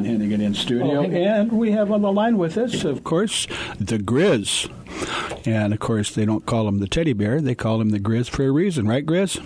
Hennigan 0.00 0.40
in 0.42 0.54
studio, 0.54 1.00
Oh, 1.00 1.08
hey. 1.08 1.24
and 1.24 1.52
we 1.52 1.70
have 1.72 1.90
on 1.92 2.02
the 2.02 2.12
line 2.12 2.38
with 2.38 2.56
us, 2.58 2.84
of 2.84 3.04
course, 3.04 3.46
the 3.78 3.98
Grizz. 3.98 4.70
And 5.46 5.72
of 5.72 5.78
course, 5.80 6.10
they 6.14 6.24
don't 6.24 6.44
call 6.46 6.66
him 6.68 6.78
the 6.78 6.88
teddy 6.88 7.12
bear; 7.12 7.40
they 7.40 7.54
call 7.54 7.80
him 7.80 7.90
the 7.90 8.00
Grizz 8.00 8.28
for 8.28 8.44
a 8.44 8.50
reason, 8.50 8.86
right, 8.88 9.04
Grizz? 9.06 9.40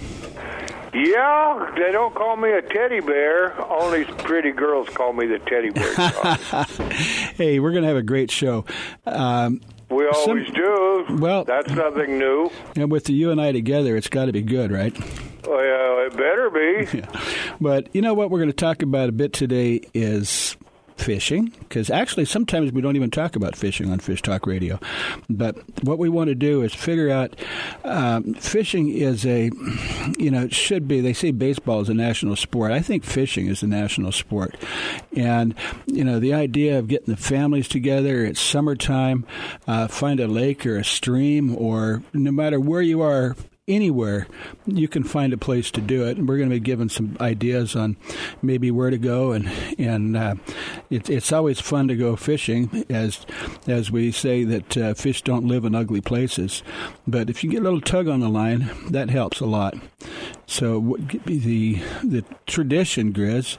Yeah, 0.94 1.72
they 1.76 1.92
don't 1.92 2.14
call 2.14 2.36
me 2.36 2.50
a 2.52 2.62
teddy 2.62 3.00
bear. 3.00 3.54
Only 3.70 4.04
pretty 4.04 4.50
girls 4.52 4.88
call 4.88 5.12
me 5.12 5.26
the 5.26 5.38
teddy 5.40 5.70
bear. 5.70 5.92
Hey, 7.36 7.60
we're 7.60 7.72
going 7.72 7.82
to 7.82 7.88
have 7.88 7.98
a 7.98 8.02
great 8.02 8.30
show. 8.30 8.64
Um, 9.04 9.60
we 9.90 10.08
Some- 10.24 10.30
always 10.30 10.50
do. 10.52 11.04
well- 11.20 11.44
that's 11.44 11.70
nothing 11.70 12.18
new. 12.18 12.50
and 12.76 12.90
with 12.90 13.04
the 13.04 13.12
you 13.12 13.30
and 13.30 13.40
I 13.40 13.52
together, 13.52 13.94
it's 13.96 14.08
got 14.08 14.24
to 14.24 14.32
be 14.32 14.40
good, 14.42 14.72
right? 14.72 14.96
Well, 15.46 16.06
it 16.06 16.16
better 16.16 16.50
be. 16.50 17.02
But 17.58 17.94
you 17.94 18.02
know 18.02 18.12
what 18.12 18.30
we're 18.30 18.38
going 18.38 18.50
to 18.50 18.56
talk 18.56 18.82
about 18.82 19.08
a 19.08 19.12
bit 19.12 19.32
today 19.32 19.80
is 19.94 20.58
fishing 20.96 21.52
because 21.60 21.90
actually 21.90 22.24
sometimes 22.24 22.72
we 22.72 22.80
don't 22.80 22.96
even 22.96 23.10
talk 23.10 23.36
about 23.36 23.54
fishing 23.56 23.90
on 23.90 23.98
Fish 23.98 24.22
Talk 24.22 24.46
Radio. 24.46 24.78
But 25.28 25.56
what 25.82 25.98
we 25.98 26.08
want 26.08 26.28
to 26.28 26.34
do 26.34 26.62
is 26.62 26.74
figure 26.74 27.10
out 27.10 27.34
um, 27.84 28.34
fishing 28.34 28.88
is 28.90 29.24
a 29.24 29.50
you 30.18 30.30
know 30.30 30.44
it 30.44 30.54
should 30.54 30.88
be 30.88 31.00
they 31.00 31.12
say 31.12 31.30
baseball 31.30 31.80
is 31.80 31.88
a 31.88 31.94
national 31.94 32.36
sport. 32.36 32.72
I 32.72 32.80
think 32.80 33.04
fishing 33.04 33.46
is 33.46 33.62
a 33.62 33.66
national 33.66 34.12
sport, 34.12 34.56
and 35.16 35.54
you 35.86 36.04
know 36.04 36.18
the 36.18 36.34
idea 36.34 36.78
of 36.78 36.88
getting 36.88 37.14
the 37.14 37.20
families 37.20 37.68
together. 37.68 38.24
It's 38.24 38.40
summertime. 38.40 39.24
Uh, 39.66 39.88
find 39.88 40.20
a 40.20 40.26
lake 40.26 40.66
or 40.66 40.76
a 40.76 40.84
stream 40.84 41.56
or 41.56 42.02
no 42.12 42.32
matter 42.32 42.60
where 42.60 42.82
you 42.82 43.00
are 43.02 43.36
anywhere 43.68 44.26
you 44.66 44.88
can 44.88 45.02
find 45.02 45.32
a 45.32 45.38
place 45.38 45.70
to 45.72 45.80
do 45.80 46.06
it. 46.06 46.16
And 46.16 46.28
we're 46.28 46.36
going 46.36 46.50
to 46.50 46.56
be 46.56 46.60
giving 46.60 46.88
some 46.88 47.16
ideas 47.20 47.74
on 47.74 47.96
maybe 48.42 48.70
where 48.70 48.90
to 48.90 48.98
go. 48.98 49.32
And 49.32 49.50
and 49.78 50.16
uh, 50.16 50.34
it, 50.90 51.10
it's 51.10 51.32
always 51.32 51.60
fun 51.60 51.88
to 51.88 51.96
go 51.96 52.16
fishing 52.16 52.84
as 52.88 53.26
as 53.66 53.90
we 53.90 54.12
say 54.12 54.44
that 54.44 54.76
uh, 54.76 54.94
fish 54.94 55.22
don't 55.22 55.46
live 55.46 55.64
in 55.64 55.74
ugly 55.74 56.00
places. 56.00 56.62
But 57.06 57.30
if 57.30 57.42
you 57.42 57.50
get 57.50 57.60
a 57.60 57.64
little 57.64 57.80
tug 57.80 58.08
on 58.08 58.20
the 58.20 58.28
line 58.28 58.70
that 58.90 59.10
helps 59.10 59.40
a 59.40 59.46
lot. 59.46 59.74
So 60.46 60.78
what- 60.78 61.00
the 61.26 61.74
the 62.04 62.24
tradition 62.46 63.12
grizz 63.12 63.58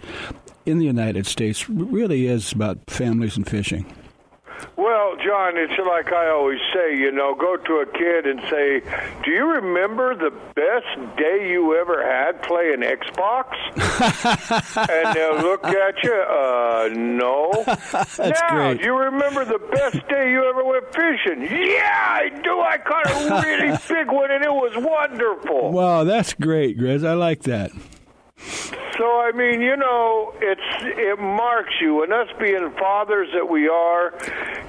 in 0.66 0.80
the 0.80 0.86
United 0.86 1.26
States 1.26 1.70
really 1.70 2.28
is 2.28 2.52
about 2.52 2.90
families 2.90 3.38
and 3.38 3.48
fishing 3.48 3.86
Well, 4.76 5.16
John, 5.18 5.58
it's 5.58 5.74
like 5.88 6.12
I 6.14 6.30
always 6.30 6.60
say, 6.74 6.96
you 6.98 7.12
know, 7.12 7.34
go 7.36 7.58
to 7.58 7.74
a 7.78 7.86
kid 7.86 8.26
and 8.28 8.40
say, 8.50 8.82
"Do 9.24 9.32
you 9.32 9.46
remember 9.54 10.16
the 10.16 10.32
best 10.56 11.18
day 11.18 11.50
you 11.50 11.76
ever 11.76 12.04
had 12.06 12.42
playing 12.44 12.82
Xbox?" 12.82 13.54
and 14.90 15.16
they'll 15.16 15.42
look 15.42 15.66
at 15.66 16.04
you, 16.04 16.14
"Uh, 16.14 16.90
no." 16.94 17.52
That's 17.92 18.18
now, 18.20 18.50
great. 18.56 18.80
do 18.80 18.86
you 18.86 18.98
remember 18.98 19.46
the 19.46 19.60
best 19.72 20.08
day 20.08 20.32
you 20.32 20.48
ever 20.50 20.64
went 20.64 20.86
fishing? 20.94 21.42
Yeah, 21.42 22.08
I 22.10 22.30
do. 22.44 22.60
I 22.60 22.78
caught 22.78 23.10
a 23.10 23.42
really 23.48 23.78
big 23.90 24.12
one, 24.12 24.32
and 24.32 24.44
it 24.44 24.54
was 24.54 24.73
wonderful. 24.78 25.72
wow 25.72 26.04
that's 26.04 26.34
great 26.34 26.78
grizz 26.78 27.06
I 27.06 27.14
like 27.14 27.44
that 27.44 27.72
So 28.98 29.06
I 29.22 29.32
mean, 29.34 29.62
you 29.62 29.76
know, 29.78 30.34
it's 30.42 30.62
it 30.82 31.20
marks 31.20 31.74
you, 31.82 32.04
and 32.04 32.12
us 32.14 32.30
being 32.40 32.72
fathers 32.80 33.30
that 33.34 33.48
we 33.50 33.68
are, 33.68 34.14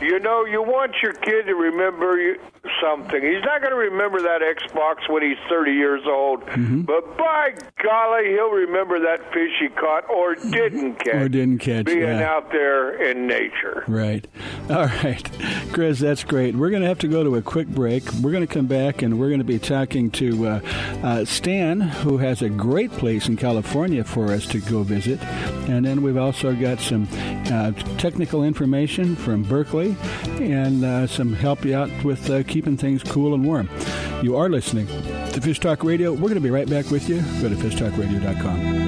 you 0.02 0.18
know, 0.20 0.44
you 0.44 0.62
want 0.62 0.96
your 1.02 1.12
kid 1.14 1.46
to 1.46 1.54
remember 1.54 2.20
you, 2.20 2.36
something. 2.82 3.22
He's 3.22 3.42
not 3.44 3.60
going 3.60 3.70
to 3.72 3.76
remember 3.90 4.20
that 4.22 4.40
Xbox 4.42 5.08
when 5.08 5.22
he's 5.22 5.38
30 5.48 5.72
years 5.72 6.02
old, 6.06 6.42
Mm-hmm. 6.48 6.82
but 6.82 7.16
by 7.16 7.54
golly, 7.82 8.30
he'll 8.30 8.50
remember 8.50 8.98
that 9.00 9.20
fish 9.32 9.52
he 9.60 9.68
caught 9.68 10.08
or 10.10 10.34
didn't 10.34 10.96
catch. 10.96 11.14
Or 11.14 11.28
didn't 11.28 11.58
catch, 11.58 11.86
being 11.86 12.00
yeah. 12.00 12.30
out 12.30 12.50
there 12.50 13.10
in 13.10 13.26
nature. 13.26 13.84
Right. 13.86 14.26
All 14.70 14.86
right. 14.86 15.28
Chris, 15.72 15.98
that's 16.00 16.24
great. 16.24 16.54
We're 16.54 16.70
going 16.70 16.82
to 16.82 16.88
have 16.88 16.98
to 17.00 17.08
go 17.08 17.22
to 17.24 17.36
a 17.36 17.42
quick 17.42 17.68
break. 17.68 18.04
We're 18.14 18.32
going 18.32 18.46
to 18.46 18.52
come 18.52 18.66
back 18.66 19.02
and 19.02 19.18
we're 19.18 19.28
going 19.28 19.40
to 19.40 19.44
be 19.44 19.58
talking 19.58 20.10
to 20.12 20.46
uh, 20.46 20.60
uh, 21.02 21.24
Stan, 21.24 21.80
who 21.80 22.18
has 22.18 22.42
a 22.42 22.48
great 22.48 22.90
place 22.92 23.28
in 23.28 23.36
California 23.36 24.04
for 24.18 24.32
us 24.32 24.46
to 24.46 24.58
go 24.60 24.82
visit. 24.82 25.22
And 25.68 25.84
then 25.84 26.02
we've 26.02 26.16
also 26.16 26.52
got 26.52 26.80
some 26.80 27.06
uh, 27.52 27.70
technical 27.98 28.42
information 28.42 29.14
from 29.14 29.44
Berkley 29.44 29.94
and 30.40 30.84
uh, 30.84 31.06
some 31.06 31.32
help 31.32 31.64
you 31.64 31.76
out 31.76 31.90
with 32.02 32.28
uh, 32.28 32.42
keeping 32.42 32.76
things 32.76 33.04
cool 33.04 33.32
and 33.32 33.44
warm. 33.44 33.70
You 34.22 34.36
are 34.36 34.48
listening 34.48 34.88
to 34.88 35.40
Fish 35.40 35.60
Talk 35.60 35.84
Radio. 35.84 36.12
We're 36.12 36.22
going 36.22 36.34
to 36.34 36.40
be 36.40 36.50
right 36.50 36.68
back 36.68 36.90
with 36.90 37.08
you. 37.08 37.20
Go 37.40 37.48
to 37.48 37.54
fishtalkradio.com. 37.54 38.87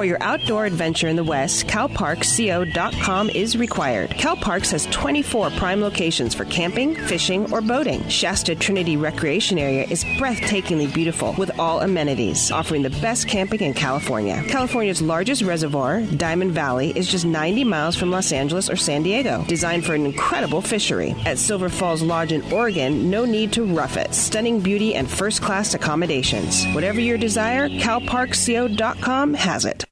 For 0.00 0.06
your 0.06 0.22
outdoor 0.22 0.64
adventure 0.64 1.08
in 1.08 1.16
the 1.16 1.24
West, 1.24 1.66
CalParksCO.com 1.66 3.28
is 3.28 3.54
required. 3.54 4.08
CalParks 4.12 4.70
has 4.70 4.86
24 4.86 5.50
prime 5.50 5.82
locations 5.82 6.34
for 6.34 6.46
camping, 6.46 6.94
fishing, 6.94 7.52
or 7.52 7.60
boating. 7.60 8.08
Shasta 8.08 8.54
Trinity 8.54 8.96
Recreation 8.96 9.58
Area 9.58 9.86
is 9.90 10.02
breathtakingly 10.16 10.90
beautiful 10.94 11.34
with 11.36 11.50
all 11.58 11.80
amenities, 11.80 12.50
offering 12.50 12.80
the 12.80 12.96
best 13.02 13.28
camping 13.28 13.60
in 13.60 13.74
California. 13.74 14.42
California's 14.48 15.02
largest 15.02 15.42
reservoir, 15.42 16.00
Diamond 16.00 16.52
Valley, 16.52 16.96
is 16.96 17.06
just 17.06 17.26
90 17.26 17.64
miles 17.64 17.94
from 17.94 18.10
Los 18.10 18.32
Angeles 18.32 18.70
or 18.70 18.76
San 18.76 19.02
Diego, 19.02 19.44
designed 19.48 19.84
for 19.84 19.92
an 19.92 20.06
incredible 20.06 20.62
fishery. 20.62 21.14
At 21.26 21.36
Silver 21.36 21.68
Falls 21.68 22.00
Lodge 22.00 22.32
in 22.32 22.40
Oregon, 22.50 23.10
no 23.10 23.26
need 23.26 23.52
to 23.52 23.66
rough 23.66 23.98
it. 23.98 24.14
Stunning 24.14 24.60
beauty 24.60 24.94
and 24.94 25.10
first 25.10 25.42
class 25.42 25.74
accommodations. 25.74 26.64
Whatever 26.72 27.00
your 27.00 27.18
desire, 27.18 27.68
CalParksCO.com 27.68 29.34
has 29.34 29.66
it. 29.66 29.84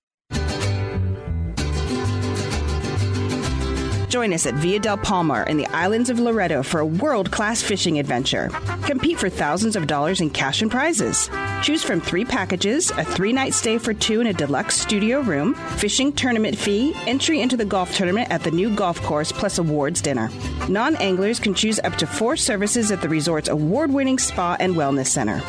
Join 4.08 4.32
us 4.32 4.46
at 4.46 4.54
Via 4.54 4.78
del 4.78 4.96
Palmar 4.96 5.42
in 5.44 5.58
the 5.58 5.66
islands 5.66 6.08
of 6.08 6.18
Loreto 6.18 6.62
for 6.62 6.80
a 6.80 6.86
world 6.86 7.30
class 7.30 7.62
fishing 7.62 7.98
adventure. 7.98 8.48
Compete 8.84 9.18
for 9.18 9.28
thousands 9.28 9.76
of 9.76 9.86
dollars 9.86 10.22
in 10.22 10.30
cash 10.30 10.62
and 10.62 10.70
prizes. 10.70 11.28
Choose 11.62 11.84
from 11.84 12.00
three 12.00 12.24
packages 12.24 12.90
a 12.92 13.04
three 13.04 13.34
night 13.34 13.52
stay 13.52 13.76
for 13.76 13.92
two 13.92 14.22
in 14.22 14.26
a 14.28 14.32
deluxe 14.32 14.80
studio 14.80 15.20
room, 15.20 15.54
fishing 15.76 16.10
tournament 16.12 16.56
fee, 16.56 16.94
entry 17.06 17.42
into 17.42 17.56
the 17.56 17.66
golf 17.66 17.94
tournament 17.94 18.30
at 18.30 18.42
the 18.42 18.50
new 18.50 18.74
golf 18.74 19.00
course, 19.02 19.30
plus 19.30 19.58
awards 19.58 20.00
dinner. 20.00 20.30
Non 20.70 20.96
anglers 20.96 21.38
can 21.38 21.52
choose 21.52 21.78
up 21.80 21.96
to 21.96 22.06
four 22.06 22.36
services 22.36 22.90
at 22.90 23.02
the 23.02 23.08
resort's 23.08 23.48
award 23.48 23.92
winning 23.92 24.18
spa 24.18 24.56
and 24.58 24.74
wellness 24.74 25.08
center. 25.08 25.42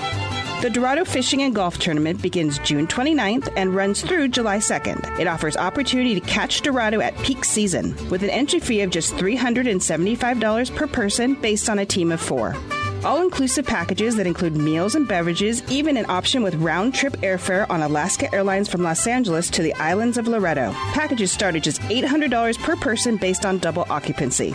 The 0.62 0.70
Dorado 0.70 1.06
Fishing 1.06 1.42
and 1.44 1.56
Golf 1.56 1.80
Tournament 1.80 2.22
begins 2.22 2.60
June 2.60 2.86
29th 2.86 3.54
and 3.56 3.74
runs 3.74 4.02
through 4.02 4.28
July 4.28 4.58
2nd. 4.58 5.18
It 5.18 5.26
offers 5.26 5.56
opportunity 5.56 6.20
to 6.20 6.28
catch 6.28 6.62
Dorado 6.64 7.00
at 7.00 7.18
peak 7.20 7.46
season 7.46 7.96
with 8.10 8.24
an 8.24 8.30
entry 8.30 8.60
fee 8.60 8.82
of 8.82 8.90
just 8.90 9.16
$375 9.16 10.76
per 10.76 10.86
person 10.86 11.36
based 11.36 11.70
on 11.70 11.80
a 11.80 11.86
team 11.86 12.12
of 12.12 12.20
four. 12.20 12.58
All 13.06 13.22
inclusive 13.22 13.66
packages 13.66 14.18
that 14.18 14.28
include 14.28 14.58
meals 14.58 14.96
and 14.96 15.08
beverages, 15.08 15.64
even 15.72 15.96
an 15.96 16.10
option 16.10 16.44
with 16.44 16.56
round 16.56 16.94
trip 16.94 17.14
airfare 17.22 17.66
on 17.70 17.82
Alaska 17.82 18.28
Airlines 18.36 18.68
from 18.68 18.84
Los 18.84 19.08
Angeles 19.08 19.50
to 19.52 19.62
the 19.62 19.74
islands 19.76 20.18
of 20.18 20.28
Loreto. 20.28 20.74
Packages 20.92 21.32
start 21.32 21.56
at 21.56 21.64
just 21.64 21.80
$800 21.84 22.60
per 22.60 22.76
person 22.76 23.16
based 23.16 23.46
on 23.46 23.60
double 23.60 23.86
occupancy. 23.90 24.54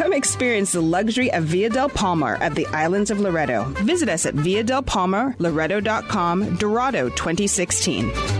Come 0.00 0.14
experience 0.14 0.72
the 0.72 0.80
luxury 0.80 1.30
of 1.30 1.44
Via 1.44 1.68
del 1.68 1.90
Palmar 1.90 2.36
at 2.36 2.54
the 2.54 2.66
islands 2.68 3.10
of 3.10 3.20
Loreto. 3.20 3.64
Visit 3.84 4.08
us 4.08 4.24
at 4.24 4.32
Via 4.32 4.64
del 4.64 4.80
Palmar, 4.80 5.36
Loretto.com, 5.38 6.56
Dorado 6.56 7.10
2016. 7.10 8.39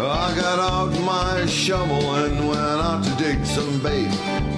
I 0.00 0.32
got 0.36 0.60
out 0.60 1.00
my 1.00 1.44
shovel 1.46 2.14
and 2.14 2.48
went 2.48 2.60
out 2.60 3.02
to 3.02 3.10
dig 3.16 3.44
some 3.44 3.82
bait. 3.82 4.08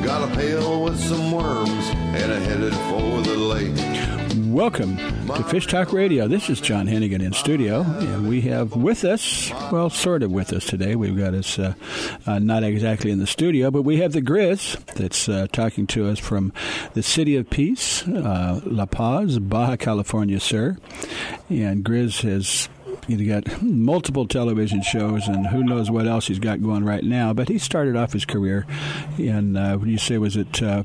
Got 0.05 0.31
a 0.31 0.37
pail 0.37 0.83
with 0.83 1.01
some 1.01 1.33
worms 1.33 1.89
and 1.95 2.31
I 2.31 2.39
headed 2.41 2.75
for 2.75 3.23
the 3.23 3.37
lake. 3.39 4.55
Welcome 4.55 4.99
to 4.99 5.43
Fish 5.45 5.67
Talk 5.67 5.95
Radio. 5.95 6.29
This 6.29 6.51
is 6.51 6.61
John 6.61 6.87
Hennigan 6.87 7.23
in 7.23 7.33
studio, 7.33 7.81
and 7.81 8.29
we 8.29 8.43
have 8.43 8.77
with 8.77 9.05
us, 9.05 9.51
well, 9.73 9.89
sort 9.89 10.23
of 10.23 10.31
with 10.31 10.53
us 10.53 10.67
today. 10.67 10.95
We've 10.95 11.17
got 11.17 11.33
us 11.35 11.59
uh, 11.59 11.75
uh, 12.27 12.39
not 12.39 12.63
exactly 12.63 13.11
in 13.11 13.19
the 13.19 13.27
studio, 13.27 13.71
but 13.71 13.83
we 13.83 13.99
have 13.99 14.13
the 14.13 14.21
Grizz 14.21 14.85
that's 14.95 15.29
uh, 15.29 15.47
talking 15.53 15.87
to 15.89 16.09
us 16.09 16.19
from 16.19 16.53
the 16.95 17.03
City 17.03 17.37
of 17.37 17.49
Peace, 17.49 18.07
uh, 18.09 18.61
La 18.65 18.87
Paz, 18.87 19.39
Baja 19.39 19.77
California, 19.77 20.41
sir. 20.41 20.77
And 21.49 21.85
Grizz 21.85 22.23
has 22.23 22.69
He's 23.11 23.29
got 23.29 23.61
multiple 23.61 24.27
television 24.27 24.83
shows, 24.83 25.27
and 25.27 25.49
who 25.49 25.65
knows 25.65 25.91
what 25.91 26.07
else 26.07 26.29
he's 26.29 26.39
got 26.39 26.63
going 26.63 26.85
right 26.85 27.03
now. 27.03 27.33
But 27.33 27.49
he 27.49 27.59
started 27.59 27.97
off 27.97 28.13
his 28.13 28.25
career 28.25 28.67
in, 29.19 29.57
uh, 29.57 29.77
what 29.77 29.87
do 29.87 29.91
you 29.91 29.99
say, 29.99 30.17
was 30.19 30.37
it 30.37 30.63
uh, 30.63 30.85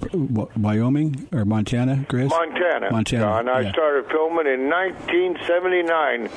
Wyoming 0.58 1.28
or 1.32 1.46
Montana, 1.46 2.06
Chris? 2.10 2.32
Montana. 2.32 2.92
Montana. 2.92 3.24
John. 3.24 3.50
I 3.50 3.60
yeah. 3.62 3.72
started 3.72 4.08
filming 4.10 4.48
in 4.48 4.70
1979 4.70 6.30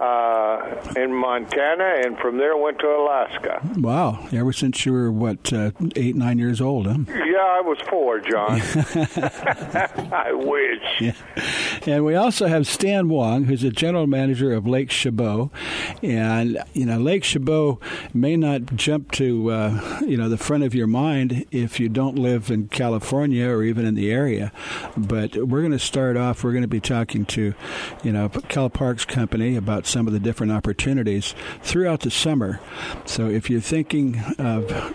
uh, 0.00 0.92
in 0.96 1.12
Montana, 1.14 1.94
and 2.04 2.18
from 2.18 2.38
there 2.38 2.56
went 2.56 2.78
to 2.78 2.86
Alaska. 2.86 3.60
Wow. 3.76 4.26
Ever 4.32 4.52
since 4.52 4.86
you 4.86 4.92
were, 4.92 5.12
what, 5.12 5.52
uh, 5.52 5.72
eight, 5.94 6.16
nine 6.16 6.38
years 6.38 6.60
old, 6.60 6.86
huh? 6.86 6.98
Yeah, 7.08 7.38
I 7.38 7.60
was 7.60 7.78
four, 7.90 8.20
John. 8.20 8.60
I 10.12 10.32
wish. 10.32 11.00
Yeah. 11.00 11.12
And 11.86 12.04
we 12.04 12.14
also 12.14 12.46
have 12.46 12.66
Stan 12.66 13.08
Wong, 13.08 13.44
who's 13.44 13.60
the 13.62 13.70
general 13.70 14.06
manager 14.06 14.52
of 14.52 14.66
Lake 14.66 14.90
Chabot. 14.90 15.33
And, 16.02 16.58
you 16.72 16.86
know, 16.86 16.98
Lake 16.98 17.24
Chabot 17.24 17.78
may 18.12 18.36
not 18.36 18.76
jump 18.76 19.12
to, 19.12 19.50
uh, 19.50 20.00
you 20.06 20.16
know, 20.16 20.28
the 20.28 20.38
front 20.38 20.64
of 20.64 20.74
your 20.74 20.86
mind 20.86 21.46
if 21.50 21.80
you 21.80 21.88
don't 21.88 22.18
live 22.18 22.50
in 22.50 22.68
California 22.68 23.48
or 23.48 23.62
even 23.62 23.84
in 23.86 23.94
the 23.94 24.10
area. 24.10 24.52
But 24.96 25.36
we're 25.36 25.60
going 25.60 25.72
to 25.72 25.78
start 25.78 26.16
off, 26.16 26.44
we're 26.44 26.52
going 26.52 26.62
to 26.62 26.68
be 26.68 26.80
talking 26.80 27.24
to, 27.26 27.54
you 28.02 28.12
know, 28.12 28.28
Cal 28.28 28.70
Parks 28.70 29.04
Company 29.04 29.56
about 29.56 29.86
some 29.86 30.06
of 30.06 30.12
the 30.12 30.20
different 30.20 30.52
opportunities 30.52 31.34
throughout 31.62 32.00
the 32.00 32.10
summer. 32.10 32.60
So 33.04 33.28
if 33.28 33.50
you're 33.50 33.60
thinking 33.60 34.22
of 34.38 34.94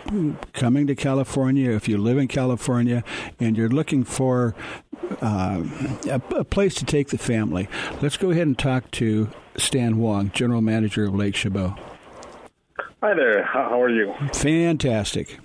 coming 0.54 0.88
to 0.88 0.96
California, 0.96 1.72
if 1.72 1.88
you 1.88 1.98
live 1.98 2.18
in 2.18 2.28
California 2.28 3.04
and 3.40 3.58
you're 3.58 3.70
looking 3.70 4.04
for 4.04 4.56
uh, 5.22 5.64
a, 6.08 6.22
a 6.36 6.44
place 6.44 6.76
to 6.76 6.86
take 6.86 7.10
the 7.10 7.18
family, 7.18 7.68
let's 8.02 8.18
go 8.18 8.32
ahead 8.32 8.48
and 8.48 8.58
talk 8.58 8.90
to 8.92 9.30
Stan 9.58 9.98
Wong, 9.98 10.32
General 10.32 10.62
Manager 10.62 11.06
of 11.06 11.16
Lake 11.16 11.36
Chabot. 11.36 11.78
Hi 13.02 13.14
there. 13.14 13.44
How 13.44 13.82
are 13.82 13.90
you? 13.90 14.14
Fantastic. 14.34 15.40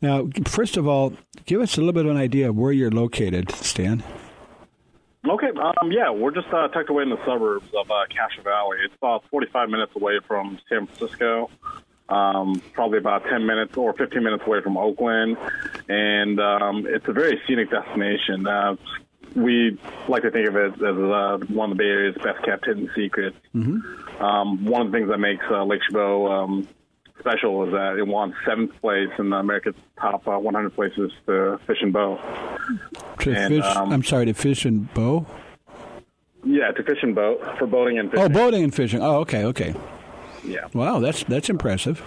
Now, 0.00 0.28
first 0.46 0.76
of 0.76 0.86
all, 0.86 1.12
give 1.46 1.60
us 1.60 1.76
a 1.76 1.80
little 1.80 1.92
bit 1.92 2.04
of 2.06 2.12
an 2.12 2.16
idea 2.16 2.48
of 2.50 2.56
where 2.56 2.72
you're 2.72 2.90
located, 2.90 3.50
Stan. 3.50 4.04
Okay. 5.28 5.48
Um, 5.48 5.90
yeah, 5.90 6.10
we're 6.10 6.30
just 6.30 6.48
uh, 6.48 6.68
tucked 6.68 6.90
away 6.90 7.02
in 7.02 7.10
the 7.10 7.24
suburbs 7.24 7.66
of 7.76 7.90
uh, 7.90 8.04
Castro 8.08 8.44
Valley. 8.44 8.78
It's 8.84 8.94
about 8.94 9.24
45 9.30 9.68
minutes 9.68 9.92
away 9.96 10.20
from 10.26 10.58
San 10.68 10.86
Francisco. 10.86 11.50
Um, 12.08 12.62
probably 12.72 12.98
about 12.98 13.24
10 13.24 13.44
minutes 13.46 13.76
or 13.76 13.92
15 13.92 14.22
minutes 14.22 14.42
away 14.46 14.62
from 14.62 14.78
Oakland, 14.78 15.36
and 15.88 16.40
um, 16.40 16.86
it's 16.88 17.06
a 17.06 17.12
very 17.12 17.38
scenic 17.46 17.70
destination. 17.70 18.46
Uh, 18.46 18.76
we 19.36 19.78
like 20.08 20.22
to 20.22 20.30
think 20.30 20.48
of 20.48 20.56
it 20.56 20.72
as 20.74 20.80
uh, 20.82 21.38
one 21.48 21.70
of 21.70 21.76
the 21.76 21.82
Bay 21.82 21.88
Area's 21.90 22.14
best 22.24 22.42
kept 22.46 22.64
hidden 22.64 22.90
secrets. 22.96 23.36
Um, 23.54 24.64
one 24.64 24.86
of 24.86 24.90
the 24.92 24.96
things 24.98 25.10
that 25.10 25.18
makes 25.18 25.44
uh, 25.50 25.64
Lake 25.64 25.80
Chabot 25.86 26.26
um, 26.44 26.68
special 27.20 27.66
is 27.66 27.72
that 27.72 27.98
it 27.98 28.06
won 28.06 28.34
seventh 28.46 28.72
place 28.80 29.10
in 29.18 29.30
America's 29.34 29.74
top 30.00 30.26
uh, 30.26 30.38
100 30.38 30.70
places 30.74 31.12
to 31.26 31.60
fish 31.66 31.78
and 31.82 31.92
bow. 31.92 32.16
To 33.20 33.30
And, 33.34 33.54
fish, 33.54 33.64
um, 33.76 33.92
I'm 33.92 34.02
sorry, 34.02 34.24
to 34.26 34.32
fish 34.32 34.64
and 34.64 34.92
bow? 34.94 35.26
Yeah, 36.42 36.70
to 36.70 36.82
fish 36.82 36.98
and 37.02 37.14
boat 37.14 37.42
for 37.58 37.66
boating 37.66 37.98
and 37.98 38.10
fishing. 38.10 38.24
Oh, 38.24 38.28
boating 38.30 38.64
and 38.64 38.74
fishing. 38.74 39.02
Oh, 39.02 39.16
okay, 39.18 39.44
okay. 39.44 39.74
Yeah, 40.44 40.66
Wow, 40.74 41.00
that's 41.00 41.24
that's 41.24 41.48
impressive. 41.50 42.02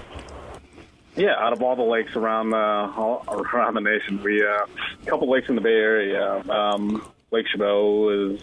yeah. 1.15 1.35
Out 1.37 1.53
of 1.53 1.61
all 1.61 1.75
the 1.75 1.81
lakes 1.83 2.15
around 2.15 2.51
the 2.51 2.57
all, 2.57 3.23
around 3.27 3.73
the 3.75 3.81
nation, 3.81 4.21
we 4.23 4.43
uh, 4.43 4.65
a 5.01 5.05
couple 5.05 5.29
lakes 5.29 5.49
in 5.49 5.55
the 5.55 5.61
Bay 5.61 5.69
Area. 5.75 6.37
Um, 6.49 7.11
Lake 7.31 7.47
Chabot 7.47 8.09
is 8.33 8.41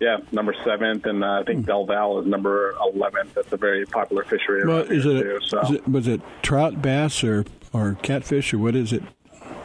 yeah 0.00 0.18
number 0.32 0.54
seventh, 0.64 1.06
and 1.06 1.22
uh, 1.24 1.40
I 1.40 1.44
think 1.44 1.66
Del 1.66 1.84
Val 1.86 2.20
is 2.20 2.26
number 2.26 2.74
eleventh. 2.80 3.34
That's 3.34 3.52
a 3.52 3.56
very 3.56 3.84
popular 3.86 4.24
fishery. 4.24 4.66
Well, 4.66 4.78
is 4.80 5.04
here, 5.04 5.16
it, 5.16 5.22
too, 5.22 5.38
so. 5.46 5.60
is 5.62 5.70
it 5.72 5.88
was 5.88 6.06
it 6.08 6.20
trout, 6.42 6.80
bass, 6.82 7.22
or 7.24 7.44
or 7.72 7.96
catfish, 8.02 8.52
or 8.54 8.58
what 8.58 8.74
is 8.76 8.92
it 8.92 9.02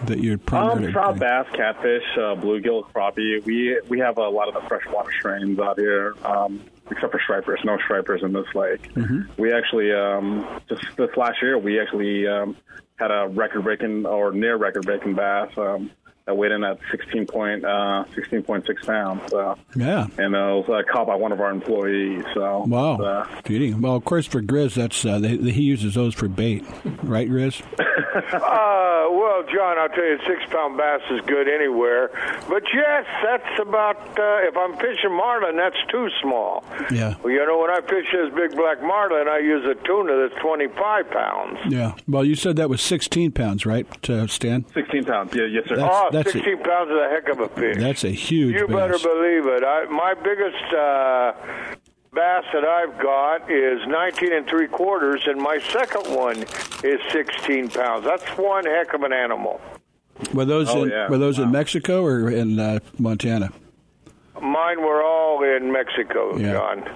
that 0.08 0.20
you're 0.20 0.38
primarily? 0.38 0.88
Um, 0.88 0.91
trout, 0.93 1.20
bass, 1.20 1.46
catfish, 1.53 2.03
uh, 2.17 2.36
bluegill, 2.36 2.91
crappie. 2.91 3.43
We 3.46 3.79
we 3.88 4.00
have 4.00 4.17
a 4.17 4.27
lot 4.27 4.48
of 4.48 4.53
the 4.53 4.67
freshwater 4.67 5.12
strains 5.17 5.60
out 5.60 5.77
here, 5.79 6.15
um, 6.25 6.62
except 6.92 7.12
for 7.12 7.20
stripers. 7.24 7.60
No 7.63 7.78
stripers 7.86 8.22
in 8.24 8.34
this 8.34 8.48
lake. 8.56 8.90
We 9.38 9.54
actually 9.54 9.92
um, 9.94 10.62
just 10.70 10.84
this 10.98 11.10
last 11.18 11.42
year 11.42 11.58
we 11.58 11.80
actually 11.80 12.28
um, 12.28 12.56
had 12.98 13.12
a 13.12 13.28
record-breaking 13.28 14.06
or 14.06 14.32
near 14.32 14.56
record-breaking 14.58 15.16
bass 15.16 15.50
um, 15.58 15.92
that 16.25 16.36
weighed 16.38 16.52
in 16.54 16.63
at 16.63 16.78
16 16.92 17.25
point 17.28 17.66
uh, 17.66 18.06
16.6 18.16 18.86
pounds. 18.86 19.22
So. 19.30 19.58
Yeah. 19.75 20.08
And 20.18 20.36
uh, 20.36 20.40
it 20.63 20.68
was 20.70 20.86
uh, 20.86 20.92
caught 20.94 21.08
by 21.08 21.16
one 21.16 21.32
of 21.32 21.42
our 21.42 21.52
employees. 21.52 22.24
So 22.34 22.63
Wow. 22.68 22.96
uh, 22.98 23.42
Beauty. 23.44 23.74
Well, 23.74 23.96
of 23.96 24.06
course, 24.06 24.25
for 24.25 24.42
Grizz, 24.42 24.75
that's 24.75 25.04
uh, 25.06 25.20
they, 25.20 25.36
he 25.38 25.63
uses 25.63 25.96
those 25.96 26.13
for 26.13 26.28
bait, 26.28 26.63
right, 27.04 27.30
Grizz? 27.30 27.62
Uh, 28.13 29.08
well, 29.12 29.43
John, 29.43 29.77
I'll 29.77 29.89
tell 29.89 30.03
you, 30.05 30.17
six 30.27 30.41
pound 30.51 30.77
bass 30.77 31.01
is 31.12 31.22
good 31.22 31.48
anywhere. 31.48 32.10
But 32.48 32.63
yes, 32.74 33.05
that's 33.24 33.60
about, 33.60 33.98
uh, 34.20 34.48
if 34.48 34.55
I'm 34.58 34.74
fishing 34.77 35.12
marlin, 35.15 35.55
that's 35.58 35.77
too 35.89 36.08
small. 36.22 36.63
Yeah. 36.91 37.15
Well, 37.24 37.34
you 37.34 37.46
know, 37.46 37.60
when 37.60 37.70
I 37.72 37.82
fish 37.82 38.08
this 38.12 38.34
big 38.36 38.55
black 38.55 38.82
marlin, 38.82 39.27
I 39.27 39.39
use 39.39 39.65
a 39.65 39.75
tuna 39.86 40.27
that's 40.29 40.41
25 40.41 41.10
pounds. 41.10 41.58
Yeah. 41.70 41.96
Well, 42.08 42.24
you 42.25 42.36
said 42.36 42.55
that 42.58 42.70
was 42.70 42.82
16 42.82 43.32
pounds, 43.32 43.65
right, 43.65 43.88
uh, 44.10 44.27
Stan? 44.27 44.65
16 44.74 45.05
pounds. 45.05 45.34
Yeah, 45.36 45.46
yes, 45.46 45.65
sir. 45.67 45.75
That's- 45.75 45.91
oh, 45.93 46.10
that's 46.12 46.32
16 46.32 46.58
pounds 46.63 46.91
is 46.91 46.98
a 46.98 47.10
heck 47.10 47.29
of 47.29 47.39
a 47.39 47.50
fish. 47.50 47.77
That's 47.79 48.03
a 48.03 48.12
huge 48.12 48.53
You 48.55 48.67
bass. 48.67 48.75
better 48.75 49.00
believe 49.00 49.48
it. 49.48 49.63
I, 49.63 49.86
my 49.86 50.13
biggest 50.13 50.74
uh, 50.74 51.34
bass 52.13 52.43
that 52.53 52.63
I've 52.65 52.98
got 53.00 53.50
is 53.51 53.79
19 53.88 54.34
and 54.34 54.48
three 54.48 54.67
quarters, 54.67 55.24
and 55.25 55.41
my 55.41 55.60
second 55.60 56.15
one 56.15 56.43
is 56.84 57.00
16 57.12 57.70
pounds. 57.70 58.05
That's 58.05 58.25
one 58.38 58.65
heck 58.65 58.93
of 58.93 59.01
an 59.03 59.13
animal. 59.13 59.60
Were 60.34 60.46
those 60.46 60.70
Oh, 60.70 60.84
in, 60.84 60.89
yeah. 60.89 61.10
were 61.10 61.17
those 61.17 61.39
in 61.39 61.51
Mexico 61.51 62.03
or 62.03 62.29
in 62.29 62.60
uh, 62.60 62.79
Montana? 63.00 63.51
Mine 64.41 64.82
were 64.82 65.01
all 65.03 65.43
in 65.43 65.72
Mexico, 65.72 66.38
Yeah. 66.38 66.53
John. 66.53 66.89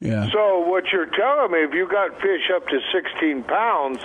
Yeah. 0.00 0.30
So 0.30 0.60
what 0.68 0.84
you're 0.92 1.06
telling 1.06 1.52
me, 1.52 1.58
if 1.60 1.72
you 1.72 1.88
got 1.88 2.20
fish 2.20 2.50
up 2.54 2.66
to 2.68 2.78
16 2.92 3.42
pounds, 3.44 3.98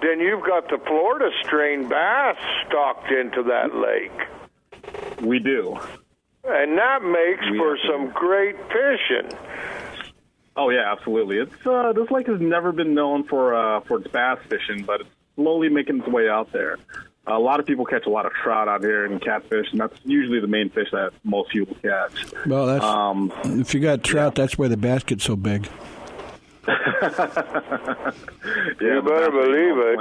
then 0.00 0.20
you've 0.20 0.44
got 0.44 0.68
the 0.68 0.78
Florida 0.86 1.30
strain 1.44 1.88
bass 1.88 2.36
stocked 2.66 3.10
into 3.10 3.42
that 3.44 3.74
lake. 3.74 5.20
We 5.20 5.40
do. 5.40 5.78
And 6.44 6.76
that 6.78 7.02
makes 7.02 7.50
We 7.50 7.58
for 7.58 7.76
have 7.76 7.84
to- 7.84 7.92
some 7.92 8.08
great 8.10 8.56
fishing. 8.68 9.38
Oh 10.56 10.68
yeah, 10.70 10.92
absolutely. 10.92 11.38
It's 11.38 11.66
uh, 11.66 11.92
this 11.94 12.10
lake 12.10 12.26
has 12.26 12.40
never 12.40 12.72
been 12.72 12.94
known 12.94 13.24
for 13.24 13.54
uh, 13.54 13.80
for 13.80 13.98
its 14.00 14.08
bass 14.08 14.38
fishing, 14.48 14.84
but 14.84 15.00
it's 15.00 15.10
slowly 15.36 15.68
making 15.70 16.00
its 16.00 16.08
way 16.08 16.28
out 16.28 16.52
there. 16.52 16.78
A 17.26 17.38
lot 17.38 17.60
of 17.60 17.66
people 17.66 17.84
catch 17.86 18.04
a 18.06 18.10
lot 18.10 18.26
of 18.26 18.32
trout 18.32 18.68
out 18.68 18.82
here 18.82 19.04
and 19.06 19.22
catfish, 19.22 19.66
and 19.70 19.80
that's 19.80 19.96
usually 20.04 20.40
the 20.40 20.48
main 20.48 20.68
fish 20.70 20.88
that 20.90 21.12
most 21.24 21.50
people 21.50 21.74
catch. 21.80 22.26
Well, 22.46 22.66
that's 22.66 22.84
Um, 22.84 23.32
if 23.44 23.72
you 23.72 23.80
got 23.80 24.02
trout, 24.02 24.34
that's 24.34 24.58
why 24.58 24.66
the 24.68 24.76
basket's 24.76 25.24
so 25.24 25.36
big. 25.36 25.68
Yeah, 28.80 28.98
You 28.98 29.02
better 29.02 29.30
believe 29.30 29.78
it. 29.78 29.98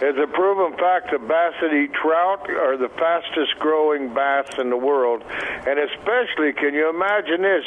It's 0.00 0.18
a 0.18 0.26
proven 0.32 0.78
fact 0.78 1.10
that 1.10 1.26
basset 1.26 1.74
eat 1.74 1.92
trout 1.94 2.48
are 2.50 2.76
the 2.76 2.88
fastest 2.94 3.58
growing 3.58 4.14
bass 4.14 4.46
in 4.58 4.70
the 4.70 4.76
world. 4.76 5.22
And 5.28 5.78
especially, 5.78 6.52
can 6.52 6.74
you 6.74 6.88
imagine 6.90 7.42
this? 7.42 7.64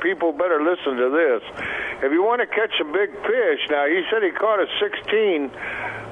People 0.00 0.32
better 0.32 0.62
listen 0.62 0.96
to 0.96 1.08
this. 1.10 1.42
If 2.02 2.12
you 2.12 2.22
want 2.22 2.40
to 2.40 2.46
catch 2.46 2.72
a 2.80 2.84
big 2.84 3.12
fish, 3.22 3.60
now 3.70 3.86
he 3.86 4.02
said 4.10 4.22
he 4.22 4.30
caught 4.30 4.60
a 4.60 4.66
16 4.80 5.50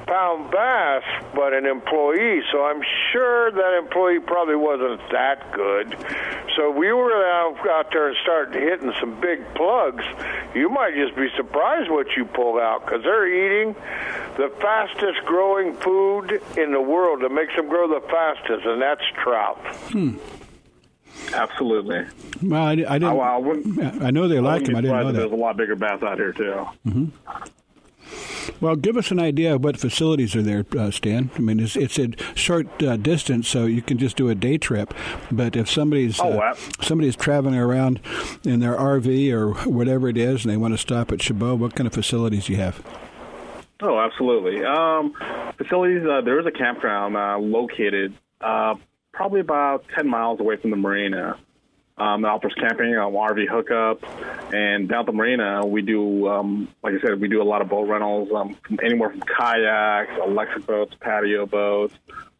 pound 0.05 0.51
bass, 0.51 1.03
but 1.33 1.53
an 1.53 1.65
employee, 1.65 2.41
so 2.51 2.63
I'm 2.65 2.81
sure 3.11 3.51
that 3.51 3.77
employee 3.77 4.19
probably 4.19 4.55
wasn't 4.55 5.01
that 5.11 5.51
good. 5.51 5.95
So 6.55 6.69
we 6.71 6.91
were 6.91 7.11
out, 7.11 7.57
out 7.69 7.91
there 7.91 8.07
and 8.09 8.17
started 8.21 8.61
hitting 8.61 8.93
some 8.99 9.19
big 9.19 9.41
plugs. 9.55 10.03
You 10.53 10.69
might 10.69 10.93
just 10.95 11.15
be 11.15 11.27
surprised 11.35 11.89
what 11.89 12.07
you 12.15 12.25
pull 12.25 12.59
out 12.59 12.85
because 12.85 13.03
they're 13.03 13.27
eating 13.27 13.75
the 14.37 14.51
fastest 14.61 15.25
growing 15.25 15.73
food 15.77 16.41
in 16.57 16.71
the 16.71 16.81
world 16.81 17.21
that 17.21 17.29
makes 17.29 17.55
them 17.55 17.69
grow 17.69 17.87
the 17.87 18.05
fastest, 18.07 18.65
and 18.65 18.81
that's 18.81 19.03
trout. 19.23 19.57
Hmm. 19.91 20.17
Absolutely. 21.33 22.05
Well, 22.41 22.63
I, 22.63 22.71
I 22.71 22.75
didn't. 22.75 23.03
Oh, 23.03 23.19
I, 23.19 23.37
I. 24.03 24.07
I 24.07 24.11
know 24.11 24.27
they 24.27 24.39
like 24.39 24.61
wouldn't 24.61 24.67
them. 24.67 24.75
I 24.75 24.81
didn't 24.81 25.03
know 25.03 25.09
if 25.09 25.15
There's 25.15 25.31
a 25.31 25.35
lot 25.35 25.57
bigger 25.57 25.75
bass 25.75 26.01
out 26.03 26.17
here 26.17 26.33
too. 26.33 26.67
Mm-hmm. 26.85 27.05
Well, 28.59 28.75
give 28.75 28.97
us 28.97 29.11
an 29.11 29.19
idea 29.19 29.55
of 29.55 29.63
what 29.63 29.77
facilities 29.77 30.35
are 30.35 30.41
there, 30.41 30.65
uh, 30.77 30.91
Stan. 30.91 31.29
I 31.35 31.39
mean, 31.39 31.59
it's, 31.59 31.75
it's 31.75 31.97
a 31.97 32.09
short 32.35 32.81
uh, 32.83 32.97
distance, 32.97 33.47
so 33.47 33.65
you 33.65 33.81
can 33.81 33.97
just 33.97 34.17
do 34.17 34.29
a 34.29 34.35
day 34.35 34.57
trip. 34.57 34.93
But 35.31 35.55
if 35.55 35.69
somebody's 35.69 36.19
Oh, 36.19 36.39
uh, 36.39 36.53
somebody's 36.81 37.15
traveling 37.15 37.55
around 37.55 37.99
in 38.43 38.59
their 38.59 38.75
RV 38.75 39.31
or 39.31 39.53
whatever 39.69 40.07
it 40.07 40.17
is, 40.17 40.43
and 40.43 40.51
they 40.51 40.57
want 40.57 40.73
to 40.73 40.77
stop 40.77 41.11
at 41.11 41.21
Chabot, 41.21 41.55
what 41.57 41.75
kind 41.75 41.87
of 41.87 41.93
facilities 41.93 42.45
do 42.45 42.53
you 42.53 42.59
have? 42.59 42.81
Oh, 43.81 43.99
absolutely. 43.99 44.63
Um, 44.63 45.13
facilities. 45.57 46.03
Uh, 46.07 46.21
there 46.21 46.39
is 46.39 46.45
a 46.45 46.51
campground 46.51 47.17
uh, 47.17 47.37
located 47.37 48.13
uh, 48.39 48.75
probably 49.11 49.41
about 49.41 49.85
ten 49.93 50.07
miles 50.07 50.39
away 50.39 50.57
from 50.57 50.71
the 50.71 50.77
marina. 50.77 51.37
Um, 51.95 52.25
offers 52.25 52.53
camping, 52.55 52.95
um, 52.95 53.13
RV 53.13 53.47
hookup, 53.47 54.03
and 54.51 54.89
down 54.89 55.01
at 55.01 55.05
the 55.05 55.11
marina, 55.11 55.63
we 55.63 55.83
do, 55.83 56.27
um, 56.27 56.67
like 56.81 56.95
I 56.95 56.99
said, 57.05 57.21
we 57.21 57.27
do 57.27 57.39
a 57.39 57.43
lot 57.45 57.61
of 57.61 57.69
boat 57.69 57.87
rentals, 57.87 58.29
um, 58.35 58.55
from 58.67 58.79
anywhere 58.83 59.11
from 59.11 59.21
kayaks, 59.21 60.11
electric 60.25 60.65
boats, 60.65 60.95
patio 60.99 61.45
boats. 61.45 61.93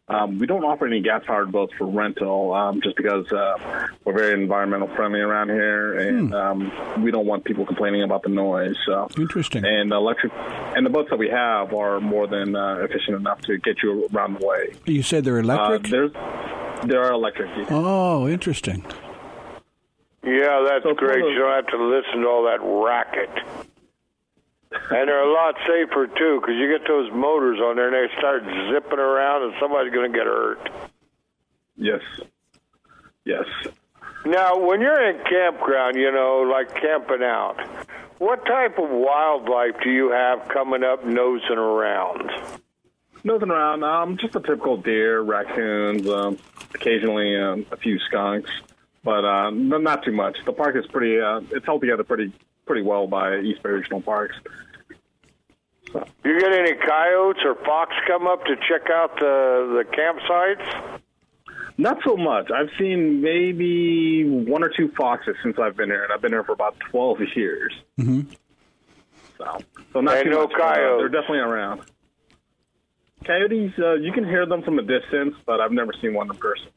Um, 0.08 0.38
we 0.40 0.46
don't 0.48 0.64
offer 0.64 0.86
any 0.86 1.00
gas-powered 1.00 1.52
boats 1.52 1.72
for 1.78 1.86
rental, 1.86 2.52
um, 2.52 2.80
just 2.82 2.96
because 2.96 3.30
uh, 3.32 3.86
we're 4.04 4.12
very 4.18 4.42
environmental 4.42 4.88
friendly 4.96 5.20
around 5.20 5.48
here, 5.50 5.98
and 6.00 6.34
um, 6.34 7.02
we 7.02 7.10
don't 7.12 7.24
want 7.26 7.44
people 7.44 7.64
complaining 7.64 8.02
about 8.02 8.22
the 8.24 8.28
noise. 8.30 8.74
So 8.84 9.08
Interesting. 9.16 9.64
and 9.64 9.92
electric 9.92 10.32
and 10.76 10.84
the 10.84 10.90
boats 10.90 11.08
that 11.10 11.18
we 11.18 11.28
have 11.30 11.72
are 11.72 12.00
more 12.00 12.26
than 12.26 12.54
uh, 12.56 12.78
efficient 12.80 13.16
enough 13.16 13.40
to 13.42 13.56
get 13.58 13.82
you 13.84 14.08
around 14.12 14.40
the 14.40 14.46
way. 14.46 14.74
You 14.84 15.02
said 15.02 15.24
they're 15.24 15.38
Uh, 15.38 15.42
electric. 15.42 15.82
there's 15.90 16.12
there 16.86 17.02
are 17.02 17.12
electric. 17.12 17.48
oh, 17.70 18.28
interesting. 18.28 18.84
Yeah, 20.24 20.64
that's 20.66 20.84
So 20.84 20.94
great. 20.94 21.18
You 21.18 21.38
don't 21.38 21.54
have 21.54 21.66
to 21.68 21.84
listen 21.84 22.20
to 22.22 22.28
all 22.28 22.44
that 22.44 22.60
racket. 22.62 23.30
And 24.90 25.08
they're 25.08 25.22
a 25.22 25.32
lot 25.32 25.54
safer 25.66 26.06
too, 26.06 26.40
because 26.40 26.56
you 26.56 26.68
get 26.76 26.86
those 26.88 27.10
motors 27.12 27.60
on 27.60 27.76
there 27.76 27.94
and 27.94 28.10
they 28.10 28.16
start 28.18 28.42
zipping 28.42 28.98
around, 28.98 29.42
and 29.44 29.54
somebody's 29.60 29.92
going 29.92 30.10
to 30.10 30.18
get 30.18 30.26
hurt. 30.26 30.68
Yes, 31.76 32.02
yes. 33.24 33.44
Now, 34.24 34.58
when 34.58 34.80
you're 34.80 35.10
in 35.10 35.22
campground, 35.24 35.96
you 35.96 36.10
know, 36.10 36.48
like 36.50 36.74
camping 36.74 37.22
out, 37.22 37.56
what 38.18 38.46
type 38.46 38.78
of 38.78 38.88
wildlife 38.88 39.74
do 39.82 39.90
you 39.90 40.10
have 40.10 40.48
coming 40.48 40.82
up 40.82 41.04
nosing 41.04 41.58
around? 41.58 42.30
Nosing 43.22 43.50
around, 43.50 43.84
um, 43.84 44.16
just 44.16 44.34
a 44.36 44.40
typical 44.40 44.76
deer, 44.76 45.20
raccoons, 45.20 46.08
um, 46.08 46.38
occasionally 46.74 47.36
um, 47.40 47.66
a 47.70 47.76
few 47.76 47.98
skunks, 47.98 48.50
but 49.04 49.24
uh, 49.24 49.50
not 49.50 50.02
too 50.04 50.12
much. 50.12 50.36
The 50.44 50.52
park 50.52 50.76
is 50.76 50.86
pretty. 50.86 51.20
Uh, 51.20 51.40
it's 51.52 51.64
held 51.66 51.82
together 51.82 52.02
pretty 52.04 52.32
pretty 52.66 52.82
well 52.82 53.06
by 53.06 53.38
East 53.38 53.62
Bay 53.62 53.70
Regional 53.70 54.00
Parks. 54.00 54.34
Do 55.92 56.00
you 56.24 56.40
get 56.40 56.52
any 56.52 56.72
coyotes 56.74 57.42
or 57.44 57.54
fox 57.64 57.94
come 58.08 58.26
up 58.26 58.44
to 58.46 58.56
check 58.68 58.90
out 58.90 59.16
the 59.18 59.84
the 59.84 59.96
campsites? 59.96 61.00
Not 61.76 61.98
so 62.04 62.16
much. 62.16 62.50
I've 62.50 62.70
seen 62.78 63.20
maybe 63.20 64.24
one 64.28 64.62
or 64.62 64.68
two 64.70 64.88
foxes 64.96 65.34
since 65.42 65.58
I've 65.58 65.76
been 65.76 65.88
here, 65.90 66.04
and 66.04 66.12
I've 66.12 66.22
been 66.22 66.32
here 66.32 66.44
for 66.44 66.52
about 66.52 66.76
twelve 66.90 67.18
years. 67.36 67.72
Mm-hmm. 67.98 68.30
So, 69.38 69.58
so 69.92 70.00
not 70.00 70.16
And 70.16 70.24
too 70.24 70.30
no 70.30 70.42
much. 70.46 70.52
uh, 70.54 70.58
coyotes. 70.58 71.00
they're 71.00 71.08
definitely 71.20 71.38
around. 71.40 71.82
Coyotes, 73.24 73.72
uh, 73.78 73.94
you 73.94 74.12
can 74.12 74.24
hear 74.24 74.46
them 74.46 74.62
from 74.62 74.78
a 74.78 74.82
distance, 74.82 75.34
but 75.46 75.60
I've 75.60 75.72
never 75.72 75.92
seen 76.00 76.14
one 76.14 76.30
in 76.30 76.36
person. 76.36 76.68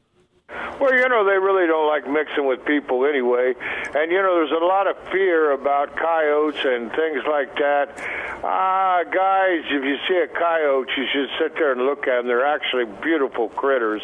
Well, 0.80 0.94
you 0.94 1.08
know, 1.08 1.24
they 1.24 1.36
really 1.36 1.66
don't 1.66 1.88
like 1.88 2.06
mixing 2.06 2.46
with 2.46 2.64
people 2.64 3.04
anyway. 3.04 3.52
And, 3.94 4.12
you 4.12 4.22
know, 4.22 4.34
there's 4.38 4.54
a 4.54 4.64
lot 4.64 4.86
of 4.86 4.96
fear 5.10 5.50
about 5.50 5.96
coyotes 5.96 6.64
and 6.64 6.90
things 6.92 7.22
like 7.28 7.54
that. 7.56 7.98
Ah, 8.44 9.02
guys, 9.02 9.66
if 9.66 9.82
you 9.82 9.96
see 10.06 10.16
a 10.22 10.28
coyote, 10.28 10.88
you 10.96 11.04
should 11.12 11.28
sit 11.38 11.54
there 11.54 11.72
and 11.72 11.82
look 11.82 12.06
at 12.06 12.18
them. 12.18 12.28
They're 12.28 12.46
actually 12.46 12.84
beautiful 13.02 13.48
critters. 13.48 14.02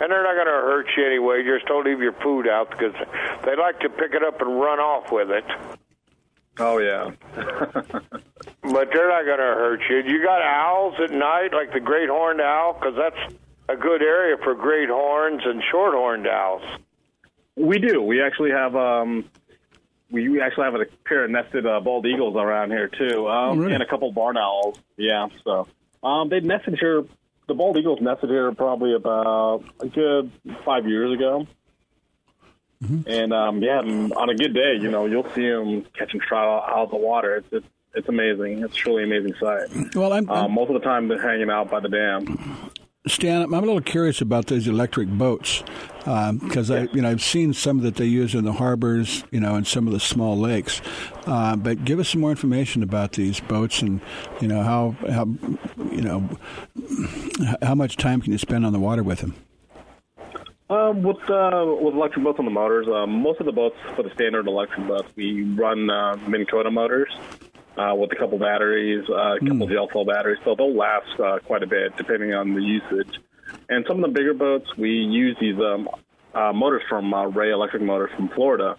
And 0.00 0.12
they're 0.12 0.22
not 0.22 0.34
going 0.34 0.46
to 0.46 0.62
hurt 0.62 0.86
you 0.96 1.04
anyway. 1.04 1.42
Just 1.42 1.66
don't 1.66 1.84
leave 1.84 2.00
your 2.00 2.14
food 2.22 2.46
out 2.46 2.70
because 2.70 2.94
they 3.44 3.56
like 3.56 3.80
to 3.80 3.88
pick 3.88 4.14
it 4.14 4.22
up 4.22 4.40
and 4.40 4.60
run 4.60 4.78
off 4.78 5.10
with 5.10 5.30
it. 5.30 5.44
Oh 6.58 6.78
yeah, 6.78 7.10
But 7.34 8.90
they're 8.92 9.08
not 9.08 9.24
going 9.24 9.38
to 9.38 9.54
hurt 9.56 9.80
you. 9.88 10.02
You 10.02 10.22
got 10.22 10.42
owls 10.42 10.94
at 11.02 11.10
night, 11.10 11.54
like 11.54 11.72
the 11.72 11.80
great 11.80 12.10
horned 12.10 12.42
owl, 12.42 12.74
because 12.74 12.94
that's 12.94 13.34
a 13.72 13.76
good 13.76 14.02
area 14.02 14.36
for 14.42 14.54
great 14.54 14.88
horns 14.88 15.42
and 15.44 15.62
short 15.70 15.94
horned 15.94 16.26
owls. 16.26 16.62
we 17.56 17.78
do. 17.78 18.02
We 18.02 18.22
actually 18.22 18.50
have 18.50 18.74
um, 18.76 19.24
we 20.10 20.28
we 20.28 20.40
actually 20.40 20.64
have 20.64 20.74
a 20.74 20.84
pair 21.04 21.24
of 21.24 21.30
nested 21.30 21.66
uh, 21.66 21.80
bald 21.80 22.06
eagles 22.06 22.36
around 22.36 22.70
here 22.70 22.88
too, 22.88 23.28
um, 23.28 23.58
really? 23.58 23.74
and 23.74 23.82
a 23.82 23.86
couple 23.86 24.10
barn 24.12 24.36
owls. 24.36 24.78
Yeah, 24.96 25.28
so 25.44 25.66
um, 26.02 26.28
they 26.28 26.40
nested 26.40 26.78
here. 26.78 27.04
The 27.48 27.54
bald 27.54 27.76
eagles 27.76 27.98
nested 28.00 28.30
here 28.30 28.52
probably 28.52 28.94
about 28.94 29.64
a 29.80 29.88
good 29.88 30.30
five 30.64 30.86
years 30.86 31.12
ago. 31.12 31.46
And 33.06 33.32
um, 33.32 33.62
yeah, 33.62 33.78
on 33.78 34.28
a 34.28 34.34
good 34.34 34.54
day, 34.54 34.74
you 34.80 34.90
know, 34.90 35.06
you'll 35.06 35.30
see 35.34 35.48
them 35.48 35.84
catching 35.96 36.18
trout 36.18 36.64
out 36.68 36.84
of 36.84 36.90
the 36.90 36.96
water. 36.96 37.36
It's 37.36 37.46
it's, 37.52 37.66
it's 37.94 38.08
amazing. 38.08 38.64
It's 38.64 38.74
truly 38.74 39.04
amazing 39.04 39.34
sight. 39.40 39.94
Well, 39.94 40.12
I'm, 40.12 40.28
I'm 40.28 40.46
Um, 40.46 40.52
most 40.52 40.68
of 40.70 40.74
the 40.74 40.80
time, 40.80 41.06
they're 41.06 41.22
hanging 41.22 41.48
out 41.48 41.70
by 41.70 41.78
the 41.78 41.88
dam. 41.88 42.70
Stan, 43.08 43.42
I'm 43.42 43.52
a 43.52 43.60
little 43.60 43.80
curious 43.80 44.20
about 44.20 44.46
those 44.46 44.68
electric 44.68 45.08
boats 45.08 45.64
because 46.04 46.70
I, 46.70 46.82
you 46.92 47.02
know, 47.02 47.10
I've 47.10 47.22
seen 47.22 47.52
some 47.52 47.80
that 47.80 47.96
they 47.96 48.04
use 48.04 48.32
in 48.32 48.44
the 48.44 48.52
harbors, 48.52 49.24
you 49.32 49.40
know, 49.40 49.56
and 49.56 49.66
some 49.66 49.88
of 49.88 49.92
the 49.92 49.98
small 49.98 50.38
lakes. 50.38 50.80
Uh, 51.26 51.56
but 51.56 51.84
give 51.84 51.98
us 51.98 52.10
some 52.10 52.20
more 52.20 52.30
information 52.30 52.80
about 52.80 53.14
these 53.14 53.40
boats 53.40 53.82
and, 53.82 54.00
you 54.40 54.46
know, 54.46 54.62
how 54.62 54.94
how 55.10 55.26
you 55.90 56.02
know 56.02 56.28
how 57.60 57.74
much 57.74 57.96
time 57.96 58.20
can 58.20 58.30
you 58.30 58.38
spend 58.38 58.64
on 58.64 58.72
the 58.72 58.78
water 58.78 59.02
with 59.02 59.18
them? 59.18 59.34
Um, 60.70 61.02
with 61.02 61.28
uh, 61.28 61.74
with 61.80 61.94
electric 61.94 62.24
boats 62.24 62.38
on 62.38 62.44
the 62.44 62.52
motors, 62.52 62.86
um, 62.86 63.10
most 63.10 63.40
of 63.40 63.46
the 63.46 63.52
boats 63.52 63.76
for 63.96 64.04
the 64.04 64.10
standard 64.14 64.46
electric 64.46 64.86
boats, 64.86 65.08
we 65.16 65.42
run 65.42 65.90
uh, 65.90 66.16
Minn 66.28 66.46
Kota 66.46 66.70
motors 66.70 67.10
uh, 67.76 67.94
with 67.94 68.12
a 68.12 68.16
couple 68.16 68.38
batteries, 68.38 69.04
uh, 69.08 69.36
a 69.36 69.40
couple 69.40 69.66
gel 69.66 69.88
cell 69.92 70.04
batteries, 70.04 70.38
so 70.44 70.54
they'll 70.54 70.74
last 70.74 71.18
uh, 71.18 71.38
quite 71.44 71.62
a 71.62 71.66
bit 71.66 71.96
depending 71.96 72.34
on 72.34 72.54
the 72.54 72.62
usage. 72.62 73.20
And 73.68 73.84
some 73.86 74.02
of 74.02 74.10
the 74.10 74.18
bigger 74.18 74.34
boats, 74.34 74.76
we 74.76 74.90
use 74.90 75.36
these 75.40 75.58
um, 75.58 75.88
uh, 76.34 76.52
motors 76.52 76.82
from 76.88 77.12
uh, 77.12 77.26
Ray 77.26 77.50
Electric 77.50 77.82
Motors 77.82 78.10
from 78.16 78.28
Florida, 78.28 78.76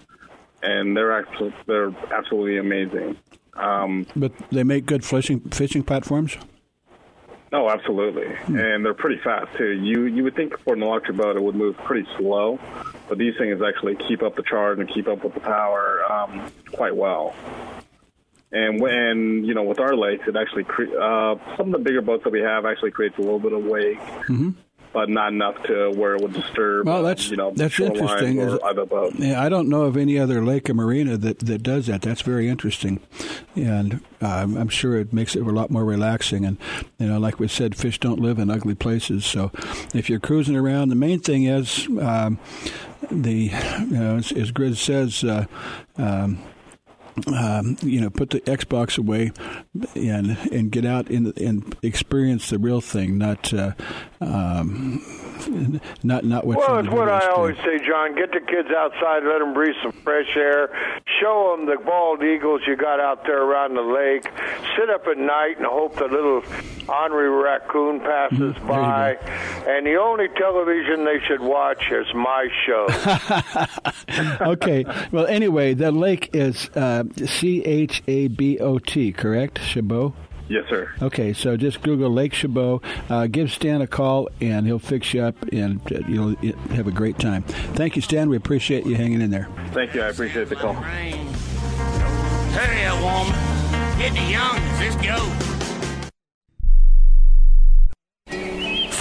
and 0.61 0.95
they're 0.95 1.11
actually 1.11 1.53
they're 1.65 1.93
absolutely 2.11 2.57
amazing. 2.57 3.17
Um, 3.55 4.05
But 4.15 4.31
they 4.49 4.63
make 4.63 4.85
good 4.85 5.03
fishing 5.05 5.39
fishing 5.51 5.83
platforms. 5.83 6.37
Oh, 7.51 7.69
absolutely, 7.69 8.35
and 8.47 8.83
they're 8.83 8.95
pretty 8.95 9.21
fast 9.23 9.55
too. 9.57 9.69
You 9.69 10.05
you 10.05 10.23
would 10.23 10.35
think 10.35 10.57
for 10.61 10.73
an 10.73 10.81
electric 10.81 11.17
boat 11.17 11.35
it 11.35 11.43
would 11.43 11.53
move 11.53 11.77
pretty 11.77 12.07
slow, 12.17 12.59
but 13.07 13.19
these 13.19 13.37
things 13.37 13.61
actually 13.61 13.95
keep 13.95 14.23
up 14.23 14.35
the 14.35 14.41
charge 14.41 14.79
and 14.79 14.89
keep 14.89 15.07
up 15.07 15.23
with 15.23 15.35
the 15.35 15.39
power 15.39 16.01
um, 16.11 16.51
quite 16.71 16.95
well. 16.95 17.35
And 18.53 18.79
when 18.79 19.43
you 19.43 19.53
know 19.55 19.63
with 19.63 19.79
our 19.79 19.95
lakes, 19.95 20.27
it 20.27 20.35
actually 20.35 20.63
cre- 20.63 20.95
uh, 20.97 21.35
some 21.57 21.67
of 21.67 21.71
the 21.73 21.79
bigger 21.79 22.01
boats 22.01 22.23
that 22.23 22.29
we 22.31 22.41
have 22.41 22.65
actually 22.65 22.91
creates 22.91 23.17
a 23.17 23.21
little 23.21 23.39
bit 23.39 23.51
of 23.51 23.63
wake. 23.65 23.99
but 24.93 25.09
not 25.09 25.33
enough 25.33 25.61
to 25.63 25.89
where 25.95 26.15
it 26.15 26.21
would 26.21 26.33
disturb. 26.33 26.85
Well, 26.85 27.01
that's 27.01 27.31
you 27.31 27.35
know 27.35 27.51
that's 27.55 27.79
interesting. 27.79 28.37
Is- 28.37 28.59
other 28.63 28.85
boats. 28.85 29.15
yeah, 29.17 29.41
I 29.41 29.49
don't 29.49 29.67
know 29.67 29.81
of 29.83 29.97
any 29.97 30.19
other 30.19 30.45
lake 30.45 30.69
or 30.69 30.75
marina 30.75 31.17
that, 31.17 31.39
that 31.39 31.63
does 31.63 31.87
that. 31.87 32.03
That's 32.03 32.21
very 32.21 32.47
interesting, 32.47 32.99
and 33.55 34.01
um, 34.21 34.55
I'm 34.55 34.69
sure 34.69 34.95
it 34.97 35.11
makes 35.11 35.35
it 35.35 35.41
a 35.41 35.49
lot 35.49 35.71
more 35.71 35.83
relaxing. 35.83 36.45
And 36.45 36.57
you 36.99 37.07
know, 37.07 37.17
like 37.17 37.39
we 37.39 37.47
said, 37.47 37.75
fish 37.75 37.99
don't 37.99 38.19
live 38.19 38.37
in 38.37 38.51
ugly 38.51 38.75
places. 38.75 39.25
So 39.25 39.51
if 39.95 40.11
you're 40.11 40.19
cruising 40.19 40.55
around, 40.55 40.89
the 40.89 40.95
main 40.95 41.19
thing 41.19 41.45
is 41.45 41.87
um, 41.99 42.37
the 43.09 43.49
you 43.89 43.97
know, 43.97 44.17
as, 44.17 44.31
as 44.31 44.51
Grizz 44.51 44.77
says. 44.77 45.23
Uh, 45.23 45.45
um, 45.97 46.37
um, 47.27 47.77
you 47.81 48.01
know, 48.01 48.09
put 48.09 48.31
the 48.31 48.41
Xbox 48.41 48.97
away 48.97 49.31
and 49.95 50.37
and 50.51 50.71
get 50.71 50.85
out 50.85 51.09
in, 51.09 51.33
and 51.37 51.75
experience 51.81 52.49
the 52.49 52.59
real 52.59 52.81
thing, 52.81 53.17
not 53.17 53.53
uh, 53.53 53.73
um, 54.21 55.01
not 56.03 56.23
not 56.23 56.45
what. 56.45 56.57
Well, 56.57 56.79
it's 56.79 56.89
what 56.89 57.09
I 57.09 57.27
always 57.29 57.57
say, 57.57 57.79
John. 57.85 58.15
Get 58.15 58.31
the 58.31 58.39
kids 58.41 58.69
outside, 58.75 59.23
let 59.23 59.39
them 59.39 59.53
breathe 59.53 59.75
some 59.81 59.91
fresh 59.91 60.35
air. 60.35 60.69
Show 61.21 61.55
them 61.57 61.65
the 61.67 61.77
bald 61.83 62.23
eagles 62.23 62.61
you 62.67 62.75
got 62.75 62.99
out 62.99 63.23
there 63.25 63.41
around 63.41 63.75
the 63.75 63.81
lake. 63.81 64.23
Sit 64.77 64.89
up 64.89 65.07
at 65.07 65.17
night 65.17 65.57
and 65.57 65.65
hope 65.65 65.95
the 65.95 66.05
little 66.07 66.43
ornery 66.87 67.29
raccoon 67.29 67.99
passes 67.99 68.39
Mm-hmm. 68.55 68.67
by. 68.67 69.15
And 69.67 69.85
the 69.85 69.95
only 69.95 70.27
television 70.29 71.05
they 71.05 71.19
should 71.25 71.39
watch 71.41 71.89
is 71.91 72.07
my 72.13 72.47
show. 72.65 72.87
okay. 74.51 74.85
Well, 75.11 75.25
anyway, 75.27 75.73
the 75.73 75.91
lake 75.91 76.29
is 76.33 76.69
uh, 76.75 77.03
C 77.25 77.63
H 77.63 78.01
A 78.07 78.27
B 78.27 78.59
O 78.59 78.79
T, 78.79 79.11
correct? 79.11 79.59
Chabot. 79.59 80.13
Yes, 80.53 80.69
sir. 80.69 80.93
Okay, 81.01 81.33
so 81.33 81.57
just 81.57 81.81
Google 81.81 82.11
Lake 82.11 82.31
Chabot. 82.31 82.83
Uh, 83.09 83.25
give 83.25 83.51
Stan 83.51 83.81
a 83.81 83.87
call, 83.87 84.29
and 84.39 84.67
he'll 84.67 84.77
fix 84.77 85.11
you 85.11 85.23
up, 85.23 85.35
and 85.51 85.81
uh, 85.91 86.07
you'll 86.07 86.35
have 86.75 86.85
a 86.85 86.91
great 86.91 87.17
time. 87.17 87.41
Thank 87.73 87.95
you, 87.95 88.03
Stan. 88.03 88.29
We 88.29 88.37
appreciate 88.37 88.85
you 88.85 88.93
hanging 88.93 89.23
in 89.23 89.31
there. 89.31 89.49
Thank 89.71 89.95
you. 89.95 90.03
I 90.03 90.09
appreciate 90.09 90.49
the 90.49 90.55
call. 90.55 90.73
Hurry 92.53 92.85
up, 92.85 93.01
woman. 93.01 93.33
Get 93.97 94.11
the 94.13 94.19
youngins. 94.31 94.79
Let's 94.79 94.95
go. 95.03 95.52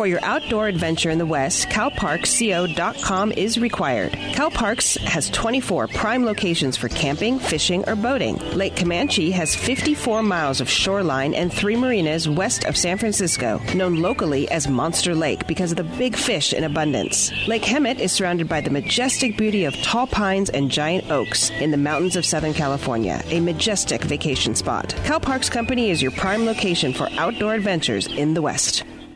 For 0.02 0.08
your 0.08 0.24
outdoor 0.24 0.66
adventure 0.66 1.10
in 1.10 1.18
the 1.18 1.26
West, 1.26 1.68
CalParksCO.com 1.68 3.30
is 3.36 3.56
required. 3.56 4.10
CalParks 4.10 4.98
has 4.98 5.30
24 5.30 5.86
prime 5.86 6.24
locations 6.24 6.76
for 6.76 6.88
camping, 6.88 7.38
fishing, 7.38 7.88
or 7.88 7.94
boating. 7.94 8.36
Lake 8.50 8.74
Camanche 8.74 9.30
has 9.30 9.54
54 9.54 10.24
miles 10.24 10.60
of 10.60 10.68
shoreline 10.68 11.34
and 11.34 11.52
three 11.52 11.76
marinas 11.76 12.28
west 12.28 12.64
of 12.64 12.76
San 12.76 12.98
Francisco, 12.98 13.60
known 13.76 14.02
locally 14.02 14.50
as 14.50 14.66
Monster 14.66 15.14
Lake 15.14 15.46
because 15.46 15.70
of 15.70 15.76
the 15.76 15.84
big 15.84 16.16
fish 16.16 16.52
in 16.52 16.64
abundance. 16.64 17.30
Lake 17.46 17.62
Hemet 17.62 18.00
is 18.00 18.10
surrounded 18.10 18.48
by 18.48 18.60
the 18.60 18.70
majestic 18.70 19.36
beauty 19.36 19.66
of 19.66 19.76
tall 19.82 20.08
pines 20.08 20.50
and 20.50 20.68
giant 20.68 21.12
oaks 21.12 21.50
in 21.60 21.70
the 21.70 21.76
mountains 21.76 22.16
of 22.16 22.26
Southern 22.26 22.54
California, 22.54 23.22
a 23.26 23.38
majestic 23.38 24.02
vacation 24.02 24.56
spot. 24.56 24.88
CalParks 25.04 25.48
Company 25.48 25.90
is 25.90 26.02
your 26.02 26.10
prime 26.10 26.44
location 26.44 26.92
for 26.92 27.08
outdoor 27.12 27.54
adventures 27.54 28.08
in 28.08 28.34
the 28.34 28.42
West. 28.42 28.82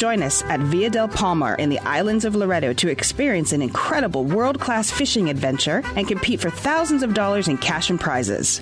Join 0.00 0.22
us 0.22 0.42
at 0.44 0.60
Via 0.60 0.88
del 0.88 1.08
Palmar 1.08 1.56
in 1.56 1.68
the 1.68 1.78
islands 1.80 2.24
of 2.24 2.34
Loreto 2.34 2.72
to 2.72 2.88
experience 2.88 3.52
an 3.52 3.60
incredible 3.60 4.24
world 4.24 4.58
class 4.58 4.90
fishing 4.90 5.28
adventure 5.28 5.82
and 5.94 6.08
compete 6.08 6.40
for 6.40 6.48
thousands 6.48 7.02
of 7.02 7.12
dollars 7.12 7.48
in 7.48 7.58
cash 7.58 7.90
and 7.90 8.00
prizes. 8.00 8.60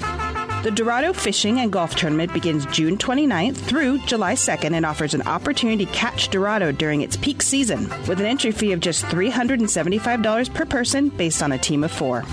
The 0.64 0.72
Dorado 0.74 1.12
Fishing 1.12 1.60
and 1.60 1.70
Golf 1.70 1.94
Tournament 1.94 2.32
begins 2.32 2.66
June 2.66 2.98
29th 2.98 3.54
through 3.54 3.98
July 3.98 4.34
2nd 4.34 4.72
and 4.72 4.84
offers 4.84 5.14
an 5.14 5.22
opportunity 5.28 5.86
to 5.86 5.92
catch 5.92 6.28
Dorado 6.28 6.72
during 6.72 7.02
its 7.02 7.16
peak 7.16 7.40
season 7.40 7.88
with 8.08 8.18
an 8.18 8.26
entry 8.26 8.50
fee 8.50 8.72
of 8.72 8.80
just 8.80 9.04
$375 9.04 10.52
per 10.52 10.64
person 10.64 11.08
based 11.08 11.40
on 11.40 11.52
a 11.52 11.58
team 11.58 11.84
of 11.84 11.92
four. 11.92 12.24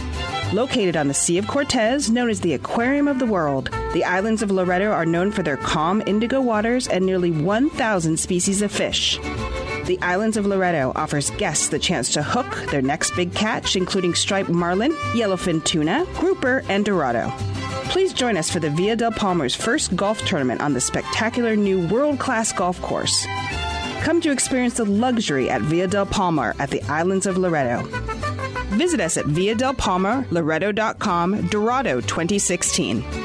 Located 0.53 0.95
on 0.95 1.07
the 1.07 1.13
Sea 1.13 1.37
of 1.39 1.47
Cortez, 1.47 2.09
known 2.09 2.29
as 2.29 2.39
the 2.39 2.53
Aquarium 2.53 3.07
of 3.07 3.19
the 3.19 3.25
World, 3.25 3.69
the 3.93 4.03
islands 4.03 4.41
of 4.43 4.51
Loreto 4.51 4.91
are 4.91 5.05
known 5.05 5.31
for 5.31 5.41
their 5.43 5.57
calm 5.57 6.03
indigo 6.05 6.39
waters 6.39 6.87
and 6.87 7.05
nearly 7.05 7.31
1,000 7.31 8.17
species 8.17 8.61
of 8.61 8.71
fish. 8.71 9.17
The 9.85 9.99
islands 10.01 10.37
of 10.37 10.45
Loreto 10.45 10.91
offers 10.95 11.31
guests 11.31 11.69
the 11.69 11.79
chance 11.79 12.13
to 12.13 12.23
hook 12.23 12.69
their 12.69 12.81
next 12.81 13.15
big 13.15 13.33
catch, 13.33 13.75
including 13.75 14.13
striped 14.13 14.49
marlin, 14.49 14.91
yellowfin 15.13 15.63
tuna, 15.65 16.05
grouper, 16.13 16.63
and 16.69 16.85
dorado. 16.85 17.31
Please 17.89 18.13
join 18.13 18.37
us 18.37 18.49
for 18.49 18.59
the 18.59 18.69
Via 18.69 18.95
del 18.95 19.11
Palmar's 19.11 19.55
first 19.55 19.95
golf 19.95 20.19
tournament 20.25 20.61
on 20.61 20.73
the 20.73 20.81
spectacular 20.81 21.55
new 21.55 21.87
world 21.87 22.19
class 22.19 22.53
golf 22.53 22.79
course. 22.81 23.25
Come 24.01 24.21
to 24.21 24.31
experience 24.31 24.75
the 24.75 24.85
luxury 24.85 25.49
at 25.49 25.61
Via 25.61 25.87
del 25.87 26.05
Palmar 26.05 26.55
at 26.59 26.69
the 26.69 26.83
islands 26.83 27.25
of 27.25 27.37
Loreto. 27.37 28.14
Visit 28.75 28.99
us 28.99 29.15
at 29.15 29.25
Via 29.25 29.55
del 29.55 29.73
Palmar, 29.73 30.25
Loreto.com, 30.31 31.47
Dorado 31.47 32.01
2016. 32.01 33.24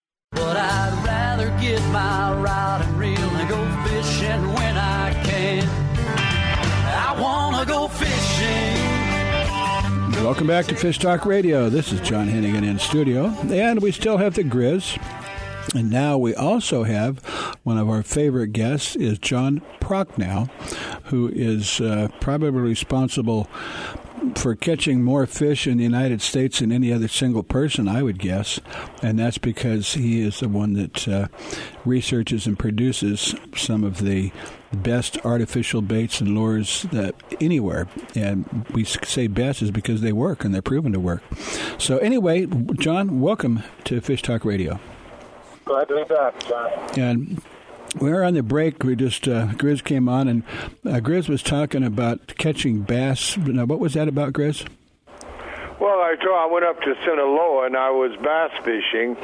My 1.79 2.33
rod 2.33 2.81
and 2.81 2.99
reel 2.99 3.17
and 3.17 3.49
go 3.49 3.63
fishing 3.87 4.53
when 4.53 4.77
I 4.77 5.13
can. 5.23 5.63
I 5.65 7.17
wanna 7.17 7.65
go 7.65 7.87
fishing. 7.87 8.91
Welcome 10.21 10.47
back 10.47 10.65
to 10.65 10.75
Fish 10.75 10.99
Talk 10.99 11.25
Radio. 11.25 11.69
This 11.69 11.93
is 11.93 12.01
John 12.01 12.27
Hennigan 12.27 12.67
in 12.67 12.77
studio, 12.77 13.27
and 13.49 13.81
we 13.81 13.93
still 13.93 14.17
have 14.17 14.35
the 14.35 14.43
Grizz. 14.43 15.01
And 15.73 15.89
now 15.89 16.17
we 16.17 16.35
also 16.35 16.83
have 16.83 17.19
one 17.63 17.77
of 17.77 17.89
our 17.89 18.03
favorite 18.03 18.51
guests 18.51 18.97
is 18.97 19.17
John 19.17 19.61
Prochnow, 19.79 20.49
who 21.05 21.29
is 21.33 21.79
uh, 21.79 22.09
probably 22.19 22.49
responsible 22.49 23.47
for 24.35 24.55
catching 24.55 25.03
more 25.03 25.25
fish 25.25 25.67
in 25.67 25.77
the 25.77 25.83
United 25.83 26.21
States 26.21 26.59
than 26.59 26.71
any 26.71 26.91
other 26.91 27.07
single 27.07 27.43
person, 27.43 27.87
I 27.87 28.03
would 28.03 28.19
guess. 28.19 28.59
And 29.01 29.19
that's 29.19 29.37
because 29.37 29.93
he 29.93 30.21
is 30.21 30.39
the 30.39 30.49
one 30.49 30.73
that 30.73 31.07
uh, 31.07 31.27
researches 31.85 32.47
and 32.47 32.57
produces 32.57 33.35
some 33.55 33.83
of 33.83 33.99
the 33.99 34.31
best 34.73 35.23
artificial 35.25 35.81
baits 35.81 36.21
and 36.21 36.35
lures 36.35 36.83
that 36.91 37.15
anywhere. 37.41 37.87
And 38.15 38.65
we 38.71 38.83
say 38.83 39.27
best 39.27 39.61
is 39.61 39.71
because 39.71 40.01
they 40.01 40.13
work 40.13 40.45
and 40.45 40.53
they're 40.53 40.61
proven 40.61 40.93
to 40.93 40.99
work. 40.99 41.23
So 41.77 41.97
anyway, 41.97 42.45
John, 42.79 43.19
welcome 43.19 43.63
to 43.85 44.01
Fish 44.01 44.21
Talk 44.21 44.45
Radio. 44.45 44.79
Glad 45.65 45.87
to 45.89 45.95
be 45.95 46.13
back, 46.13 46.39
John. 46.47 46.99
And 46.99 47.41
we 47.99 48.11
were 48.11 48.23
on 48.23 48.33
the 48.33 48.43
break. 48.43 48.83
We 48.83 48.95
just 48.95 49.27
uh, 49.27 49.47
Grizz 49.47 49.83
came 49.83 50.07
on, 50.07 50.27
and 50.27 50.43
uh, 50.85 50.99
Grizz 50.99 51.29
was 51.29 51.43
talking 51.43 51.83
about 51.83 52.35
catching 52.37 52.81
bass. 52.81 53.37
Now, 53.37 53.65
what 53.65 53.79
was 53.79 53.93
that 53.93 54.07
about, 54.07 54.33
Grizz? 54.33 54.67
Well, 55.79 55.99
I 55.99 56.15
I 56.15 56.45
went 56.51 56.65
up 56.65 56.81
to 56.81 56.95
Sinaloa 57.03 57.65
and 57.65 57.75
I 57.75 57.89
was 57.89 58.15
bass 58.21 58.51
fishing, 58.63 59.17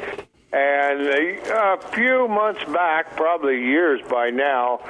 and 0.52 1.00
a, 1.02 1.74
a 1.74 1.80
few 1.92 2.26
months 2.28 2.64
back, 2.64 3.16
probably 3.16 3.60
years 3.62 4.00
by 4.08 4.30
now, 4.30 4.80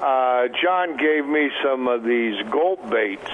uh, 0.00 0.48
John 0.62 0.96
gave 0.96 1.26
me 1.26 1.50
some 1.62 1.86
of 1.86 2.02
these 2.02 2.42
gulp 2.50 2.88
baits. 2.90 3.30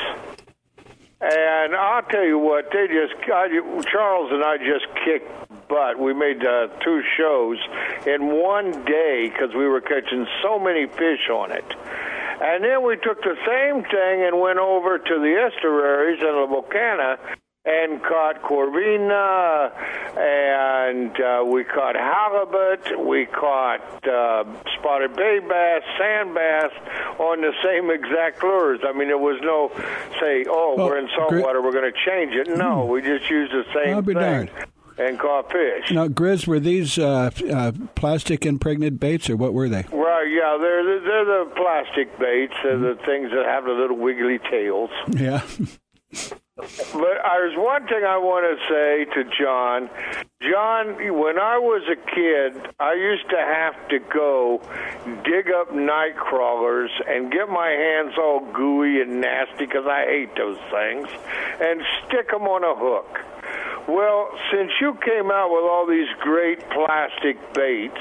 And 1.20 1.74
I'll 1.74 2.02
tell 2.02 2.24
you 2.24 2.38
what, 2.38 2.70
they 2.72 2.86
just 2.88 3.14
I, 3.28 3.48
Charles 3.90 4.32
and 4.32 4.44
I 4.44 4.56
just 4.58 4.86
kicked 5.04 5.50
butt. 5.68 5.98
We 5.98 6.14
made 6.14 6.44
uh, 6.44 6.68
two 6.84 7.02
shows 7.16 7.58
in 8.06 8.26
one 8.40 8.84
day 8.84 9.30
because 9.30 9.54
we 9.54 9.66
were 9.66 9.80
catching 9.80 10.26
so 10.42 10.58
many 10.58 10.86
fish 10.86 11.28
on 11.30 11.52
it. 11.52 11.64
And 12.40 12.62
then 12.62 12.84
we 12.86 12.96
took 12.96 13.20
the 13.22 13.36
same 13.46 13.82
thing 13.82 14.24
and 14.24 14.40
went 14.40 14.58
over 14.58 14.98
to 14.98 15.14
the 15.18 15.50
estuaries 15.50 16.20
in 16.20 16.34
La 16.34 16.46
Bocana 16.46 17.18
and 17.68 18.02
caught 18.02 18.40
corvina, 18.42 19.70
and 20.16 21.20
uh, 21.20 21.44
we 21.44 21.64
caught 21.64 21.96
halibut, 21.96 23.06
we 23.06 23.26
caught 23.26 23.82
uh, 24.08 24.44
spotted 24.78 25.14
bay 25.14 25.38
bass, 25.40 25.82
sand 25.98 26.34
bass 26.34 26.70
on 27.18 27.42
the 27.42 27.52
same 27.62 27.90
exact 27.90 28.42
lures. 28.42 28.80
I 28.86 28.92
mean, 28.92 29.08
there 29.08 29.18
was 29.18 29.38
no 29.42 29.70
say, 30.18 30.46
oh, 30.48 30.76
Well, 30.76 30.86
we're 30.86 30.98
in 30.98 31.08
saltwater, 31.14 31.60
we're 31.60 31.72
going 31.72 31.92
to 31.92 31.98
change 32.06 32.34
it. 32.34 32.56
No, 32.56 32.86
we 32.86 33.02
just 33.02 33.28
used 33.28 33.52
the 33.52 33.64
same 33.74 33.96
I'll 33.96 34.02
be 34.02 34.14
thing 34.14 34.22
darned. 34.22 34.50
And 34.98 35.18
caught 35.18 35.50
fish. 35.50 35.90
Now, 35.90 36.08
Grizz, 36.08 36.46
were 36.46 36.60
these 36.60 36.98
uh, 36.98 37.30
uh, 37.50 37.72
plastic 37.94 38.44
impregnated 38.44 39.00
baits, 39.00 39.30
or 39.30 39.36
what 39.36 39.54
were 39.54 39.68
they? 39.68 39.84
Right, 39.92 40.30
yeah, 40.30 40.58
they're 40.60 40.84
the, 40.84 41.00
they're 41.04 41.24
the 41.24 41.50
plastic 41.56 42.18
baits, 42.18 42.54
they're 42.62 42.78
the 42.78 42.98
things 43.06 43.30
that 43.30 43.44
have 43.46 43.64
the 43.64 43.72
little 43.72 43.96
wiggly 43.98 44.38
tails. 44.50 44.90
Yeah. 45.10 45.42
But 46.58 47.22
there's 47.22 47.56
one 47.56 47.86
thing 47.86 48.02
I 48.02 48.18
want 48.18 48.42
to 48.42 48.58
say 48.66 49.04
to 49.14 49.30
John. 49.38 49.88
John, 50.42 50.96
when 51.16 51.38
I 51.38 51.56
was 51.58 51.86
a 51.86 51.94
kid, 51.94 52.74
I 52.80 52.94
used 52.94 53.30
to 53.30 53.36
have 53.36 53.88
to 53.90 54.00
go 54.00 54.60
dig 55.22 55.52
up 55.52 55.72
night 55.72 56.16
crawlers 56.16 56.90
and 57.06 57.30
get 57.30 57.48
my 57.48 57.68
hands 57.68 58.14
all 58.18 58.40
gooey 58.52 59.00
and 59.00 59.20
nasty 59.20 59.66
because 59.66 59.86
I 59.86 60.04
hate 60.06 60.34
those 60.34 60.58
things, 60.70 61.08
and 61.60 61.80
stick 62.06 62.30
them 62.30 62.42
on 62.42 62.64
a 62.64 62.74
hook. 62.74 63.20
Well, 63.88 64.28
since 64.52 64.70
you 64.82 64.98
came 65.02 65.30
out 65.30 65.48
with 65.48 65.64
all 65.64 65.86
these 65.86 66.08
great 66.20 66.60
plastic 66.68 67.54
baits, 67.54 67.96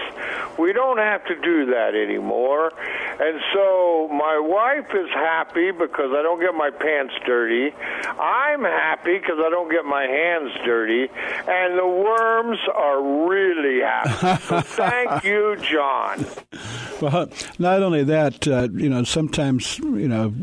we 0.59 0.73
don't 0.73 0.97
have 0.97 1.23
to 1.25 1.35
do 1.35 1.67
that 1.67 1.95
anymore. 1.95 2.73
And 3.19 3.39
so 3.53 4.09
my 4.11 4.37
wife 4.37 4.93
is 4.93 5.09
happy 5.13 5.71
because 5.71 6.11
I 6.11 6.21
don't 6.23 6.41
get 6.41 6.53
my 6.55 6.71
pants 6.71 7.13
dirty. 7.25 7.73
I'm 8.19 8.63
happy 8.63 9.17
because 9.17 9.37
I 9.39 9.49
don't 9.49 9.71
get 9.71 9.85
my 9.85 10.03
hands 10.03 10.51
dirty. 10.65 11.07
And 11.47 11.79
the 11.79 11.87
worms 11.87 12.59
are 12.75 13.29
really 13.29 13.79
happy. 13.81 14.43
So 14.43 14.61
thank 14.61 15.23
you, 15.23 15.55
John. 15.61 16.25
Well, 17.01 17.29
not 17.59 17.81
only 17.81 18.03
that, 18.03 18.47
uh, 18.47 18.67
you 18.73 18.89
know, 18.89 19.03
sometimes, 19.03 19.79
you 19.79 20.07
know, 20.07 20.33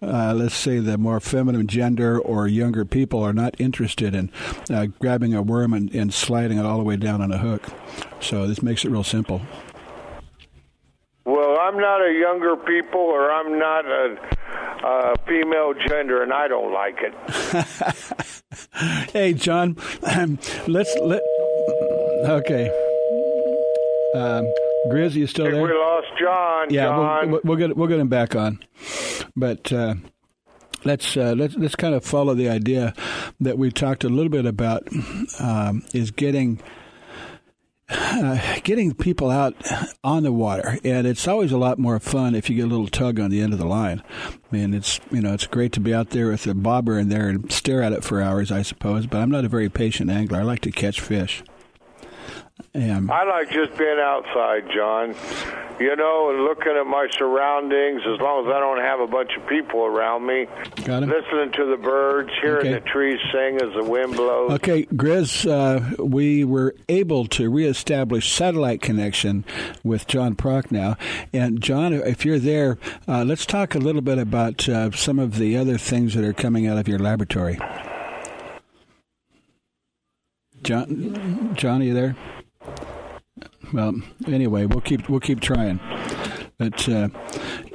uh, 0.00 0.32
let's 0.34 0.54
say 0.54 0.78
the 0.78 0.96
more 0.96 1.20
feminine 1.20 1.66
gender 1.66 2.18
or 2.18 2.46
younger 2.48 2.84
people 2.84 3.22
are 3.22 3.32
not 3.32 3.60
interested 3.60 4.14
in 4.14 4.30
uh, 4.70 4.85
grabbing 4.86 5.34
a 5.34 5.42
worm 5.42 5.72
and, 5.72 5.94
and 5.94 6.12
sliding 6.12 6.58
it 6.58 6.64
all 6.64 6.78
the 6.78 6.84
way 6.84 6.96
down 6.96 7.20
on 7.20 7.32
a 7.32 7.38
hook. 7.38 7.62
So 8.20 8.46
this 8.46 8.62
makes 8.62 8.84
it 8.84 8.90
real 8.90 9.04
simple. 9.04 9.42
Well, 11.24 11.58
I'm 11.60 11.76
not 11.76 12.00
a 12.06 12.12
younger 12.12 12.56
people, 12.56 13.00
or 13.00 13.32
I'm 13.32 13.58
not 13.58 13.84
a, 13.84 14.16
a 14.86 15.14
female 15.26 15.74
gender, 15.88 16.22
and 16.22 16.32
I 16.32 16.46
don't 16.46 16.72
like 16.72 16.98
it. 17.00 17.14
hey, 19.12 19.34
John, 19.34 19.76
let's 20.68 20.96
let. 20.98 21.22
Okay. 22.24 22.70
Um, 24.14 24.46
Grizz, 24.88 25.14
you 25.14 25.26
still 25.26 25.50
there? 25.50 25.62
we 25.62 25.72
lost 25.72 26.06
John. 26.18 26.68
yeah, 26.70 26.84
John. 26.84 27.30
we'll, 27.32 27.40
we'll 27.42 27.56
get 27.56 27.76
we'll 27.76 27.88
get 27.88 27.98
him 27.98 28.08
back 28.08 28.36
on, 28.36 28.60
but 29.34 29.72
uh, 29.72 29.96
let's 30.84 31.16
uh, 31.16 31.34
let's 31.36 31.56
let's 31.56 31.74
kind 31.74 31.94
of 31.94 32.04
follow 32.04 32.34
the 32.34 32.48
idea 32.48 32.94
that 33.40 33.58
we 33.58 33.70
talked 33.70 34.04
a 34.04 34.08
little 34.08 34.30
bit 34.30 34.46
about 34.46 34.88
um, 35.40 35.84
is 35.92 36.10
getting. 36.10 36.60
Uh, 37.88 38.58
getting 38.64 38.92
people 38.92 39.30
out 39.30 39.54
on 40.02 40.24
the 40.24 40.32
water, 40.32 40.76
and 40.82 41.06
it's 41.06 41.28
always 41.28 41.52
a 41.52 41.56
lot 41.56 41.78
more 41.78 42.00
fun 42.00 42.34
if 42.34 42.50
you 42.50 42.56
get 42.56 42.64
a 42.64 42.66
little 42.66 42.88
tug 42.88 43.20
on 43.20 43.30
the 43.30 43.40
end 43.40 43.52
of 43.52 43.60
the 43.60 43.64
line. 43.64 44.02
I 44.24 44.56
mean, 44.56 44.74
it's 44.74 44.98
you 45.12 45.20
know 45.20 45.32
it's 45.32 45.46
great 45.46 45.70
to 45.74 45.80
be 45.80 45.94
out 45.94 46.10
there 46.10 46.26
with 46.26 46.48
a 46.48 46.54
bobber 46.54 46.98
in 46.98 47.10
there 47.10 47.28
and 47.28 47.52
stare 47.52 47.84
at 47.84 47.92
it 47.92 48.02
for 48.02 48.20
hours, 48.20 48.50
I 48.50 48.62
suppose. 48.62 49.06
But 49.06 49.18
I'm 49.18 49.30
not 49.30 49.44
a 49.44 49.48
very 49.48 49.68
patient 49.68 50.10
angler. 50.10 50.40
I 50.40 50.42
like 50.42 50.62
to 50.62 50.72
catch 50.72 51.00
fish. 51.00 51.44
I 53.10 53.24
like 53.24 53.50
just 53.50 53.76
being 53.78 53.98
outside, 53.98 54.64
John. 54.74 55.14
You 55.78 55.94
know, 55.94 56.30
and 56.30 56.44
looking 56.44 56.72
at 56.72 56.86
my 56.86 57.06
surroundings. 57.18 58.00
As 58.06 58.18
long 58.18 58.46
as 58.46 58.52
I 58.54 58.60
don't 58.60 58.80
have 58.80 58.98
a 59.00 59.06
bunch 59.06 59.32
of 59.36 59.46
people 59.46 59.80
around 59.84 60.24
me, 60.24 60.46
Got 60.86 61.02
him. 61.02 61.10
listening 61.10 61.52
to 61.52 61.66
the 61.66 61.76
birds, 61.76 62.30
hearing 62.40 62.60
Okay. 62.68 62.72
the 62.74 62.80
trees 62.80 63.18
sing 63.30 63.56
as 63.56 63.74
the 63.74 63.84
wind 63.84 64.16
blows. 64.16 64.52
Okay, 64.52 64.86
Grizz, 64.86 65.46
uh, 65.46 66.02
we 66.02 66.44
were 66.44 66.74
able 66.88 67.26
to 67.26 67.50
reestablish 67.50 68.32
satellite 68.32 68.80
connection 68.80 69.44
with 69.84 70.06
John 70.06 70.34
Prochnow, 70.34 70.96
And, 71.34 71.60
John, 71.60 71.92
if 71.92 72.24
you're 72.24 72.38
there, 72.38 72.78
uh, 73.06 73.24
let's 73.24 73.44
talk 73.44 73.74
a 73.74 73.78
little 73.78 74.00
bit 74.02 74.16
about 74.16 74.66
uh, 74.70 74.92
some 74.92 75.18
of 75.18 75.36
the 75.36 75.58
other 75.58 75.76
things 75.76 76.14
that 76.14 76.24
are 76.24 76.32
coming 76.32 76.66
out 76.66 76.78
of 76.78 76.88
your 76.88 76.98
laboratory. 76.98 77.58
John, 80.62 81.52
John, 81.54 81.82
are 81.82 81.84
you 81.84 81.92
there? 81.94 82.16
Well, 83.72 83.94
anyway, 84.26 84.66
we'll 84.66 84.80
keep 84.80 85.08
we'll 85.08 85.20
keep 85.20 85.40
trying, 85.40 85.80
but 86.58 86.88
uh, 86.88 87.08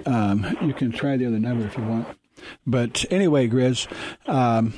um, 0.05 0.57
you 0.61 0.73
can 0.73 0.91
try 0.91 1.17
the 1.17 1.25
other 1.25 1.39
number 1.39 1.65
if 1.65 1.77
you 1.77 1.83
want. 1.83 2.07
But 2.65 3.05
anyway, 3.11 3.47
Grizz, 3.47 3.87
um, 4.27 4.73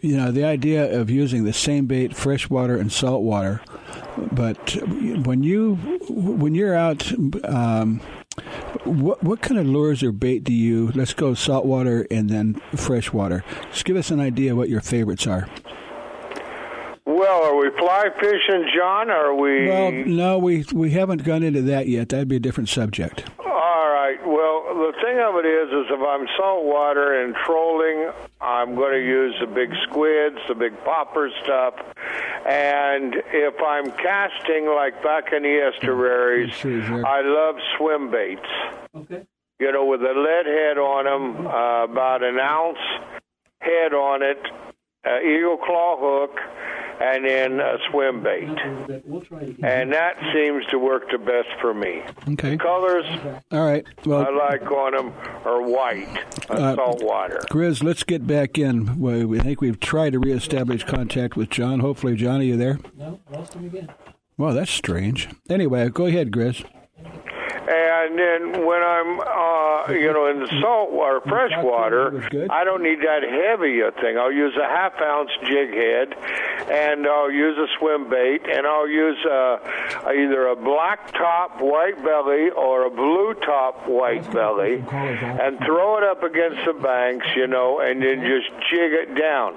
you 0.00 0.16
know 0.16 0.32
the 0.32 0.44
idea 0.44 1.00
of 1.00 1.08
using 1.08 1.44
the 1.44 1.52
same 1.52 1.86
bait, 1.86 2.16
freshwater 2.16 2.76
and 2.76 2.92
saltwater. 2.92 3.62
But 4.32 4.76
when 5.24 5.42
you 5.42 5.76
when 6.08 6.54
you're 6.54 6.74
out, 6.74 7.12
um, 7.44 8.00
what 8.84 9.22
what 9.22 9.40
kind 9.40 9.60
of 9.60 9.66
lures 9.66 10.02
or 10.02 10.12
bait 10.12 10.44
do 10.44 10.52
you? 10.52 10.90
Let's 10.94 11.14
go 11.14 11.34
saltwater 11.34 12.06
and 12.10 12.28
then 12.28 12.60
freshwater. 12.76 13.44
Just 13.70 13.84
give 13.84 13.96
us 13.96 14.10
an 14.10 14.20
idea 14.20 14.56
what 14.56 14.68
your 14.68 14.80
favorites 14.80 15.26
are. 15.26 15.48
Well, 17.06 17.44
are 17.44 17.56
we 17.56 17.70
fly 17.78 18.08
fishing, 18.18 18.68
John? 18.74 19.10
Or 19.10 19.26
are 19.26 19.34
we? 19.34 19.68
Well, 19.68 19.92
no, 19.92 20.38
we 20.38 20.64
we 20.72 20.90
haven't 20.92 21.22
gone 21.22 21.42
into 21.42 21.60
that 21.62 21.86
yet. 21.86 22.08
That'd 22.08 22.28
be 22.28 22.36
a 22.36 22.40
different 22.40 22.70
subject. 22.70 23.24
All 23.38 23.90
right. 23.90 24.16
Well, 24.26 24.74
the 24.74 24.92
thing 25.02 25.18
of 25.20 25.36
it 25.36 25.46
is, 25.46 25.68
is 25.68 25.86
if 25.90 26.00
I'm 26.00 26.26
saltwater 26.38 27.22
and 27.22 27.34
trolling, 27.44 28.10
I'm 28.40 28.74
going 28.74 28.92
to 28.94 29.06
use 29.06 29.34
the 29.38 29.46
big 29.46 29.70
squids, 29.88 30.38
the 30.48 30.54
big 30.54 30.72
popper 30.84 31.30
stuff, 31.42 31.74
and 32.48 33.14
if 33.32 33.54
I'm 33.62 33.90
casting 33.92 34.66
like 34.74 35.02
back 35.02 35.32
in 35.32 35.42
the 35.42 35.70
estuaries, 35.74 36.54
sure. 36.54 37.06
I 37.06 37.20
love 37.20 37.56
swim 37.76 38.10
baits. 38.10 38.40
Okay. 38.94 39.26
You 39.60 39.72
know, 39.72 39.84
with 39.84 40.00
a 40.00 40.14
lead 40.14 40.46
head 40.46 40.78
on 40.78 41.04
them, 41.04 41.46
uh, 41.46 41.84
about 41.84 42.22
an 42.22 42.38
ounce 42.40 42.78
head 43.60 43.92
on 43.92 44.22
it, 44.22 44.40
uh, 45.06 45.20
eagle 45.20 45.58
claw 45.58 45.96
hook, 45.98 46.40
and 47.00 47.24
then 47.24 47.60
a 47.60 47.78
swim 47.90 48.22
bait. 48.22 48.48
And 49.62 49.92
that 49.92 50.16
seems 50.32 50.64
to 50.66 50.78
work 50.78 51.10
the 51.10 51.18
best 51.18 51.48
for 51.60 51.74
me. 51.74 52.02
Okay. 52.30 52.56
Colors 52.56 53.04
All 53.50 53.66
right. 53.66 53.84
Well, 54.04 54.26
I 54.26 54.30
like 54.30 54.70
on 54.70 54.92
them 54.92 55.12
are 55.44 55.62
white, 55.62 56.24
uh, 56.50 56.74
salt 56.74 57.02
water. 57.02 57.40
Grizz, 57.50 57.82
let's 57.82 58.02
get 58.04 58.26
back 58.26 58.58
in. 58.58 58.98
We, 58.98 59.24
we 59.24 59.38
think 59.40 59.60
we've 59.60 59.80
tried 59.80 60.12
to 60.12 60.18
reestablish 60.18 60.84
contact 60.84 61.36
with 61.36 61.50
John. 61.50 61.80
Hopefully, 61.80 62.16
John, 62.16 62.40
are 62.40 62.44
you 62.44 62.56
there? 62.56 62.78
No, 62.96 63.20
lost 63.30 63.54
him 63.54 63.66
again. 63.66 63.88
Well, 64.36 64.54
that's 64.54 64.70
strange. 64.70 65.28
Anyway, 65.48 65.88
go 65.90 66.06
ahead, 66.06 66.30
Grizz. 66.32 66.64
And 66.98 67.83
and 68.04 68.18
then 68.18 68.66
when 68.66 68.82
I'm, 68.82 69.20
uh, 69.20 69.92
you 69.92 70.12
know, 70.12 70.26
in 70.28 70.40
the 70.40 70.48
salt 70.60 70.92
water, 70.92 71.20
fresh 71.20 71.52
water, 71.62 72.10
I 72.50 72.64
don't 72.64 72.82
need 72.82 73.00
that 73.00 73.22
heavy 73.22 73.80
a 73.80 73.90
thing. 73.92 74.18
I'll 74.18 74.32
use 74.32 74.54
a 74.56 74.66
half 74.66 75.00
ounce 75.00 75.30
jig 75.44 75.70
head, 75.72 76.14
and 76.68 77.06
I'll 77.06 77.30
use 77.30 77.56
a 77.58 77.66
swim 77.78 78.08
bait, 78.10 78.42
and 78.50 78.66
I'll 78.66 78.88
use 78.88 79.18
uh, 79.24 79.58
either 80.10 80.48
a 80.48 80.56
black 80.56 81.12
top 81.12 81.60
white 81.60 82.02
belly 82.04 82.50
or 82.50 82.86
a 82.86 82.90
blue 82.90 83.34
top 83.44 83.88
white 83.88 84.30
belly, 84.32 84.84
and 84.90 85.58
throw 85.64 85.98
it 85.98 86.04
up 86.04 86.22
against 86.22 86.64
the 86.66 86.74
banks, 86.74 87.26
you 87.36 87.46
know, 87.46 87.80
and 87.80 88.02
then 88.02 88.20
just 88.20 88.50
jig 88.70 88.92
it 88.92 89.14
down. 89.14 89.56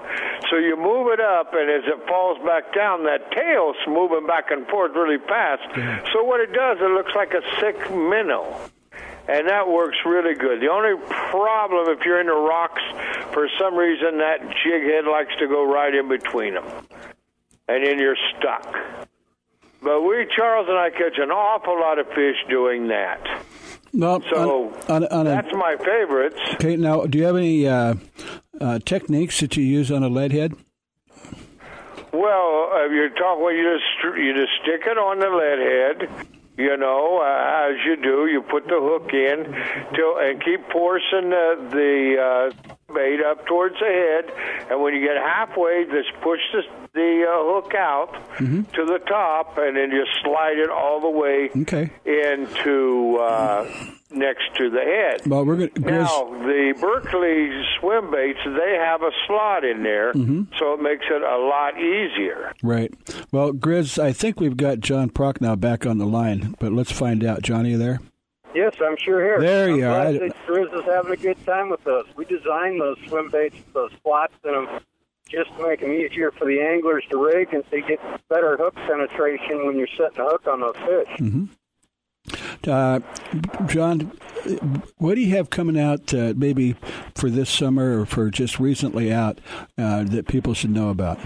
So 0.50 0.58
you 0.58 0.78
move 0.78 1.12
it 1.12 1.20
up, 1.20 1.54
and 1.54 1.70
as 1.70 1.84
it 1.86 2.08
falls 2.08 2.38
back 2.46 2.74
down, 2.74 3.04
that 3.06 3.32
tail's 3.32 3.76
moving 3.88 4.26
back 4.28 4.52
and 4.52 4.66
forth 4.68 4.92
really 4.96 5.18
fast. 5.28 5.64
So 6.14 6.24
what 6.24 6.40
it 6.40 6.54
does, 6.54 6.78
it 6.80 6.92
looks 6.92 7.14
like 7.16 7.34
a 7.34 7.42
sick 7.60 7.78
minnow. 7.92 8.37
And 9.30 9.48
that 9.50 9.68
works 9.68 9.98
really 10.06 10.36
good. 10.36 10.62
The 10.62 10.70
only 10.72 10.96
problem, 11.08 11.90
if 11.90 12.06
you're 12.06 12.22
in 12.22 12.28
the 12.28 12.34
rocks, 12.34 12.82
for 13.34 13.48
some 13.60 13.76
reason 13.76 14.20
that 14.20 14.40
jig 14.64 14.84
head 14.84 15.06
likes 15.06 15.34
to 15.40 15.48
go 15.48 15.66
right 15.70 15.94
in 15.94 16.08
between 16.08 16.54
them. 16.54 16.64
And 17.68 17.86
then 17.86 18.00
you're 18.00 18.16
stuck. 18.38 18.74
But 19.82 20.02
we, 20.02 20.26
Charles 20.36 20.68
and 20.70 20.78
I, 20.78 20.90
catch 20.92 21.18
an 21.18 21.30
awful 21.32 21.80
lot 21.80 22.00
of 22.00 22.08
fish 22.08 22.38
doing 22.50 22.88
that. 22.88 23.20
Well, 23.94 24.22
So 24.32 24.74
on, 24.88 25.04
on, 25.04 25.08
on 25.12 25.28
a, 25.28 25.30
that's 25.30 25.54
my 25.54 25.76
favorites. 25.78 26.40
okay, 26.56 26.78
now, 26.78 27.06
do 27.06 27.18
you 27.18 27.26
have 27.26 27.36
any 27.36 27.68
uh, 27.68 27.96
uh, 28.62 28.80
techniques 28.86 29.40
that 29.42 29.58
you 29.58 29.64
use 29.64 29.92
on 29.92 30.04
a 30.04 30.10
lead 30.10 30.32
head? 30.32 30.54
Well, 32.14 32.70
uh, 32.74 32.86
you're 32.90 33.10
talking. 33.10 33.44
Well, 33.44 33.54
you 33.54 33.78
just 33.78 34.18
you 34.18 34.34
just 34.34 34.52
stick 34.64 34.82
it 34.88 34.98
on 34.98 35.20
the 35.20 35.30
lead 35.30 35.60
head. 35.60 36.28
You 36.58 36.76
know, 36.76 37.22
uh, 37.22 37.70
as 37.70 37.76
you 37.86 37.96
do, 37.98 38.26
you 38.26 38.42
put 38.42 38.64
the 38.66 38.80
hook 38.80 39.14
in 39.14 39.46
till 39.96 40.18
and 40.18 40.44
keep 40.44 40.72
forcing 40.72 41.30
the, 41.30 41.70
the 41.70 42.18
uh, 42.20 42.74
bait 42.94 43.20
up 43.24 43.46
towards 43.46 43.76
the 43.80 43.86
head. 43.86 44.68
And 44.72 44.82
when 44.82 44.96
you 44.96 45.02
get 45.02 45.18
halfway, 45.18 45.86
just 45.86 46.10
push 46.24 46.40
the, 46.52 46.64
the 46.94 47.26
uh, 47.30 47.62
hook 47.62 47.74
out 47.76 48.12
to 48.40 48.86
the 48.86 49.00
top, 49.08 49.58
and 49.60 49.78
then 49.78 49.92
just 49.92 50.10
slide 50.24 50.58
it 50.58 50.72
all 50.72 51.00
the 51.00 51.10
way 51.10 51.50
Okay. 51.62 51.92
into 52.06 53.18
uh, 53.18 53.70
next 54.10 54.56
to 54.58 54.70
the 54.70 54.82
head. 54.82 55.28
Well, 55.28 55.46
we're 55.46 55.58
going 55.58 55.70
to. 55.72 55.82
Now, 55.82 56.26
the 56.26 56.74
Berkley 56.80 57.50
swim 57.80 58.12
baits, 58.12 58.40
they 58.46 58.78
have 58.80 59.02
a 59.02 59.12
slot 59.26 59.64
in 59.64 59.84
there, 59.84 60.14
mm-hmm. 60.14 60.44
so 60.58 60.74
it 60.74 60.82
makes 60.82 61.06
it 61.10 61.22
a 61.22 61.38
lot 61.38 61.78
easier. 61.78 62.54
Right. 62.64 62.94
Well, 63.32 63.52
Grizz, 63.54 64.02
I 64.02 64.14
think 64.14 64.40
we've 64.40 64.58
got 64.58 64.80
John 64.80 65.10
Prochnow 65.10 65.60
back 65.60 65.86
on 65.86 65.98
the 65.98 66.06
line, 66.06 66.56
but 66.60 66.72
let's 66.72 66.92
find 66.92 67.24
out. 67.24 67.42
Johnny, 67.42 67.72
you 67.72 67.78
there? 67.78 68.00
Yes, 68.56 68.76
I'm 68.82 68.98
sure 68.98 69.22
here. 69.22 69.40
There 69.40 69.70
you 69.70 69.86
I'm 69.86 69.92
are. 69.92 70.12
glad 70.12 70.22
that 70.22 70.48
Grizz 70.48 70.80
is 70.80 70.86
having 70.86 71.12
a 71.12 71.18
good 71.18 71.46
time 71.46 71.70
with 71.70 71.86
us. 71.86 72.06
We 72.16 72.26
designed 72.26 72.82
those 72.82 72.98
swim 73.08 73.30
baits, 73.30 73.58
those 73.74 73.92
slots 74.02 74.34
in 74.44 74.52
them, 74.52 74.80
just 75.30 75.56
to 75.58 75.68
make 75.68 75.82
them 75.82 75.92
easier 75.92 76.32
for 76.32 76.46
the 76.46 76.62
anglers 76.62 77.04
to 77.10 77.18
rig 77.18 77.54
and 77.54 77.70
to 77.70 77.82
get 77.82 78.00
better 78.30 78.58
hook 78.58 78.74
penetration 78.76 79.66
when 79.66 79.78
you're 79.78 79.88
setting 79.98 80.20
a 80.20 80.24
hook 80.24 80.48
on 80.48 80.62
those 80.62 80.76
fish. 80.78 81.18
Mm-hmm. 81.20 81.46
Uh, 82.68 83.00
John, 83.68 84.12
what 84.98 85.16
do 85.16 85.22
you 85.22 85.36
have 85.36 85.50
coming 85.50 85.80
out 85.80 86.14
uh, 86.14 86.34
maybe 86.36 86.76
for 87.16 87.30
this 87.30 87.50
summer 87.50 88.02
or 88.02 88.06
for 88.06 88.30
just 88.30 88.60
recently 88.60 89.12
out 89.12 89.40
uh, 89.78 90.04
that 90.04 90.28
people 90.28 90.54
should 90.54 90.72
know 90.72 90.90
about? 90.90 91.20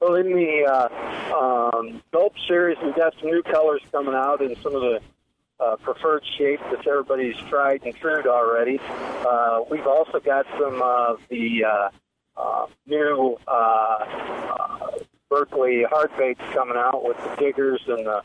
Well, 0.00 0.16
in 0.16 0.32
the 0.32 0.66
uh, 0.66 1.70
um, 1.74 2.02
series, 2.46 2.76
we've 2.84 2.94
got 2.94 3.14
some 3.20 3.30
new 3.30 3.42
colors 3.42 3.80
coming 3.90 4.14
out 4.14 4.42
in 4.42 4.54
some 4.56 4.74
of 4.74 4.82
the 4.82 5.00
uh, 5.60 5.76
preferred 5.76 6.22
shapes 6.36 6.62
that 6.70 6.86
everybody's 6.86 7.36
tried 7.48 7.82
and 7.84 7.94
true 7.96 8.22
already. 8.26 8.78
Uh, 8.80 9.60
we've 9.70 9.86
also 9.86 10.20
got 10.20 10.44
some 10.58 10.82
of 10.82 11.20
the 11.30 11.64
uh, 11.64 12.66
new 12.86 13.38
Berkley 15.30 15.84
hard 15.84 16.10
baits 16.18 16.40
coming 16.52 16.76
out 16.76 17.02
with 17.02 17.16
the 17.16 17.36
diggers 17.36 17.80
and 17.88 18.06
the 18.06 18.22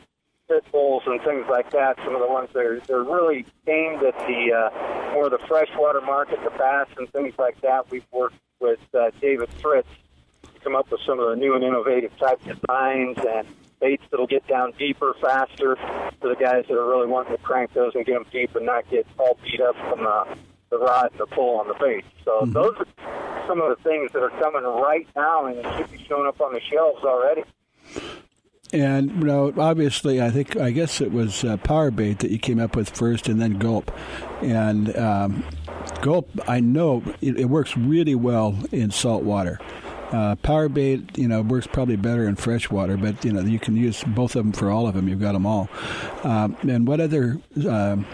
pit 0.50 0.64
bulls 0.72 1.04
and 1.06 1.22
things 1.22 1.46
like 1.48 1.70
that. 1.70 1.96
Some 2.04 2.14
of 2.14 2.20
the 2.20 2.26
ones 2.26 2.50
that 2.52 2.64
are 2.66 2.80
they're 2.80 3.04
really 3.04 3.46
aimed 3.68 4.02
at 4.02 4.18
the 4.26 4.52
uh, 4.52 5.14
more 5.14 5.30
the 5.30 5.38
freshwater 5.46 6.00
market, 6.00 6.42
the 6.42 6.50
bass 6.50 6.88
and 6.98 7.10
things 7.12 7.34
like 7.38 7.60
that. 7.60 7.88
We've 7.90 8.06
worked 8.10 8.36
with 8.58 8.80
uh, 8.92 9.10
David 9.20 9.48
Fritts 9.62 9.88
to 10.42 10.60
come 10.60 10.74
up 10.74 10.90
with 10.90 11.00
some 11.06 11.20
of 11.20 11.30
the 11.30 11.36
new 11.36 11.54
and 11.54 11.62
innovative 11.62 12.16
type 12.18 12.40
designs 12.40 13.16
and 13.18 13.46
baits 13.80 14.02
that'll 14.10 14.26
get 14.26 14.46
down 14.46 14.72
deeper 14.76 15.14
faster 15.22 15.76
for 16.20 16.28
the 16.28 16.36
guys 16.36 16.64
that 16.68 16.76
are 16.76 16.88
really 16.88 17.06
wanting 17.06 17.36
to 17.36 17.42
crank 17.42 17.72
those 17.72 17.92
and 17.94 18.04
get 18.04 18.14
them 18.14 18.26
deep 18.30 18.54
and 18.56 18.66
not 18.66 18.88
get 18.90 19.06
all 19.18 19.38
beat 19.42 19.60
up 19.60 19.74
from 19.88 20.00
the, 20.00 20.36
the 20.70 20.78
rod 20.78 21.10
and 21.12 21.20
the 21.20 21.26
pull 21.26 21.60
on 21.60 21.68
the 21.68 21.74
bait. 21.74 22.04
So 22.24 22.44
those 22.44 22.74
are 22.76 23.46
some 23.46 23.60
of 23.62 23.76
the 23.76 23.82
things 23.82 24.12
that 24.12 24.22
are 24.22 24.30
coming 24.40 24.64
right 24.64 25.08
now 25.16 25.46
and 25.46 25.64
should 25.76 25.90
be 25.90 26.04
showing 26.06 26.26
up 26.26 26.40
on 26.40 26.52
the 26.52 26.60
shelves 26.60 27.02
already. 27.04 27.44
And 28.72 29.10
you 29.10 29.24
know, 29.24 29.52
obviously, 29.56 30.22
I 30.22 30.30
think 30.30 30.56
I 30.56 30.70
guess 30.70 31.00
it 31.00 31.12
was 31.12 31.44
uh, 31.44 31.56
Power 31.58 31.90
Bait 31.90 32.20
that 32.20 32.30
you 32.30 32.38
came 32.38 32.60
up 32.60 32.76
with 32.76 32.90
first, 32.90 33.28
and 33.28 33.40
then 33.40 33.58
Gulp. 33.58 33.90
And 34.42 34.96
um, 34.96 35.44
Gulp, 36.02 36.28
I 36.48 36.60
know 36.60 37.02
it, 37.20 37.38
it 37.38 37.46
works 37.46 37.76
really 37.76 38.14
well 38.14 38.56
in 38.70 38.90
salt 38.90 39.22
water. 39.22 39.58
Uh, 40.12 40.34
power 40.36 40.68
bait, 40.68 41.16
you 41.16 41.28
know, 41.28 41.40
works 41.40 41.68
probably 41.68 41.94
better 41.94 42.26
in 42.26 42.34
fresh 42.34 42.68
water, 42.68 42.96
but 42.96 43.24
you 43.24 43.32
know 43.32 43.42
you 43.42 43.60
can 43.60 43.76
use 43.76 44.02
both 44.08 44.34
of 44.34 44.44
them 44.44 44.52
for 44.52 44.68
all 44.68 44.88
of 44.88 44.94
them. 44.94 45.06
You've 45.06 45.20
got 45.20 45.32
them 45.32 45.46
all. 45.46 45.68
Um, 46.24 46.56
and 46.68 46.86
what 46.88 47.00
other 47.00 47.38
um, 47.68 48.04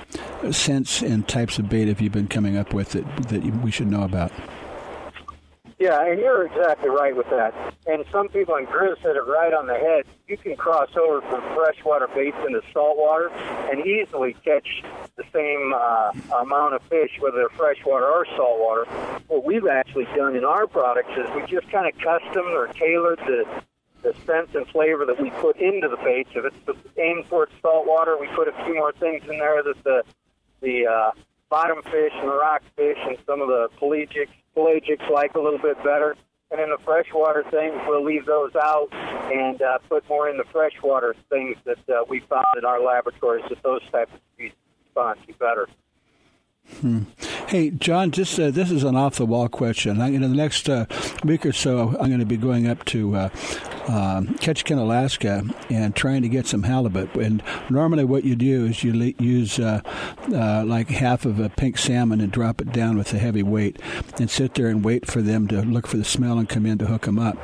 scents 0.50 1.00
and 1.00 1.26
types 1.26 1.58
of 1.58 1.70
bait 1.70 1.88
have 1.88 2.02
you 2.02 2.10
been 2.10 2.28
coming 2.28 2.58
up 2.58 2.74
with 2.74 2.90
that 2.90 3.28
that 3.28 3.42
we 3.62 3.70
should 3.70 3.90
know 3.90 4.02
about? 4.02 4.30
Yeah, 5.78 6.06
and 6.06 6.18
you're 6.18 6.46
exactly 6.46 6.88
right 6.88 7.14
with 7.14 7.28
that. 7.28 7.54
And 7.86 8.04
some 8.10 8.28
people, 8.28 8.54
and 8.54 8.66
Grizz 8.66 8.98
hit 8.98 9.14
it 9.14 9.26
right 9.26 9.52
on 9.52 9.66
the 9.66 9.74
head. 9.74 10.04
You 10.26 10.38
can 10.38 10.56
cross 10.56 10.88
over 10.96 11.20
from 11.20 11.42
freshwater 11.54 12.08
baits 12.08 12.36
into 12.46 12.62
saltwater 12.72 13.28
and 13.70 13.86
easily 13.86 14.34
catch 14.42 14.82
the 15.16 15.24
same 15.34 15.74
uh, 15.76 16.12
amount 16.40 16.74
of 16.74 16.82
fish, 16.84 17.10
whether 17.20 17.36
they're 17.36 17.48
freshwater 17.50 18.06
or 18.06 18.24
saltwater. 18.36 18.86
What 19.28 19.44
we've 19.44 19.66
actually 19.66 20.06
done 20.16 20.34
in 20.34 20.44
our 20.44 20.66
products 20.66 21.10
is 21.10 21.26
we 21.34 21.42
just 21.46 21.70
kind 21.70 21.86
of 21.86 22.00
custom 22.00 22.46
or 22.46 22.68
tailored 22.68 23.18
the 23.20 23.44
the 24.02 24.14
scent 24.24 24.54
and 24.54 24.66
flavor 24.68 25.04
that 25.04 25.20
we 25.20 25.30
put 25.30 25.56
into 25.56 25.88
the 25.88 25.96
baits. 25.96 26.30
If 26.34 26.44
it's 26.44 26.78
aimed 26.96 27.28
towards 27.28 27.50
saltwater, 27.60 28.16
we 28.16 28.28
put 28.28 28.46
a 28.46 28.52
few 28.64 28.74
more 28.74 28.92
things 28.92 29.22
in 29.28 29.38
there 29.38 29.62
that 29.62 29.82
the 29.84 30.02
the 30.60 30.86
uh, 30.86 31.10
bottom 31.48 31.82
fish 31.82 32.12
and 32.14 32.28
rock 32.28 32.62
fish 32.76 32.98
and 33.06 33.16
some 33.26 33.40
of 33.40 33.48
the 33.48 33.68
pelagic 33.78 34.28
pelagics 34.56 35.08
like 35.10 35.34
a 35.34 35.40
little 35.40 35.58
bit 35.58 35.76
better. 35.78 36.16
And 36.50 36.60
in 36.60 36.70
the 36.70 36.78
freshwater 36.84 37.44
things, 37.50 37.74
we'll 37.86 38.04
leave 38.04 38.24
those 38.24 38.54
out 38.54 38.88
and 38.92 39.60
uh, 39.60 39.78
put 39.88 40.08
more 40.08 40.28
in 40.28 40.36
the 40.36 40.44
freshwater 40.52 41.14
things 41.28 41.56
that 41.64 41.78
uh, 41.88 42.04
we 42.08 42.20
found 42.20 42.46
in 42.56 42.64
our 42.64 42.80
laboratories 42.80 43.44
that 43.48 43.62
those 43.64 43.82
types 43.90 44.12
of 44.14 44.20
species 44.34 44.56
respond 44.84 45.18
to 45.26 45.34
better. 45.34 45.68
Hmm. 46.80 47.04
Hey, 47.46 47.70
John, 47.70 48.10
just 48.10 48.38
uh, 48.38 48.50
this 48.50 48.70
is 48.70 48.82
an 48.82 48.96
off 48.96 49.16
the 49.16 49.24
wall 49.24 49.48
question. 49.48 50.00
I, 50.00 50.08
in 50.08 50.20
the 50.20 50.28
next 50.28 50.68
uh, 50.68 50.86
week 51.24 51.46
or 51.46 51.52
so, 51.52 51.96
I'm 52.00 52.08
going 52.08 52.18
to 52.18 52.26
be 52.26 52.36
going 52.36 52.66
up 52.66 52.84
to 52.86 53.14
uh, 53.14 53.28
um, 53.86 54.34
Ketchikan, 54.40 54.78
Alaska, 54.78 55.44
and 55.70 55.94
trying 55.94 56.22
to 56.22 56.28
get 56.28 56.46
some 56.46 56.64
halibut. 56.64 57.14
And 57.14 57.42
normally, 57.70 58.04
what 58.04 58.24
you 58.24 58.34
do 58.34 58.66
is 58.66 58.82
you 58.82 58.92
le- 58.92 59.24
use 59.24 59.58
uh, 59.58 59.80
uh, 60.32 60.64
like 60.66 60.88
half 60.88 61.24
of 61.24 61.38
a 61.38 61.48
pink 61.48 61.78
salmon 61.78 62.20
and 62.20 62.32
drop 62.32 62.60
it 62.60 62.72
down 62.72 62.98
with 62.98 63.14
a 63.14 63.18
heavy 63.18 63.44
weight, 63.44 63.80
and 64.18 64.28
sit 64.28 64.54
there 64.54 64.66
and 64.66 64.84
wait 64.84 65.06
for 65.06 65.22
them 65.22 65.46
to 65.48 65.62
look 65.62 65.86
for 65.86 65.96
the 65.96 66.04
smell 66.04 66.38
and 66.38 66.48
come 66.48 66.66
in 66.66 66.78
to 66.78 66.86
hook 66.86 67.02
them 67.02 67.18
up. 67.18 67.38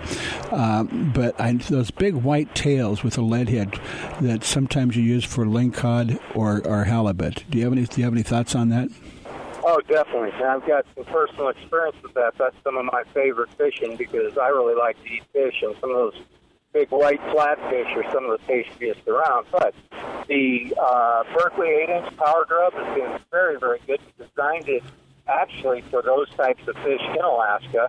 Um, 0.52 1.12
but 1.14 1.40
I, 1.40 1.52
those 1.54 1.90
big 1.90 2.14
white 2.16 2.54
tails 2.54 3.02
with 3.02 3.16
a 3.16 3.22
lead 3.22 3.48
head 3.48 3.78
that 4.20 4.42
sometimes 4.44 4.96
you 4.96 5.04
use 5.04 5.24
for 5.24 5.46
lingcod 5.46 6.20
or, 6.34 6.60
or 6.66 6.84
halibut. 6.84 7.44
Do 7.48 7.58
you 7.58 7.64
have 7.64 7.72
any? 7.72 7.84
Do 7.84 8.00
you 8.00 8.04
have 8.04 8.14
any 8.14 8.24
thoughts 8.24 8.54
on 8.54 8.68
that? 8.70 8.90
Oh, 9.64 9.80
definitely. 9.86 10.30
And 10.34 10.44
I've 10.44 10.66
got 10.66 10.86
some 10.94 11.04
personal 11.04 11.48
experience 11.48 11.96
with 12.02 12.14
that. 12.14 12.34
That's 12.36 12.56
some 12.64 12.76
of 12.76 12.84
my 12.86 13.04
favorite 13.14 13.50
fishing 13.54 13.96
because 13.96 14.36
I 14.36 14.48
really 14.48 14.74
like 14.74 14.96
to 15.04 15.08
eat 15.08 15.22
fish, 15.32 15.62
and 15.62 15.74
some 15.80 15.90
of 15.90 15.96
those 15.96 16.22
big 16.72 16.90
white 16.90 17.20
flatfish 17.20 17.96
are 17.96 18.12
some 18.12 18.24
of 18.24 18.40
the 18.40 18.46
tastiest 18.46 19.06
around. 19.06 19.46
But 19.52 19.74
the 20.26 20.74
uh, 20.80 21.24
Berkley 21.34 21.68
8-inch 21.68 22.16
Power 22.16 22.44
Grub 22.48 22.72
has 22.72 22.96
been 22.96 23.18
very, 23.30 23.58
very 23.58 23.80
good. 23.86 24.00
Designed 24.18 24.68
it 24.68 24.82
actually 25.28 25.82
for 25.82 26.02
those 26.02 26.28
types 26.30 26.66
of 26.66 26.74
fish 26.76 27.00
in 27.00 27.24
Alaska. 27.24 27.88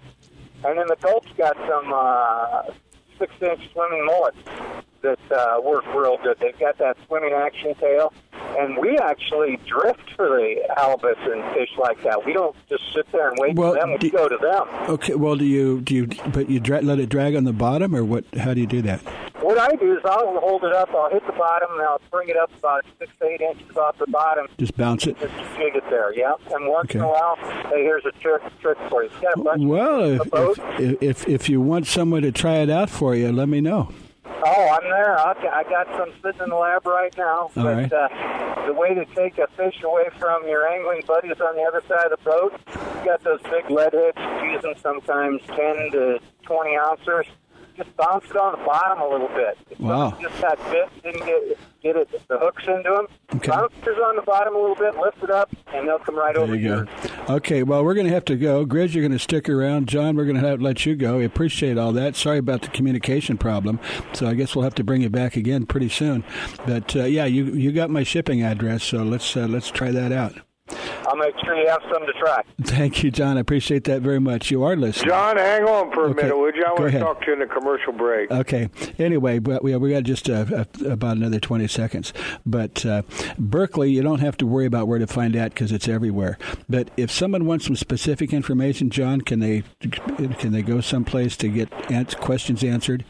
And 0.64 0.78
then 0.78 0.86
the 0.88 0.98
Gulp's 1.02 1.32
got 1.38 1.58
some 1.68 1.92
uh, 1.92 2.72
six-inch 3.18 3.72
swimming 3.72 4.06
mullets 4.06 4.83
that 5.04 5.20
uh, 5.32 5.62
work 5.62 5.86
real 5.94 6.18
good. 6.24 6.38
They've 6.40 6.58
got 6.60 6.78
that 6.80 6.98
swimming 7.08 7.34
action 7.34 7.76
tail, 7.76 8.12
and 8.58 8.78
we 8.78 8.98
actually 8.98 9.58
drift 9.68 10.12
for 10.16 10.28
the 10.30 10.56
halibut 10.76 11.18
and 11.20 11.44
fish 11.54 11.70
like 11.78 12.02
that. 12.04 12.26
We 12.26 12.34
don't 12.34 12.56
just 12.70 12.84
sit 12.94 13.10
there 13.12 13.30
and 13.30 13.38
wait 13.40 13.56
Well, 13.56 13.74
for 13.74 13.80
them. 13.80 13.92
We 13.92 13.98
do- 13.98 14.10
go 14.12 14.28
to 14.28 14.38
them. 14.38 14.68
Okay. 14.90 15.14
Well, 15.16 15.36
do 15.36 15.46
you 15.46 15.82
do 15.82 15.94
you 15.96 16.08
but 16.34 16.50
you 16.50 16.60
dra- 16.60 16.82
let 16.82 17.00
it 17.00 17.10
drag 17.10 17.36
on 17.36 17.44
the 17.44 17.54
bottom, 17.54 17.96
or 17.96 18.04
what? 18.04 18.26
How 18.36 18.54
do 18.54 18.62
you 18.62 18.68
do 18.68 18.82
that? 18.84 19.02
What 19.44 19.58
I 19.58 19.76
do 19.76 19.92
is 19.94 20.00
I'll 20.06 20.40
hold 20.40 20.64
it 20.64 20.72
up, 20.72 20.90
I'll 20.96 21.10
hit 21.10 21.26
the 21.28 21.34
bottom, 21.34 21.68
and 21.74 21.82
I'll 21.82 22.00
bring 22.10 22.30
it 22.30 22.38
up 22.38 22.50
about 22.58 22.86
six 22.98 23.12
eight 23.24 23.42
inches 23.42 23.76
off 23.76 23.98
the 23.98 24.08
bottom. 24.08 24.48
Just 24.58 24.78
bounce 24.78 25.06
it. 25.06 25.20
Just 25.20 25.34
jig 25.58 25.76
it 25.76 25.84
there, 25.90 26.14
yeah. 26.18 26.32
And 26.52 26.66
once 26.70 26.90
Okay. 26.92 27.00
in 27.00 27.04
a 27.04 27.10
while, 27.10 27.36
hey, 27.70 27.84
here's 27.84 28.06
a 28.06 28.12
trick 28.22 28.42
trick 28.62 28.78
for 28.90 29.04
you. 29.04 29.10
You 29.18 29.22
got 29.22 29.38
a 29.38 29.44
bunch 29.44 29.64
Well, 29.64 30.02
of 30.22 30.60
if, 30.80 30.80
if, 30.80 31.04
if 31.28 31.28
if 31.28 31.50
you 31.50 31.60
want 31.60 31.88
someone 31.88 32.22
to 32.22 32.32
try 32.32 32.60
it 32.60 32.70
out 32.70 32.90
for 32.90 33.16
you, 33.16 33.34
let 33.34 33.50
me 33.50 33.60
know. 33.60 33.90
Oh, 34.26 34.78
I'm 34.78 34.84
there. 34.90 35.18
I'll, 35.18 35.36
I 35.38 35.64
got 35.64 35.88
some 35.98 36.12
sitting 36.22 36.44
in 36.44 36.50
the 36.50 36.56
lab 36.56 36.86
right 36.86 37.16
now. 37.18 37.44
All 37.44 37.52
but 37.56 37.66
right. 37.66 37.94
uh, 37.94 38.66
the 38.66 38.74
way 38.74 38.94
to 38.94 39.06
take 39.06 39.38
a 39.38 39.48
fish 39.56 39.82
away 39.84 40.06
from 40.18 40.48
your 40.48 40.68
angling 40.68 41.04
buddies 41.08 41.40
on 41.42 41.56
the 41.56 41.64
other 41.64 41.82
side 41.88 42.12
of 42.12 42.20
the 42.20 42.24
boat, 42.24 42.54
you 43.00 43.06
got 43.06 43.24
those 43.24 43.42
big 43.44 43.70
lead 43.70 43.94
hooks, 43.94 44.22
use 44.44 44.62
them 44.62 44.74
sometimes 44.82 45.42
10 45.48 45.92
to 45.92 46.20
20 46.44 46.76
ounces. 46.78 47.32
Just 47.76 47.96
bounce 47.98 48.26
it 48.30 48.36
on 48.38 48.60
the 48.60 48.66
bottom 48.66 49.02
a 49.02 49.08
little 49.08 49.28
bit. 49.30 49.58
If 49.72 49.80
Wow. 49.80 50.16
Just 50.22 50.40
got 50.42 50.58
bit, 50.72 50.90
didn't 51.04 51.26
get 51.26 51.58
get 51.82 51.96
it 51.96 52.10
the 52.28 52.38
hooks 52.40 52.64
into 52.68 52.84
them. 52.90 53.08
Okay. 53.36 53.50
Bounce 53.52 53.74
it 53.82 53.90
on 53.90 54.16
the 54.16 54.22
bottom 54.22 54.56
a 54.56 54.60
little 54.60 54.76
bit, 54.76 54.96
lift 54.98 55.22
it 55.24 55.30
up, 55.32 55.50
and 55.74 55.88
they'll 55.88 56.00
come 56.00 56.16
right 56.16 56.36
over 56.36 56.48
There 56.54 56.56
you 56.56 56.70
yours. 56.70 56.88
go. 57.28 57.36
Okay, 57.36 57.64
well, 57.64 57.84
we're 57.84 57.94
going 57.96 58.08
to 58.08 58.14
have 58.14 58.26
to 58.26 58.36
go. 58.36 58.66
Grizz, 58.66 58.94
you're 58.94 59.02
going 59.02 59.12
to 59.12 59.20
stick 59.20 59.50
around. 59.50 59.88
John, 59.88 60.16
we're 60.16 60.26
going 60.26 60.40
to 60.40 60.48
have 60.48 60.60
to 60.60 60.64
let 60.64 60.86
you 60.86 60.96
go. 60.96 61.18
We 61.18 61.26
appreciate 61.26 61.78
all 61.78 61.92
that. 61.94 62.16
Sorry 62.16 62.38
about 62.38 62.62
the 62.62 62.68
communication 62.70 63.38
problem. 63.38 63.80
So 64.14 64.28
I 64.28 64.36
guess 64.36 64.56
we'll 64.56 64.64
have 64.64 64.76
to 64.76 64.84
bring 64.84 65.02
you 65.02 65.10
back 65.10 65.36
again 65.36 65.66
pretty 65.66 65.90
soon. 65.90 66.24
But 66.66 66.96
uh, 66.96 67.04
yeah, 67.06 67.26
you 67.26 67.46
you 67.46 67.72
got 67.72 67.90
my 67.90 68.04
shipping 68.04 68.44
address, 68.44 68.84
so 68.84 69.04
let's 69.04 69.36
uh, 69.36 69.48
let's 69.48 69.70
try 69.72 69.92
that 69.92 70.12
out. 70.12 70.36
I'll 71.06 71.18
make 71.18 71.36
sure 71.44 71.56
you 71.56 71.68
have 71.68 71.82
some 71.92 72.06
to 72.06 72.14
try. 72.14 72.42
Thank 72.62 73.04
you, 73.04 73.12
John. 73.12 73.38
I 73.38 73.42
appreciate 73.42 73.84
that 73.86 74.02
very 74.02 74.20
much. 74.20 74.50
You 74.50 74.64
are 74.64 74.76
listening. 74.78 75.10
John, 75.10 75.36
hang 75.36 75.64
on 75.64 75.92
for 75.92 76.06
a 76.06 76.10
Okay, 76.12 76.24
minute, 76.24 76.38
would 76.38 76.56
you? 76.56 76.64
I 76.64 76.70
go 76.70 76.74
want 76.76 76.88
ahead. 76.88 77.02
to 77.02 77.06
talk 77.06 77.20
to 77.22 77.28
you 77.28 77.34
in 77.34 77.40
the 77.40 77.46
commercial 77.46 77.92
break. 77.92 78.32
Okay. 78.32 78.70
Anyway, 78.98 79.40
but 79.40 79.62
we 79.64 79.76
we 79.76 79.92
got 79.92 80.04
just 80.04 80.30
uh, 80.30 80.46
uh, 80.56 80.64
about 80.90 81.18
another 81.18 81.40
twenty 81.40 81.68
seconds. 81.68 82.14
But 82.46 82.86
uh, 82.86 83.02
Berkley, 83.38 83.92
you 83.92 84.02
don't 84.02 84.20
have 84.20 84.38
to 84.38 84.48
worry 84.48 84.66
about 84.66 84.88
where 84.88 85.00
to 85.00 85.08
find 85.08 85.36
that 85.36 85.54
because 85.54 85.72
it's 85.74 85.88
everywhere. 85.90 86.38
But 86.70 86.90
if 86.96 87.12
someone 87.12 87.46
wants 87.46 87.66
some 87.66 87.76
specific 87.76 88.32
information, 88.32 88.90
John, 88.90 89.22
can 89.22 89.40
they 89.42 89.64
can 90.40 90.54
they 90.54 90.62
go 90.62 90.80
someplace 90.80 91.36
to 91.38 91.50
get 91.50 91.70
questions 92.22 92.64
answered? 92.64 93.04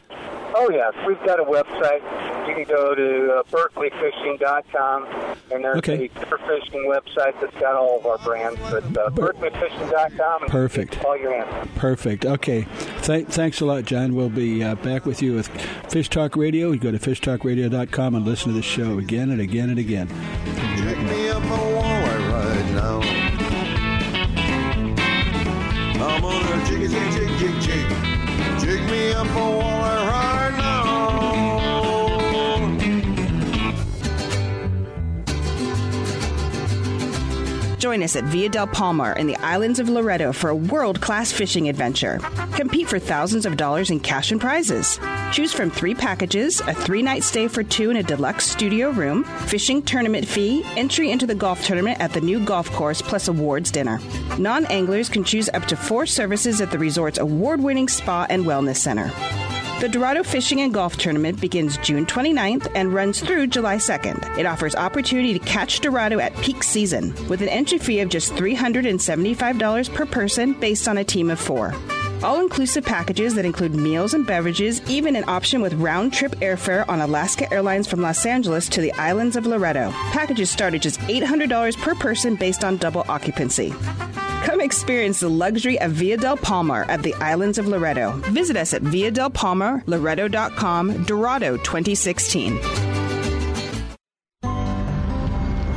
Oh, 0.66 0.70
yes. 0.72 0.94
We've 1.08 1.20
got 1.26 1.40
a 1.40 1.44
website. 1.44 2.02
You 2.48 2.56
can 2.56 2.64
go 2.66 2.96
to 2.96 3.34
uh, 3.34 3.44
berkleyfishing.com, 3.44 5.06
and 5.52 5.64
there's 5.64 5.78
Okay. 5.80 6.06
a 6.06 6.10
pure 6.26 6.38
fishing 6.40 6.86
website 6.90 7.40
that's 7.42 7.54
got 7.60 7.76
all 7.76 8.00
of 8.00 8.06
our 8.06 8.18
brands. 8.20 8.60
But 8.72 8.84
uh, 8.98 9.10
berkleyfishing.com 9.10 10.44
and 10.44 10.52
Perfect. 10.52 11.04
all 11.04 11.18
your 11.18 11.34
answers. 11.34 11.70
Perfect. 11.76 12.26
Okay. 12.26 12.66
Th- 13.02 13.28
thanks 13.28 13.60
a 13.62 13.66
lot, 13.66 13.84
John. 13.86 14.16
We'll 14.16 14.30
be 14.30 14.64
uh, 14.64 14.76
back 14.76 15.06
with 15.06 15.22
you 15.22 15.34
with 15.36 15.48
Fish 15.92 16.10
Talk 16.10 16.36
Radio. 16.36 16.72
You 16.72 16.80
go 16.80 16.92
to 16.92 17.00
fishtalkradio.com 17.00 18.16
and 18.16 18.26
listen 18.26 18.50
to 18.50 18.54
the 18.56 18.62
show 18.64 18.98
again 19.00 19.32
and 19.32 19.42
again 19.42 19.70
and 19.70 19.80
again. 19.80 20.08
Join 37.84 38.02
us 38.02 38.16
at 38.16 38.24
Via 38.24 38.48
del 38.48 38.68
Palmar 38.68 39.12
in 39.18 39.28
the 39.28 39.36
islands 39.40 39.78
of 39.78 39.90
Loreto 39.90 40.32
for 40.32 40.50
a 40.50 40.56
world 40.56 41.02
class 41.02 41.34
fishing 41.34 41.68
adventure. 41.68 42.20
Compete 42.56 42.88
for 42.88 42.98
thousands 42.98 43.46
of 43.46 43.58
dollars 43.58 43.90
in 43.90 44.00
cash 44.00 44.32
and 44.32 44.40
prizes. 44.40 44.98
Choose 45.34 45.52
from 45.52 45.70
three 45.70 45.94
packages 45.94 46.62
a 46.62 46.74
three 46.74 47.02
night 47.02 47.24
stay 47.24 47.50
for 47.50 47.62
two 47.62 47.92
in 47.92 47.98
a 47.98 48.04
deluxe 48.04 48.46
studio 48.46 48.92
room, 48.92 49.26
fishing 49.48 49.82
tournament 49.82 50.26
fee, 50.26 50.64
entry 50.78 51.12
into 51.12 51.28
the 51.28 51.36
golf 51.36 51.62
tournament 51.66 52.00
at 52.00 52.14
the 52.14 52.22
new 52.22 52.40
golf 52.46 52.72
course, 52.72 53.02
plus 53.02 53.28
awards 53.28 53.70
dinner. 53.70 54.00
Non 54.40 54.66
anglers 54.68 55.10
can 55.10 55.26
choose 55.26 55.50
up 55.50 55.66
to 55.66 55.76
four 55.76 56.06
services 56.06 56.62
at 56.62 56.72
the 56.72 56.80
resort's 56.80 57.20
award 57.20 57.62
winning 57.62 57.90
spa 57.90 58.26
and 58.30 58.46
wellness 58.46 58.78
center. 58.78 59.12
The 59.84 59.90
Dorado 59.90 60.24
Fishing 60.24 60.62
and 60.62 60.74
Golf 60.74 60.96
Tournament 60.96 61.42
begins 61.42 61.76
June 61.80 62.06
29th 62.06 62.72
and 62.74 62.94
runs 62.94 63.20
through 63.20 63.48
July 63.48 63.76
2nd. 63.76 64.38
It 64.38 64.46
offers 64.46 64.76
opportunity 64.76 65.38
to 65.38 65.46
catch 65.46 65.82
Dorado 65.82 66.20
at 66.20 66.34
peak 66.38 66.64
season 66.64 67.14
with 67.28 67.42
an 67.42 67.50
entry 67.50 67.80
fee 67.80 68.00
of 68.00 68.08
just 68.08 68.32
$375 68.36 69.94
per 69.94 70.06
person 70.06 70.54
based 70.54 70.88
on 70.88 71.00
a 71.00 71.04
team 71.04 71.30
of 71.30 71.38
four. 71.38 71.76
All 72.24 72.40
inclusive 72.40 72.86
packages 72.86 73.36
that 73.36 73.44
include 73.44 73.76
meals 73.76 74.14
and 74.14 74.26
beverages, 74.26 74.82
even 74.90 75.18
an 75.18 75.26
option 75.28 75.60
with 75.60 75.74
round 75.74 76.14
trip 76.14 76.32
airfare 76.38 76.88
on 76.88 77.02
Alaska 77.02 77.52
Airlines 77.52 77.86
from 77.86 78.00
Los 78.00 78.26
Angeles 78.26 78.70
to 78.70 78.80
the 78.80 78.94
islands 78.94 79.36
of 79.36 79.46
Loreto. 79.46 79.92
Packages 80.14 80.50
start 80.50 80.74
at 80.76 80.82
just 80.82 81.02
$800 81.02 81.78
per 81.80 81.94
person 81.94 82.36
based 82.36 82.64
on 82.64 82.78
double 82.78 83.04
occupancy. 83.10 83.74
Experience 84.64 85.20
the 85.20 85.30
luxury 85.30 85.78
of 85.82 85.92
Via 85.92 86.16
del 86.16 86.38
Palmar 86.38 86.86
at 86.88 87.04
the 87.04 87.14
islands 87.16 87.58
of 87.58 87.68
Loreto. 87.68 88.14
Visit 88.32 88.56
us 88.56 88.74
at 88.74 88.82
Via 88.82 89.12
del 89.12 89.30
Palmar, 89.30 89.84
Loreto.com, 89.88 91.04
Dorado 91.04 91.58
2016. 91.58 92.93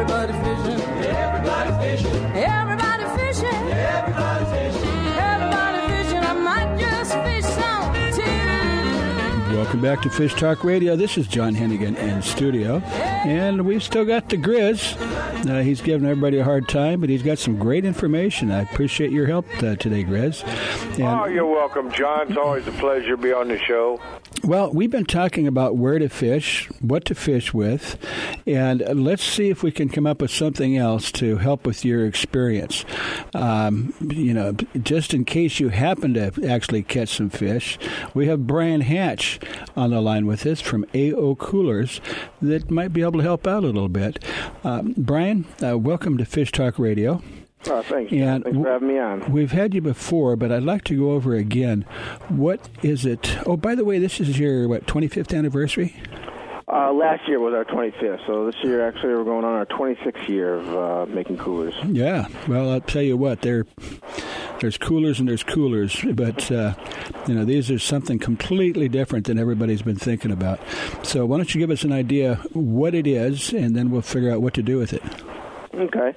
Everybody 0.00 0.32
fishing. 0.32 0.80
Everybody 1.04 1.70
fishing. 1.84 2.24
Everybody 2.34 3.04
fishing. 3.18 3.46
Everybody 3.46 4.44
fishing. 4.46 4.88
Everybody 5.18 5.92
fishing. 5.92 6.18
I 6.18 6.32
might 6.32 6.78
just 6.80 7.12
fish 7.12 7.44
some 7.44 7.92
too. 9.50 9.56
Welcome 9.58 9.82
back 9.82 10.00
to 10.00 10.08
Fish 10.08 10.32
Talk 10.32 10.64
Radio. 10.64 10.96
This 10.96 11.18
is 11.18 11.26
John 11.28 11.54
Hennigan 11.54 11.98
in 11.98 12.22
studio, 12.22 12.78
and 12.78 13.66
we've 13.66 13.82
still 13.82 14.06
got 14.06 14.30
the 14.30 14.38
Grizz. 14.38 14.96
Uh, 15.46 15.60
he's 15.62 15.82
giving 15.82 16.08
everybody 16.08 16.38
a 16.38 16.44
hard 16.44 16.66
time, 16.66 17.00
but 17.00 17.10
he's 17.10 17.22
got 17.22 17.38
some 17.38 17.58
great 17.58 17.84
information. 17.84 18.50
I 18.50 18.62
appreciate 18.62 19.10
your 19.10 19.26
help 19.26 19.44
uh, 19.62 19.76
today, 19.76 20.02
Grizz. 20.02 20.44
And, 20.94 21.02
oh, 21.02 21.26
you're 21.26 21.44
welcome, 21.44 21.92
John. 21.92 22.28
It's 22.28 22.38
always 22.38 22.66
a 22.66 22.72
pleasure 22.72 23.10
to 23.10 23.16
be 23.18 23.34
on 23.34 23.48
the 23.48 23.58
show. 23.58 24.00
Well, 24.42 24.72
we've 24.72 24.90
been 24.90 25.04
talking 25.04 25.46
about 25.46 25.76
where 25.76 25.98
to 25.98 26.08
fish, 26.08 26.66
what 26.80 27.04
to 27.04 27.14
fish 27.14 27.52
with, 27.52 27.98
and 28.46 28.80
let's 29.04 29.22
see 29.22 29.50
if 29.50 29.62
we 29.62 29.70
can 29.70 29.90
come 29.90 30.06
up 30.06 30.22
with 30.22 30.30
something 30.30 30.78
else 30.78 31.12
to 31.12 31.36
help 31.36 31.66
with 31.66 31.84
your 31.84 32.06
experience. 32.06 32.86
Um, 33.34 33.92
you 34.00 34.32
know, 34.32 34.52
just 34.82 35.12
in 35.12 35.26
case 35.26 35.60
you 35.60 35.68
happen 35.68 36.14
to 36.14 36.32
actually 36.48 36.82
catch 36.82 37.10
some 37.10 37.28
fish, 37.28 37.78
we 38.14 38.28
have 38.28 38.46
Brian 38.46 38.80
Hatch 38.80 39.38
on 39.76 39.90
the 39.90 40.00
line 40.00 40.26
with 40.26 40.46
us 40.46 40.62
from 40.62 40.86
AO 40.94 41.34
Coolers 41.34 42.00
that 42.40 42.70
might 42.70 42.94
be 42.94 43.02
able 43.02 43.18
to 43.18 43.20
help 43.20 43.46
out 43.46 43.62
a 43.62 43.66
little 43.66 43.90
bit. 43.90 44.24
Um, 44.64 44.94
Brian, 44.96 45.44
uh, 45.62 45.76
welcome 45.76 46.16
to 46.16 46.24
Fish 46.24 46.50
Talk 46.50 46.78
Radio. 46.78 47.22
Oh, 47.66 47.82
thanks. 47.82 48.10
And 48.12 48.44
thanks 48.44 48.58
for 48.58 48.68
having 48.68 48.88
me 48.88 48.98
on. 48.98 49.30
We've 49.30 49.52
had 49.52 49.74
you 49.74 49.82
before, 49.82 50.36
but 50.36 50.50
I'd 50.50 50.62
like 50.62 50.84
to 50.84 50.96
go 50.96 51.12
over 51.12 51.34
again. 51.34 51.82
What 52.28 52.68
is 52.82 53.04
it? 53.04 53.36
Oh, 53.46 53.56
by 53.56 53.74
the 53.74 53.84
way, 53.84 53.98
this 53.98 54.18
is 54.20 54.38
your 54.38 54.66
what 54.68 54.86
25th 54.86 55.36
anniversary. 55.36 55.94
Uh, 56.72 56.92
last 56.92 57.26
year 57.26 57.40
was 57.40 57.52
our 57.52 57.64
25th, 57.64 58.24
so 58.28 58.46
this 58.46 58.54
year 58.62 58.86
actually 58.86 59.12
we're 59.12 59.24
going 59.24 59.44
on 59.44 59.54
our 59.54 59.66
26th 59.66 60.28
year 60.28 60.54
of 60.54 60.68
uh, 60.76 61.12
making 61.12 61.36
coolers. 61.36 61.74
Yeah, 61.84 62.28
well, 62.46 62.70
I'll 62.70 62.80
tell 62.80 63.02
you 63.02 63.16
what, 63.16 63.42
there, 63.42 63.66
there's 64.60 64.78
coolers 64.78 65.18
and 65.18 65.28
there's 65.28 65.42
coolers, 65.42 66.00
but 66.14 66.48
uh, 66.52 66.74
you 67.26 67.34
know 67.34 67.44
these 67.44 67.72
are 67.72 67.78
something 67.80 68.20
completely 68.20 68.88
different 68.88 69.26
than 69.26 69.36
everybody's 69.36 69.82
been 69.82 69.96
thinking 69.96 70.30
about. 70.30 70.60
So 71.02 71.26
why 71.26 71.38
don't 71.38 71.52
you 71.52 71.58
give 71.58 71.72
us 71.72 71.82
an 71.82 71.90
idea 71.90 72.36
what 72.52 72.94
it 72.94 73.08
is, 73.08 73.52
and 73.52 73.74
then 73.74 73.90
we'll 73.90 74.02
figure 74.02 74.30
out 74.30 74.40
what 74.40 74.54
to 74.54 74.62
do 74.62 74.78
with 74.78 74.92
it. 74.92 75.02
Okay. 75.72 76.14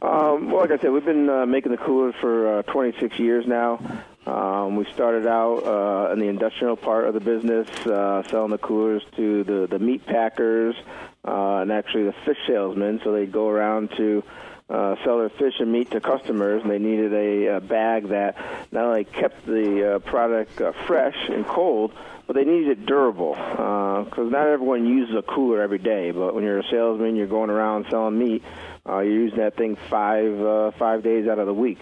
Um, 0.00 0.50
well, 0.50 0.62
like 0.62 0.70
I 0.70 0.78
said, 0.78 0.90
we've 0.90 1.04
been 1.04 1.28
uh, 1.28 1.44
making 1.44 1.72
the 1.72 1.78
coolers 1.78 2.14
for 2.20 2.58
uh, 2.58 2.62
26 2.62 3.18
years 3.18 3.46
now. 3.46 3.78
Um, 4.26 4.76
we 4.76 4.86
started 4.94 5.26
out 5.26 5.58
uh, 5.58 6.12
in 6.12 6.18
the 6.18 6.28
industrial 6.28 6.76
part 6.76 7.04
of 7.04 7.12
the 7.12 7.20
business, 7.20 7.68
uh, 7.86 8.22
selling 8.28 8.50
the 8.50 8.58
coolers 8.58 9.02
to 9.16 9.44
the, 9.44 9.66
the 9.66 9.78
meat 9.78 10.06
packers 10.06 10.74
uh, 11.26 11.58
and 11.58 11.70
actually 11.70 12.04
the 12.04 12.14
fish 12.24 12.38
salesmen. 12.46 13.00
So 13.04 13.12
they'd 13.12 13.30
go 13.30 13.48
around 13.48 13.90
to 13.98 14.24
uh, 14.70 14.96
sell 15.04 15.18
their 15.18 15.28
fish 15.28 15.54
and 15.60 15.70
meat 15.70 15.90
to 15.90 16.00
customers, 16.00 16.62
and 16.62 16.70
they 16.70 16.78
needed 16.78 17.12
a, 17.12 17.56
a 17.56 17.60
bag 17.60 18.08
that 18.08 18.36
not 18.72 18.86
only 18.86 19.04
kept 19.04 19.44
the 19.44 19.96
uh, 19.96 19.98
product 19.98 20.58
uh, 20.62 20.72
fresh 20.86 21.28
and 21.28 21.46
cold, 21.46 21.92
but 22.26 22.34
they 22.34 22.44
needed 22.44 22.78
it 22.78 22.86
durable 22.86 23.34
because 23.34 24.30
not 24.30 24.46
everyone 24.46 24.86
uses 24.86 25.14
a 25.14 25.20
cooler 25.20 25.60
every 25.60 25.78
day. 25.78 26.10
But 26.10 26.34
when 26.34 26.42
you're 26.42 26.60
a 26.60 26.68
salesman, 26.70 27.16
you're 27.16 27.26
going 27.26 27.50
around 27.50 27.84
selling 27.90 28.18
meat. 28.18 28.42
Uh, 28.86 28.98
you're 28.98 29.22
using 29.22 29.38
that 29.38 29.56
thing 29.56 29.76
five 29.88 30.40
uh, 30.40 30.70
five 30.78 31.02
days 31.02 31.26
out 31.26 31.38
of 31.38 31.46
the 31.46 31.54
week. 31.54 31.78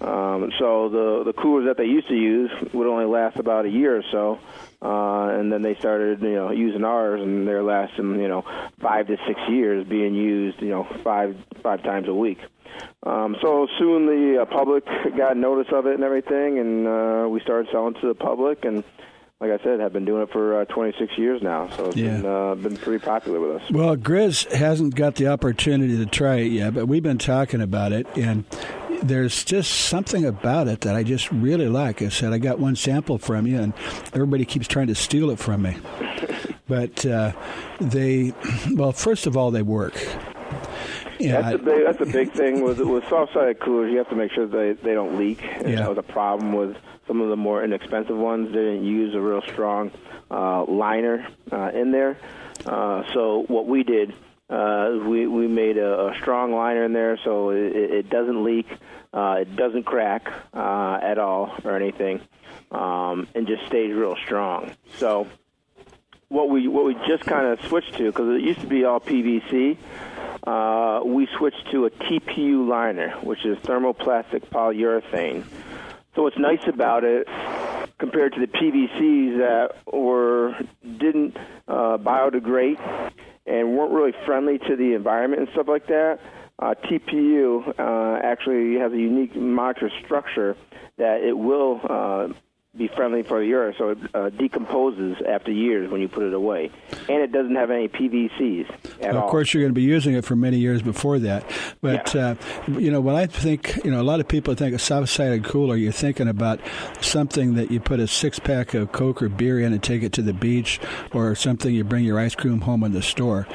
Um, 0.00 0.50
so 0.58 0.88
the 0.88 1.22
the 1.24 1.32
coolers 1.32 1.66
that 1.66 1.76
they 1.76 1.84
used 1.84 2.08
to 2.08 2.14
use 2.14 2.50
would 2.72 2.86
only 2.86 3.04
last 3.04 3.36
about 3.36 3.66
a 3.66 3.68
year 3.68 3.96
or 3.96 4.02
so, 4.10 4.38
uh, 4.82 5.38
and 5.38 5.52
then 5.52 5.62
they 5.62 5.74
started 5.76 6.22
you 6.22 6.34
know 6.34 6.50
using 6.50 6.84
ours, 6.84 7.20
and 7.20 7.46
they're 7.46 7.62
lasting 7.62 8.18
you 8.18 8.28
know 8.28 8.44
five 8.80 9.06
to 9.06 9.16
six 9.28 9.40
years, 9.48 9.86
being 9.86 10.14
used 10.14 10.60
you 10.60 10.70
know 10.70 10.88
five 11.04 11.36
five 11.62 11.82
times 11.82 12.08
a 12.08 12.14
week. 12.14 12.38
Um, 13.02 13.36
so 13.40 13.66
soon 13.78 14.06
the 14.06 14.42
uh, 14.42 14.46
public 14.46 14.86
got 15.16 15.36
notice 15.36 15.72
of 15.72 15.86
it 15.86 15.94
and 15.94 16.04
everything, 16.04 16.58
and 16.58 16.86
uh, 16.86 17.28
we 17.28 17.40
started 17.40 17.68
selling 17.70 17.94
to 17.94 18.08
the 18.08 18.14
public 18.14 18.64
and 18.64 18.82
like 19.40 19.50
I 19.52 19.64
said, 19.64 19.80
have 19.80 19.92
been 19.94 20.04
doing 20.04 20.22
it 20.22 20.30
for 20.32 20.60
uh, 20.60 20.64
26 20.66 21.16
years 21.16 21.40
now, 21.42 21.70
so 21.76 21.86
it's 21.86 21.96
Yeah. 21.96 22.16
been 22.18 22.26
uh, 22.26 22.54
been 22.56 22.76
pretty 22.76 23.02
popular 23.02 23.40
with 23.40 23.62
us. 23.62 23.70
Well, 23.70 23.96
Grizz 23.96 24.52
hasn't 24.52 24.94
got 24.94 25.14
the 25.14 25.28
opportunity 25.28 25.96
to 25.96 26.04
try 26.06 26.36
it 26.36 26.52
yet, 26.52 26.74
but 26.74 26.86
we've 26.86 27.02
been 27.02 27.16
talking 27.18 27.62
about 27.62 27.92
it, 27.92 28.06
and 28.16 28.44
there's 29.02 29.42
just 29.42 29.70
something 29.72 30.26
about 30.26 30.68
it 30.68 30.82
that 30.82 30.94
I 30.94 31.02
just 31.04 31.32
really 31.32 31.68
like. 31.68 32.02
I 32.02 32.10
said 32.10 32.34
I 32.34 32.38
got 32.38 32.58
one 32.58 32.76
sample 32.76 33.16
from 33.16 33.46
you, 33.46 33.58
and 33.58 33.72
everybody 34.12 34.44
keeps 34.44 34.68
trying 34.68 34.88
to 34.88 34.94
steal 34.94 35.30
it 35.30 35.38
from 35.38 35.62
me. 35.62 35.76
But 36.68 37.04
uh, 37.04 37.32
they, 37.80 38.32
well, 38.74 38.92
first 38.92 39.26
of 39.26 39.36
all, 39.36 39.50
they 39.50 39.62
work. 39.62 39.94
Yeah, 41.20 41.42
that's 41.42 41.54
a 41.54 41.58
big 41.58 41.84
that's 41.86 42.00
a 42.00 42.06
big 42.06 42.32
thing 42.32 42.62
with 42.62 42.78
with 42.80 43.08
soft 43.08 43.32
sided 43.34 43.60
coolers. 43.60 43.90
You 43.92 43.98
have 43.98 44.08
to 44.10 44.16
make 44.16 44.32
sure 44.32 44.46
they 44.46 44.72
they 44.72 44.94
don't 44.94 45.18
leak. 45.18 45.42
And 45.42 45.68
Yeah. 45.68 45.76
that 45.80 45.88
was 45.88 45.98
a 45.98 46.02
problem 46.02 46.52
with 46.52 46.76
some 47.06 47.20
of 47.20 47.28
the 47.28 47.36
more 47.36 47.62
inexpensive 47.64 48.16
ones. 48.16 48.48
They 48.48 48.60
didn't 48.60 48.84
use 48.84 49.14
a 49.14 49.20
real 49.20 49.42
strong 49.42 49.90
uh, 50.30 50.64
liner 50.64 51.26
uh, 51.52 51.70
in 51.74 51.90
there. 51.92 52.16
Uh, 52.66 53.02
so 53.14 53.44
what 53.48 53.66
we 53.66 53.82
did. 53.82 54.12
Uh, 54.48 54.98
we 55.06 55.28
we 55.28 55.46
made 55.46 55.78
a, 55.78 56.08
a 56.08 56.14
strong 56.20 56.52
liner 56.52 56.82
in 56.84 56.92
there, 56.92 57.16
so 57.22 57.50
it, 57.50 57.72
it 57.76 58.10
doesn't 58.10 58.42
leak, 58.42 58.66
uh, 59.14 59.36
it 59.42 59.54
doesn't 59.54 59.84
crack 59.84 60.26
uh, 60.52 60.98
at 61.00 61.18
all 61.20 61.54
or 61.62 61.76
anything, 61.76 62.20
um, 62.72 63.28
and 63.36 63.46
just 63.46 63.64
stays 63.66 63.94
real 63.94 64.16
strong. 64.16 64.72
So 64.98 65.28
what 66.30 66.48
we 66.48 66.68
what 66.68 66.84
we 66.84 66.94
just 67.06 67.24
kind 67.24 67.46
of 67.46 67.60
switched 67.68 67.94
to 67.98 68.06
because 68.06 68.28
it 68.36 68.40
used 68.40 68.60
to 68.60 68.66
be 68.66 68.84
all 68.84 69.00
PVC. 69.00 69.76
Uh, 70.46 71.04
we 71.04 71.28
switched 71.36 71.70
to 71.72 71.84
a 71.84 71.90
TPU 71.90 72.66
liner, 72.66 73.10
which 73.22 73.44
is 73.44 73.58
thermoplastic 73.58 74.48
polyurethane. 74.48 75.44
So 76.14 76.22
what's 76.22 76.38
nice 76.38 76.66
about 76.66 77.04
it, 77.04 77.26
compared 77.98 78.32
to 78.34 78.40
the 78.40 78.46
PVCs 78.46 79.38
that 79.38 79.92
were 79.92 80.56
didn't 80.82 81.36
uh, 81.68 81.98
biodegrade 81.98 82.80
and 83.46 83.76
weren't 83.76 83.92
really 83.92 84.14
friendly 84.24 84.58
to 84.58 84.76
the 84.76 84.94
environment 84.94 85.42
and 85.42 85.50
stuff 85.52 85.66
like 85.68 85.88
that, 85.88 86.20
uh, 86.60 86.74
TPU 86.84 87.74
uh, 87.78 88.20
actually 88.22 88.78
has 88.78 88.92
a 88.92 88.98
unique 88.98 89.34
molecular 89.34 89.92
structure 90.04 90.56
that 90.96 91.22
it 91.22 91.36
will 91.36 91.80
uh, 91.88 92.28
be 92.80 92.88
friendly 92.88 93.22
for 93.22 93.40
the 93.40 93.52
earth, 93.52 93.76
so 93.76 93.90
it 93.90 93.98
uh, 94.14 94.30
decomposes 94.30 95.18
after 95.28 95.52
years 95.52 95.90
when 95.90 96.00
you 96.00 96.08
put 96.08 96.22
it 96.22 96.32
away, 96.32 96.70
and 97.10 97.22
it 97.22 97.30
doesn't 97.30 97.54
have 97.54 97.70
any 97.70 97.88
PVCs 97.88 98.70
at 99.02 99.10
of 99.10 99.16
all. 99.16 99.30
course, 99.30 99.52
you're 99.52 99.62
going 99.62 99.70
to 99.70 99.78
be 99.78 99.82
using 99.82 100.14
it 100.14 100.24
for 100.24 100.34
many 100.34 100.56
years 100.56 100.80
before 100.80 101.18
that. 101.18 101.44
But 101.82 102.16
uh, 102.16 102.36
you 102.68 102.90
know, 102.90 103.02
when 103.02 103.16
I 103.16 103.26
think, 103.26 103.78
you 103.84 103.90
know, 103.90 104.00
a 104.00 104.02
lot 104.02 104.18
of 104.18 104.28
people 104.28 104.54
think 104.54 104.74
a 104.74 104.78
soft-sided 104.78 105.44
cooler, 105.44 105.76
you're 105.76 105.92
thinking 105.92 106.26
about 106.26 106.58
something 107.02 107.54
that 107.54 107.70
you 107.70 107.80
put 107.80 108.00
a 108.00 108.08
six-pack 108.08 108.72
of 108.72 108.92
Coke 108.92 109.22
or 109.22 109.28
beer 109.28 109.60
in 109.60 109.74
and 109.74 109.82
take 109.82 110.02
it 110.02 110.12
to 110.14 110.22
the 110.22 110.32
beach, 110.32 110.80
or 111.12 111.34
something 111.34 111.74
you 111.74 111.84
bring 111.84 112.04
your 112.04 112.18
ice 112.18 112.34
cream 112.34 112.62
home 112.62 112.82
in 112.82 112.92
the 112.92 113.02
store. 113.02 113.46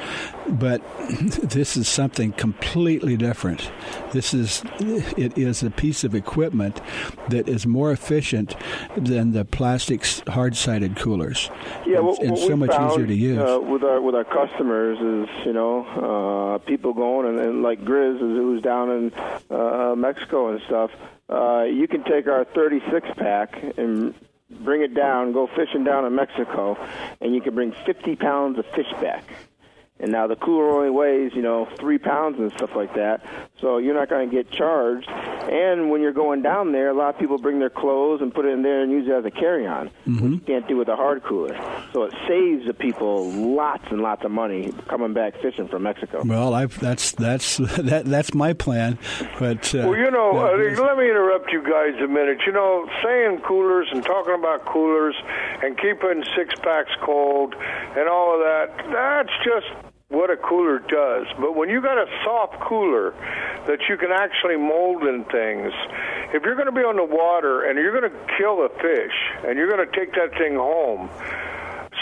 But 0.48 0.82
this 1.08 1.76
is 1.76 1.88
something 1.88 2.32
completely 2.32 3.16
different. 3.16 3.70
This 4.12 4.32
is 4.34 4.62
it 4.80 5.36
is 5.36 5.62
a 5.62 5.70
piece 5.70 6.04
of 6.04 6.14
equipment 6.14 6.80
that 7.28 7.48
is 7.48 7.66
more 7.66 7.90
efficient 7.92 8.54
than 8.96 9.32
the 9.32 9.44
plastic 9.44 10.04
hard-sided 10.28 10.96
coolers. 10.96 11.50
Yeah, 11.86 11.98
and, 11.98 12.06
what, 12.06 12.22
and 12.22 12.38
so 12.38 12.56
much 12.56 12.70
found, 12.70 12.92
easier 12.92 13.06
to 13.06 13.14
use. 13.14 13.38
Uh, 13.38 13.60
with 13.60 13.82
our 13.82 14.00
with 14.00 14.14
our 14.14 14.24
customers 14.24 14.98
is 14.98 15.46
you 15.46 15.52
know 15.52 15.84
uh, 15.84 16.58
people 16.66 16.92
going 16.94 17.28
and, 17.28 17.40
and 17.40 17.62
like 17.62 17.84
Grizz 17.84 18.16
is 18.16 18.20
who's 18.20 18.62
down 18.62 18.90
in 18.90 19.12
uh, 19.50 19.94
Mexico 19.96 20.50
and 20.50 20.60
stuff. 20.66 20.90
Uh, 21.28 21.64
you 21.64 21.88
can 21.88 22.04
take 22.04 22.28
our 22.28 22.44
36 22.44 23.08
pack 23.16 23.60
and 23.76 24.14
bring 24.50 24.82
it 24.82 24.94
down, 24.94 25.32
go 25.32 25.48
fishing 25.48 25.84
down 25.84 26.04
in 26.04 26.14
Mexico, 26.14 26.78
and 27.20 27.34
you 27.34 27.40
can 27.40 27.54
bring 27.54 27.72
50 27.84 28.16
pounds 28.16 28.58
of 28.58 28.66
fish 28.66 28.90
back. 29.00 29.24
And 29.98 30.12
now 30.12 30.26
the 30.26 30.36
cooler 30.36 30.68
only 30.70 30.90
weighs, 30.90 31.32
you 31.34 31.40
know, 31.40 31.66
three 31.78 31.96
pounds 31.96 32.38
and 32.38 32.52
stuff 32.52 32.76
like 32.76 32.94
that. 32.96 33.24
So 33.62 33.78
you're 33.78 33.94
not 33.94 34.10
going 34.10 34.28
to 34.28 34.34
get 34.34 34.50
charged. 34.50 35.08
And 35.08 35.90
when 35.90 36.02
you're 36.02 36.12
going 36.12 36.42
down 36.42 36.72
there, 36.72 36.90
a 36.90 36.94
lot 36.94 37.14
of 37.14 37.18
people 37.18 37.38
bring 37.38 37.60
their 37.60 37.70
clothes 37.70 38.20
and 38.20 38.34
put 38.34 38.44
it 38.44 38.50
in 38.50 38.62
there 38.62 38.82
and 38.82 38.92
use 38.92 39.08
it 39.08 39.12
as 39.12 39.24
a 39.24 39.30
carry-on. 39.30 39.90
Mm-hmm. 40.06 40.32
You 40.34 40.40
can't 40.40 40.68
do 40.68 40.76
with 40.76 40.88
a 40.88 40.96
hard 40.96 41.22
cooler. 41.22 41.56
So 41.94 42.02
it 42.02 42.14
saves 42.28 42.66
the 42.66 42.74
people 42.74 43.30
lots 43.30 43.84
and 43.90 44.02
lots 44.02 44.22
of 44.22 44.30
money 44.30 44.70
coming 44.86 45.14
back 45.14 45.40
fishing 45.40 45.66
from 45.66 45.84
Mexico. 45.84 46.22
Well, 46.24 46.52
I've, 46.52 46.78
that's 46.78 47.12
that's 47.12 47.56
that 47.78 48.04
that's 48.04 48.34
my 48.34 48.52
plan, 48.52 48.98
but 49.38 49.74
uh, 49.74 49.88
Well, 49.88 49.96
you 49.96 50.10
know, 50.10 50.34
that- 50.34 50.78
uh, 50.78 50.84
let 50.86 50.98
me 50.98 51.08
interrupt 51.08 51.50
you 51.52 51.62
guys 51.62 51.94
a 52.02 52.06
minute. 52.06 52.40
You 52.46 52.52
know, 52.52 52.86
saying 53.02 53.40
coolers 53.46 53.88
and 53.92 54.04
talking 54.04 54.34
about 54.34 54.66
coolers 54.66 55.14
and 55.62 55.76
keeping 55.78 56.22
six 56.36 56.54
packs 56.60 56.90
cold 57.02 57.54
and 57.54 58.08
all 58.08 58.34
of 58.34 58.40
that, 58.40 58.76
that's 58.92 59.32
just 59.42 59.66
what 60.08 60.30
a 60.30 60.36
cooler 60.36 60.78
does. 60.78 61.26
But 61.40 61.56
when 61.56 61.68
you 61.68 61.82
got 61.82 61.98
a 61.98 62.06
soft 62.24 62.60
cooler 62.60 63.10
that 63.66 63.80
you 63.88 63.96
can 63.96 64.12
actually 64.12 64.56
mold 64.56 65.02
in 65.02 65.24
things, 65.24 65.72
if 66.32 66.42
you're 66.44 66.54
going 66.54 66.66
to 66.66 66.72
be 66.72 66.86
on 66.86 66.96
the 66.96 67.04
water 67.04 67.68
and 67.68 67.78
you're 67.78 67.98
going 67.98 68.10
to 68.10 68.34
kill 68.38 68.64
a 68.64 68.68
fish 68.68 69.14
and 69.44 69.58
you're 69.58 69.68
going 69.68 69.84
to 69.84 69.92
take 69.98 70.12
that 70.14 70.30
thing 70.38 70.54
home, 70.54 71.10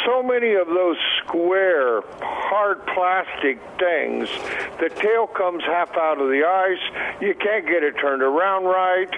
so 0.04 0.22
many 0.22 0.54
of 0.54 0.66
those 0.66 0.96
square, 1.24 2.02
hard 2.20 2.86
plastic 2.86 3.58
things, 3.78 4.28
the 4.78 4.90
tail 4.90 5.26
comes 5.26 5.62
half 5.64 5.90
out 5.96 6.20
of 6.20 6.28
the 6.28 6.44
ice. 6.44 7.20
You 7.20 7.34
can't 7.34 7.66
get 7.66 7.82
it 7.82 7.94
turned 8.00 8.22
around 8.22 8.64
right. 8.64 9.10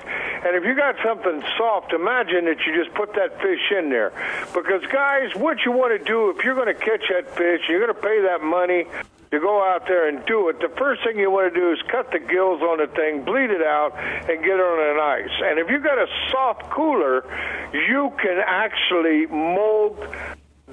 And 0.44 0.56
if 0.56 0.64
you 0.64 0.74
got 0.74 0.96
something 1.04 1.42
soft, 1.58 1.92
imagine 1.92 2.44
that 2.46 2.58
you 2.66 2.74
just 2.82 2.94
put 2.94 3.14
that 3.14 3.40
fish 3.40 3.72
in 3.76 3.90
there. 3.90 4.12
Because, 4.54 4.82
guys, 4.92 5.34
what 5.34 5.64
you 5.64 5.72
want 5.72 5.98
to 5.98 6.04
do 6.04 6.30
if 6.30 6.44
you're 6.44 6.54
going 6.54 6.72
to 6.72 6.74
catch 6.74 7.02
that 7.10 7.34
fish, 7.36 7.62
you're 7.68 7.84
going 7.84 7.94
to 7.94 8.00
pay 8.00 8.22
that 8.22 8.42
money 8.42 8.86
to 9.30 9.40
go 9.40 9.62
out 9.62 9.86
there 9.86 10.08
and 10.08 10.24
do 10.26 10.48
it, 10.48 10.60
the 10.60 10.72
first 10.78 11.02
thing 11.02 11.18
you 11.18 11.30
want 11.30 11.52
to 11.52 11.60
do 11.60 11.72
is 11.72 11.78
cut 11.90 12.10
the 12.12 12.18
gills 12.18 12.62
on 12.62 12.78
the 12.78 12.86
thing, 12.94 13.24
bleed 13.24 13.50
it 13.50 13.62
out, 13.62 13.92
and 13.96 14.38
get 14.42 14.54
it 14.54 14.60
on 14.60 14.78
an 14.78 15.00
ice. 15.00 15.34
And 15.42 15.58
if 15.58 15.68
you've 15.68 15.82
got 15.82 15.98
a 15.98 16.06
soft 16.30 16.70
cooler, 16.70 17.24
you 17.72 18.12
can 18.22 18.38
actually 18.46 19.26
mold 19.26 19.98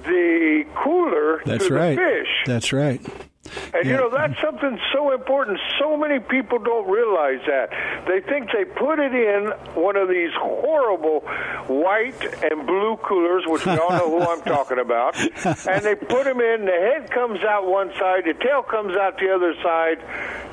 the 0.03 0.65
cooler 0.83 1.41
That's 1.45 1.67
to 1.67 1.73
right. 1.73 1.95
the 1.95 2.01
fish. 2.01 2.27
That's 2.45 2.73
right. 2.73 3.01
And 3.73 3.85
you 3.85 3.93
know 3.93 4.09
that's 4.09 4.39
something 4.39 4.79
so 4.93 5.13
important. 5.13 5.59
So 5.79 5.97
many 5.97 6.19
people 6.19 6.59
don't 6.59 6.89
realize 6.89 7.41
that. 7.45 7.69
They 8.07 8.21
think 8.21 8.49
they 8.53 8.63
put 8.65 8.99
it 8.99 9.13
in 9.13 9.51
one 9.75 9.97
of 9.97 10.07
these 10.07 10.31
horrible 10.37 11.21
white 11.67 12.21
and 12.43 12.65
blue 12.65 12.97
coolers, 13.03 13.43
which 13.47 13.65
we 13.65 13.73
all 13.73 13.91
know 13.91 14.09
who 14.09 14.21
I'm 14.21 14.41
talking 14.41 14.79
about. 14.79 15.15
And 15.73 15.83
they 15.83 15.95
put 15.95 16.25
them 16.25 16.39
in. 16.39 16.65
The 16.65 16.71
head 16.71 17.11
comes 17.11 17.43
out 17.43 17.67
one 17.67 17.91
side, 17.99 18.23
the 18.25 18.33
tail 18.33 18.63
comes 18.63 18.95
out 18.95 19.17
the 19.17 19.33
other 19.33 19.53
side. 19.61 19.99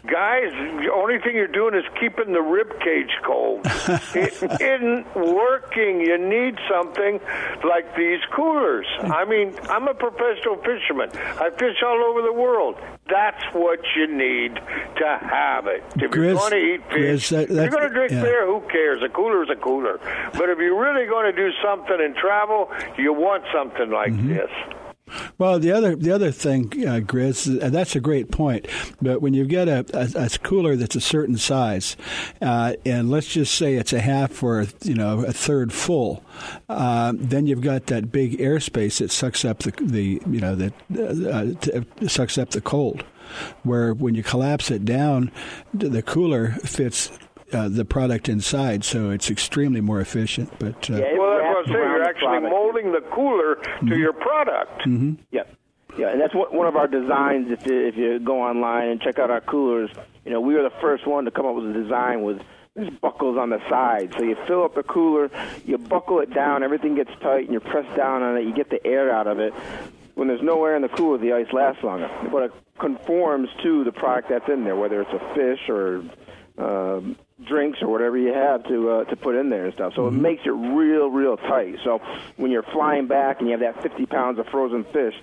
Guys, 0.06 0.50
the 0.80 0.90
only 0.92 1.18
thing 1.18 1.34
you're 1.34 1.46
doing 1.46 1.74
is 1.74 1.84
keeping 2.00 2.32
the 2.32 2.40
rib 2.40 2.68
cage 2.80 3.12
cold. 3.24 3.60
it 4.14 4.32
isn't 4.42 5.06
working. 5.14 6.00
You 6.00 6.16
need 6.16 6.56
something 6.70 7.20
like 7.62 7.94
these 7.96 8.20
coolers. 8.34 8.86
I 9.00 9.24
mean, 9.24 9.54
I'm 9.68 9.88
a 9.88 9.94
professional 9.94 10.56
fisherman. 10.56 11.10
I 11.14 11.50
fish 11.50 11.76
all 11.84 12.02
over 12.02 12.22
the 12.22 12.32
world. 12.32 12.79
That's 13.08 13.42
what 13.54 13.80
you 13.96 14.06
need 14.06 14.54
to 14.54 15.18
have 15.20 15.66
it. 15.66 15.82
If 15.96 16.14
you're 16.14 16.34
going 16.34 16.50
to 16.52 16.56
eat 16.56 16.80
fish, 16.90 17.30
Grizz, 17.30 17.48
that- 17.48 17.50
if 17.50 17.50
you're 17.50 17.68
going 17.70 17.88
to 17.88 17.94
drink 17.94 18.12
yeah. 18.12 18.22
beer, 18.22 18.46
who 18.46 18.60
cares? 18.68 19.02
A 19.02 19.08
cooler's 19.08 19.50
a 19.50 19.56
cooler. 19.56 19.98
But 20.34 20.48
if 20.48 20.58
you're 20.58 20.80
really 20.80 21.06
going 21.06 21.26
to 21.34 21.36
do 21.36 21.50
something 21.62 21.96
and 22.00 22.14
travel, 22.14 22.70
you 22.96 23.12
want 23.12 23.42
something 23.52 23.90
like 23.90 24.12
Mm-hmm. 24.12 24.28
this. 24.34 24.50
Well, 25.38 25.58
the 25.58 25.72
other 25.72 25.96
the 25.96 26.12
other 26.12 26.30
thing, 26.30 26.66
uh, 26.86 27.00
Grizz, 27.00 27.62
uh, 27.62 27.70
that's 27.70 27.96
a 27.96 28.00
great 28.00 28.30
point. 28.30 28.66
But 29.00 29.20
when 29.22 29.34
you've 29.34 29.48
got 29.48 29.68
a, 29.68 29.84
a, 29.94 30.26
a 30.26 30.28
cooler 30.38 30.76
that's 30.76 30.96
a 30.96 31.00
certain 31.00 31.36
size, 31.36 31.96
uh, 32.40 32.74
and 32.84 33.10
let's 33.10 33.28
just 33.28 33.54
say 33.54 33.74
it's 33.74 33.92
a 33.92 34.00
half 34.00 34.42
or 34.42 34.66
you 34.82 34.94
know 34.94 35.24
a 35.24 35.32
third 35.32 35.72
full, 35.72 36.22
uh, 36.68 37.12
then 37.16 37.46
you've 37.46 37.62
got 37.62 37.86
that 37.86 38.10
big 38.12 38.38
airspace 38.38 38.98
that 38.98 39.10
sucks 39.10 39.44
up 39.44 39.60
the 39.60 39.72
the 39.80 40.22
you 40.28 40.40
know 40.40 40.54
that 40.54 40.72
uh, 42.02 42.08
sucks 42.08 42.38
up 42.38 42.50
the 42.50 42.60
cold. 42.60 43.04
Where 43.62 43.94
when 43.94 44.16
you 44.16 44.24
collapse 44.24 44.72
it 44.72 44.84
down, 44.84 45.30
the 45.72 46.02
cooler 46.02 46.52
fits. 46.64 47.10
Uh, 47.52 47.68
the 47.68 47.84
product 47.84 48.28
inside, 48.28 48.84
so 48.84 49.10
it's 49.10 49.30
extremely 49.30 49.80
more 49.80 50.00
efficient. 50.00 50.50
But 50.58 50.88
uh, 50.88 51.00
well, 51.16 51.38
that's 51.38 51.42
what 51.44 51.58
I'm 51.58 51.64
saying. 51.66 51.76
You're 51.76 52.02
actually 52.02 52.26
product. 52.40 52.50
molding 52.50 52.92
the 52.92 53.00
cooler 53.12 53.56
to 53.88 53.96
your 53.96 54.12
product. 54.12 54.82
hmm 54.84 55.14
Yep. 55.32 55.56
Yeah, 55.98 56.10
and 56.10 56.20
that's 56.20 56.34
what, 56.34 56.54
one 56.54 56.68
of 56.68 56.76
our 56.76 56.86
designs. 56.86 57.50
If 57.50 57.66
you, 57.66 57.86
if 57.86 57.96
you 57.96 58.20
go 58.20 58.40
online 58.42 58.88
and 58.88 59.00
check 59.00 59.18
out 59.18 59.30
our 59.30 59.40
coolers, 59.40 59.90
you 60.24 60.30
know 60.30 60.40
we 60.40 60.54
were 60.54 60.62
the 60.62 60.74
first 60.80 61.06
one 61.06 61.24
to 61.24 61.30
come 61.30 61.46
up 61.46 61.56
with 61.56 61.70
a 61.70 61.72
design 61.72 62.22
with 62.22 62.40
there's 62.74 62.90
buckles 63.00 63.36
on 63.36 63.50
the 63.50 63.58
side. 63.68 64.14
So 64.16 64.22
you 64.22 64.36
fill 64.46 64.64
up 64.64 64.74
the 64.74 64.82
cooler, 64.82 65.30
you 65.66 65.76
buckle 65.76 66.20
it 66.20 66.32
down, 66.32 66.62
everything 66.62 66.94
gets 66.94 67.10
tight, 67.20 67.44
and 67.44 67.52
you 67.52 67.60
press 67.60 67.84
down 67.96 68.22
on 68.22 68.36
it. 68.36 68.44
You 68.44 68.54
get 68.54 68.70
the 68.70 68.84
air 68.86 69.12
out 69.12 69.26
of 69.26 69.40
it. 69.40 69.52
When 70.14 70.28
there's 70.28 70.42
no 70.42 70.64
air 70.64 70.76
in 70.76 70.82
the 70.82 70.88
cooler, 70.88 71.18
the 71.18 71.32
ice 71.32 71.52
lasts 71.52 71.82
longer. 71.82 72.08
But 72.30 72.44
it 72.44 72.52
conforms 72.78 73.48
to 73.62 73.84
the 73.84 73.92
product 73.92 74.28
that's 74.28 74.48
in 74.48 74.64
there, 74.64 74.76
whether 74.76 75.02
it's 75.02 75.12
a 75.12 75.34
fish 75.34 75.68
or 75.68 76.02
um, 76.58 77.16
drinks 77.46 77.80
or 77.82 77.88
whatever 77.88 78.16
you 78.18 78.32
have 78.32 78.64
to 78.64 78.90
uh, 78.90 79.04
to 79.04 79.16
put 79.16 79.34
in 79.34 79.50
there 79.50 79.66
and 79.66 79.74
stuff. 79.74 79.94
So 79.94 80.06
it 80.08 80.12
makes 80.12 80.42
it 80.44 80.50
real, 80.50 81.08
real 81.08 81.36
tight. 81.36 81.76
So 81.84 82.00
when 82.36 82.50
you're 82.50 82.62
flying 82.62 83.06
back 83.06 83.40
and 83.40 83.48
you 83.48 83.52
have 83.58 83.60
that 83.60 83.82
50 83.82 84.06
pounds 84.06 84.38
of 84.38 84.46
frozen 84.46 84.84
fish, 84.84 85.14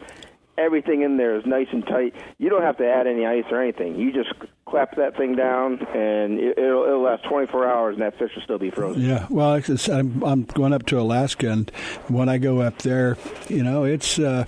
everything 0.57 1.03
in 1.03 1.17
there 1.17 1.35
is 1.37 1.45
nice 1.45 1.67
and 1.71 1.85
tight. 1.85 2.15
You 2.37 2.49
don't 2.49 2.63
have 2.63 2.77
to 2.77 2.87
add 2.87 3.07
any 3.07 3.25
ice 3.25 3.45
or 3.51 3.61
anything. 3.61 3.97
You 3.97 4.11
just 4.11 4.33
clap 4.69 4.95
that 4.97 5.15
thing 5.15 5.35
down, 5.35 5.79
and 5.95 6.39
it, 6.39 6.57
it'll, 6.57 6.83
it'll 6.83 7.01
last 7.01 7.23
24 7.23 7.67
hours, 7.67 7.93
and 7.93 8.01
that 8.01 8.17
fish 8.17 8.31
will 8.35 8.43
still 8.43 8.57
be 8.57 8.69
frozen. 8.69 9.01
Yeah, 9.01 9.25
well, 9.29 9.55
it's, 9.55 9.87
I'm 9.87 10.23
I'm 10.23 10.43
going 10.43 10.73
up 10.73 10.85
to 10.87 10.99
Alaska, 10.99 11.49
and 11.49 11.69
when 12.07 12.29
I 12.29 12.37
go 12.37 12.61
up 12.61 12.79
there, 12.79 13.17
you 13.47 13.63
know, 13.63 13.83
it's 13.83 14.19
uh, 14.19 14.45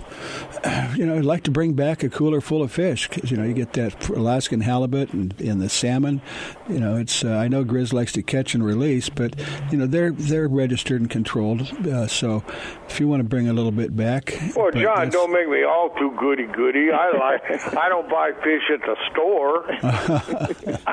you 0.96 1.06
know, 1.06 1.16
I'd 1.16 1.24
like 1.24 1.44
to 1.44 1.50
bring 1.50 1.72
back 1.74 2.02
a 2.02 2.08
cooler 2.10 2.40
full 2.40 2.62
of 2.62 2.70
fish 2.70 3.08
because 3.08 3.30
you 3.30 3.36
know 3.36 3.44
you 3.44 3.54
get 3.54 3.72
that 3.74 4.08
Alaskan 4.08 4.60
halibut 4.60 5.12
and, 5.12 5.38
and 5.40 5.60
the 5.60 5.68
salmon. 5.68 6.20
You 6.68 6.80
know, 6.80 6.96
it's 6.96 7.24
uh, 7.24 7.30
I 7.30 7.48
know 7.48 7.64
Grizz 7.64 7.92
likes 7.92 8.12
to 8.12 8.22
catch 8.22 8.54
and 8.54 8.64
release, 8.64 9.08
but 9.08 9.34
you 9.70 9.78
know 9.78 9.86
they're 9.86 10.12
they're 10.12 10.48
registered 10.48 11.00
and 11.00 11.10
controlled. 11.10 11.62
Uh, 11.86 12.06
so 12.06 12.44
if 12.88 13.00
you 13.00 13.08
want 13.08 13.20
to 13.20 13.28
bring 13.28 13.48
a 13.48 13.52
little 13.52 13.72
bit 13.72 13.96
back, 13.96 14.38
Well, 14.54 14.70
John, 14.70 15.08
don't 15.08 15.32
make 15.32 15.48
me 15.48 15.64
all 15.64 15.90
too 15.98 16.14
goody 16.18 16.46
goody. 16.46 16.90
I 16.90 17.10
like. 17.16 17.76
I 17.76 17.88
don't 17.88 18.08
buy 18.08 18.32
fish 18.42 18.62
at 18.72 18.80
the 18.80 18.96
store. 19.10 19.64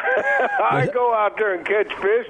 I 0.59 0.89
go 0.93 1.13
out 1.13 1.38
there 1.38 1.55
and 1.55 1.65
catch 1.65 1.88
fish. 2.01 2.28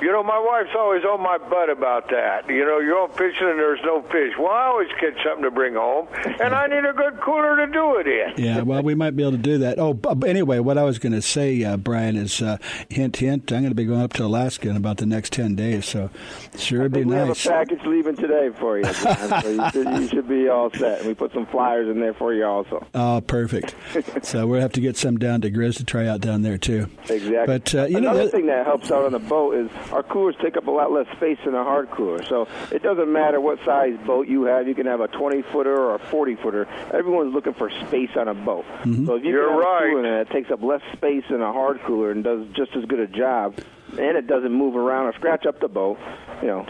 You 0.00 0.12
know, 0.12 0.22
my 0.22 0.38
wife's 0.38 0.74
always 0.76 1.04
on 1.04 1.20
my 1.22 1.38
butt 1.38 1.70
about 1.70 2.08
that. 2.10 2.48
You 2.48 2.64
know, 2.64 2.78
you're 2.78 2.98
on 2.98 3.10
fishing 3.10 3.48
and 3.48 3.58
there's 3.58 3.80
no 3.84 4.02
fish. 4.02 4.34
Well, 4.38 4.52
I 4.52 4.66
always 4.66 4.88
catch 5.00 5.22
something 5.24 5.42
to 5.44 5.50
bring 5.50 5.74
home, 5.74 6.08
and 6.40 6.54
I 6.54 6.66
need 6.66 6.84
a 6.84 6.92
good 6.92 7.20
cooler 7.20 7.56
to 7.56 7.72
do 7.72 7.96
it 7.96 8.06
in. 8.06 8.44
Yeah, 8.44 8.62
well, 8.62 8.82
we 8.82 8.94
might 8.94 9.16
be 9.16 9.22
able 9.22 9.32
to 9.32 9.38
do 9.38 9.58
that. 9.58 9.78
Oh, 9.78 9.94
but 9.94 10.28
anyway, 10.28 10.58
what 10.58 10.78
I 10.78 10.84
was 10.84 10.98
going 10.98 11.12
to 11.12 11.22
say, 11.22 11.64
uh, 11.64 11.76
Brian, 11.76 12.16
is 12.16 12.40
uh, 12.42 12.58
hint, 12.88 13.16
hint. 13.16 13.50
I'm 13.52 13.60
going 13.60 13.70
to 13.70 13.74
be 13.74 13.84
going 13.84 14.00
up 14.00 14.12
to 14.14 14.24
Alaska 14.24 14.68
in 14.68 14.76
about 14.76 14.98
the 14.98 15.06
next 15.06 15.32
ten 15.32 15.54
days, 15.54 15.86
so 15.86 16.10
sure 16.56 16.80
it'd 16.80 16.92
be 16.92 17.04
we 17.04 17.14
nice. 17.14 17.44
have 17.44 17.52
a 17.52 17.66
package 17.66 17.84
leaving 17.86 18.16
today 18.16 18.50
for 18.58 18.78
you, 18.78 18.84
so 18.92 19.48
you 19.48 19.70
should, 19.70 19.86
you 20.00 20.08
should 20.08 20.28
be 20.28 20.48
all 20.48 20.70
set. 20.72 21.04
We 21.04 21.14
put 21.14 21.32
some 21.32 21.46
flyers 21.46 21.88
in 21.88 22.00
there 22.00 22.14
for 22.14 22.32
you 22.34 22.44
also. 22.44 22.86
Oh, 22.94 23.22
perfect. 23.26 23.74
so 24.22 24.46
we'll 24.46 24.60
have 24.60 24.72
to 24.72 24.80
get 24.80 24.96
some 24.96 25.18
down 25.18 25.40
to 25.42 25.50
Grizz 25.50 25.76
to 25.78 25.84
try 25.84 26.06
out 26.06 26.20
down 26.28 26.42
there 26.42 26.58
too. 26.58 26.86
Exactly. 27.08 27.46
But 27.46 27.74
uh, 27.74 27.84
you 27.86 27.92
know, 28.00 28.10
Another 28.10 28.24
that- 28.24 28.32
thing 28.32 28.46
that 28.46 28.66
helps 28.66 28.90
out 28.90 29.04
on 29.06 29.12
the 29.12 29.18
boat 29.18 29.54
is 29.54 29.70
our 29.92 30.02
coolers 30.02 30.36
take 30.42 30.56
up 30.56 30.66
a 30.66 30.70
lot 30.70 30.92
less 30.92 31.06
space 31.16 31.38
than 31.44 31.54
a 31.54 31.64
hard 31.64 31.90
cooler. 31.90 32.22
So 32.24 32.46
it 32.70 32.82
doesn't 32.82 33.10
matter 33.10 33.40
what 33.40 33.58
size 33.64 33.96
boat 34.06 34.28
you 34.28 34.44
have. 34.44 34.68
You 34.68 34.74
can 34.74 34.86
have 34.86 35.00
a 35.00 35.08
20 35.08 35.42
footer 35.52 35.74
or 35.74 35.94
a 35.94 35.98
40 35.98 36.36
footer. 36.36 36.66
Everyone's 36.92 37.32
looking 37.32 37.54
for 37.54 37.70
space 37.86 38.10
on 38.16 38.28
a 38.28 38.34
boat. 38.34 38.64
Mm-hmm. 38.82 39.06
So 39.06 39.16
if 39.16 39.24
you 39.24 39.30
You're 39.30 39.48
can 39.48 39.54
have 39.54 39.64
right. 39.64 39.86
a 39.88 39.92
cooler 39.92 40.24
that 40.24 40.30
takes 40.32 40.50
up 40.50 40.62
less 40.62 40.82
space 40.92 41.24
than 41.30 41.40
a 41.40 41.52
hard 41.52 41.80
cooler 41.86 42.10
and 42.10 42.22
does 42.22 42.46
just 42.54 42.76
as 42.76 42.84
good 42.84 43.00
a 43.00 43.06
job, 43.06 43.58
and 43.92 44.16
it 44.18 44.26
doesn't 44.26 44.52
move 44.52 44.76
around 44.76 45.06
or 45.06 45.14
scratch 45.14 45.46
up 45.46 45.60
the 45.60 45.68
boat, 45.68 45.98
you 46.42 46.48
know, 46.48 46.66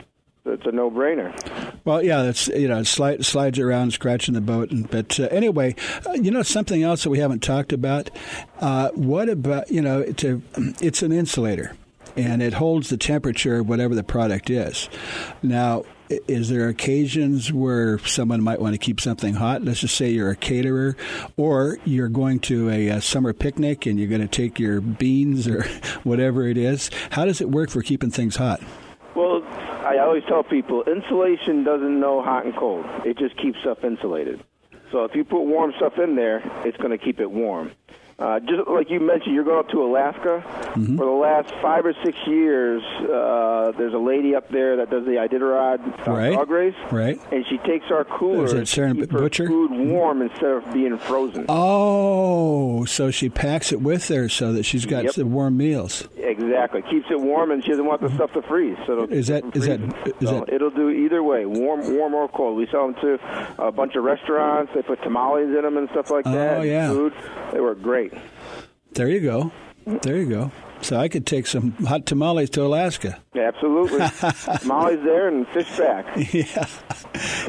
it's 0.46 0.64
a 0.66 0.72
no-brainer. 0.72 1.34
Well, 1.88 2.04
yeah, 2.04 2.22
that's 2.22 2.48
you 2.48 2.68
know, 2.68 2.80
it 2.80 2.86
slide, 2.86 3.24
slides 3.24 3.58
around, 3.58 3.94
scratching 3.94 4.34
the 4.34 4.42
boat. 4.42 4.70
And, 4.70 4.90
but 4.90 5.18
uh, 5.18 5.22
anyway, 5.28 5.74
uh, 6.06 6.12
you 6.12 6.30
know, 6.30 6.42
something 6.42 6.82
else 6.82 7.02
that 7.04 7.08
we 7.08 7.18
haven't 7.18 7.42
talked 7.42 7.72
about. 7.72 8.10
Uh, 8.60 8.90
what 8.90 9.30
about 9.30 9.70
you 9.70 9.80
know, 9.80 10.04
to, 10.04 10.42
it's 10.82 11.00
an 11.00 11.12
insulator, 11.12 11.74
and 12.14 12.42
it 12.42 12.52
holds 12.52 12.90
the 12.90 12.98
temperature 12.98 13.60
of 13.60 13.70
whatever 13.70 13.94
the 13.94 14.04
product 14.04 14.50
is. 14.50 14.90
Now, 15.42 15.86
is 16.10 16.50
there 16.50 16.68
occasions 16.68 17.54
where 17.54 17.98
someone 18.00 18.42
might 18.42 18.60
want 18.60 18.74
to 18.74 18.78
keep 18.78 19.00
something 19.00 19.32
hot? 19.32 19.62
Let's 19.62 19.80
just 19.80 19.96
say 19.96 20.10
you're 20.10 20.28
a 20.28 20.36
caterer, 20.36 20.94
or 21.38 21.78
you're 21.86 22.10
going 22.10 22.40
to 22.40 22.68
a, 22.68 22.90
uh 22.90 23.00
summer 23.00 23.32
picnic 23.32 23.86
and 23.86 23.98
you're 23.98 24.10
going 24.10 24.20
to 24.20 24.28
take 24.28 24.58
your 24.58 24.82
beans 24.82 25.48
or 25.48 25.62
whatever 26.02 26.46
it 26.46 26.58
is. 26.58 26.90
How 27.12 27.24
does 27.24 27.40
it 27.40 27.48
work 27.48 27.70
for 27.70 27.80
keeping 27.80 28.10
things 28.10 28.36
hot? 28.36 28.60
Well, 29.14 29.42
I 29.88 30.00
always 30.00 30.22
tell 30.28 30.42
people 30.42 30.82
insulation 30.82 31.64
doesn't 31.64 31.98
know 31.98 32.20
hot 32.22 32.44
and 32.44 32.54
cold. 32.54 32.84
It 33.06 33.16
just 33.16 33.38
keeps 33.38 33.58
stuff 33.60 33.82
insulated. 33.82 34.44
So 34.92 35.04
if 35.04 35.14
you 35.14 35.24
put 35.24 35.44
warm 35.44 35.72
stuff 35.78 35.94
in 35.98 36.14
there, 36.14 36.42
it's 36.66 36.76
going 36.76 36.90
to 36.90 37.02
keep 37.02 37.20
it 37.20 37.30
warm. 37.30 37.72
Uh, 38.18 38.40
just 38.40 38.66
like 38.68 38.90
you 38.90 38.98
mentioned, 38.98 39.32
you're 39.32 39.44
going 39.44 39.60
up 39.60 39.68
to 39.68 39.80
Alaska. 39.80 40.42
Mm-hmm. 40.74 40.96
For 40.96 41.04
the 41.04 41.10
last 41.12 41.52
five 41.62 41.86
or 41.86 41.94
six 42.04 42.18
years, 42.26 42.82
uh, 42.82 43.70
there's 43.78 43.94
a 43.94 43.98
lady 43.98 44.34
up 44.34 44.48
there 44.50 44.76
that 44.78 44.90
does 44.90 45.04
the 45.04 45.12
Iditarod 45.12 46.06
uh, 46.08 46.10
Right. 46.10 46.32
dog 46.34 46.50
race, 46.50 46.74
Right. 46.90 47.20
and 47.30 47.46
she 47.48 47.58
takes 47.58 47.86
our 47.92 48.02
coolers 48.04 48.52
to 48.54 48.66
Sharon 48.66 48.96
keep 48.96 49.12
her 49.12 49.20
Butcher? 49.20 49.46
food 49.46 49.70
warm 49.70 50.22
instead 50.22 50.50
of 50.50 50.72
being 50.72 50.98
frozen. 50.98 51.44
Oh, 51.48 52.84
so 52.86 53.12
she 53.12 53.28
packs 53.28 53.70
it 53.70 53.80
with 53.80 54.08
her 54.08 54.28
so 54.28 54.52
that 54.52 54.64
she's 54.64 54.84
got 54.84 55.04
Yep. 55.04 55.12
some 55.12 55.32
warm 55.32 55.56
meals. 55.56 56.08
Exactly, 56.16 56.82
keeps 56.90 57.06
it 57.10 57.20
warm, 57.20 57.52
and 57.52 57.62
she 57.62 57.70
doesn't 57.70 57.86
want 57.86 58.00
the 58.00 58.10
stuff 58.10 58.32
to 58.32 58.42
freeze. 58.42 58.76
So 58.86 58.94
it'll 58.94 59.12
Is 59.12 59.28
that- 59.28 59.44
is 59.54 59.66
that- 59.66 59.80
is 60.20 60.28
So 60.28 60.40
that- 60.40 60.52
it'll 60.52 60.70
do 60.70 60.90
either 60.90 61.22
way, 61.22 61.46
warm, 61.46 61.96
warm 61.96 62.14
or 62.14 62.26
cold. 62.28 62.56
We 62.56 62.66
sell 62.66 62.90
them 62.90 62.94
to 63.00 63.18
a 63.58 63.70
bunch 63.70 63.94
of 63.94 64.02
restaurants. 64.02 64.72
They 64.74 64.82
put 64.82 65.02
tamales 65.02 65.54
in 65.54 65.62
them 65.62 65.76
and 65.76 65.88
stuff 65.90 66.10
like 66.10 66.24
that. 66.24 66.58
Oh, 66.58 66.62
yeah. 66.62 66.90
Food. 66.90 67.12
They 67.52 67.60
work 67.60 67.80
great. 67.80 68.07
There 68.92 69.08
you 69.08 69.20
go. 69.20 69.52
There 70.02 70.16
you 70.16 70.28
go. 70.28 70.52
So 70.80 70.96
I 70.96 71.08
could 71.08 71.26
take 71.26 71.46
some 71.48 71.72
hot 71.72 72.06
tamales 72.06 72.50
to 72.50 72.62
Alaska. 72.64 73.18
Absolutely. 73.34 73.98
tamales 74.60 75.02
there 75.02 75.26
and 75.28 75.46
fish 75.48 75.76
back. 75.76 76.06
Yeah. 76.32 76.66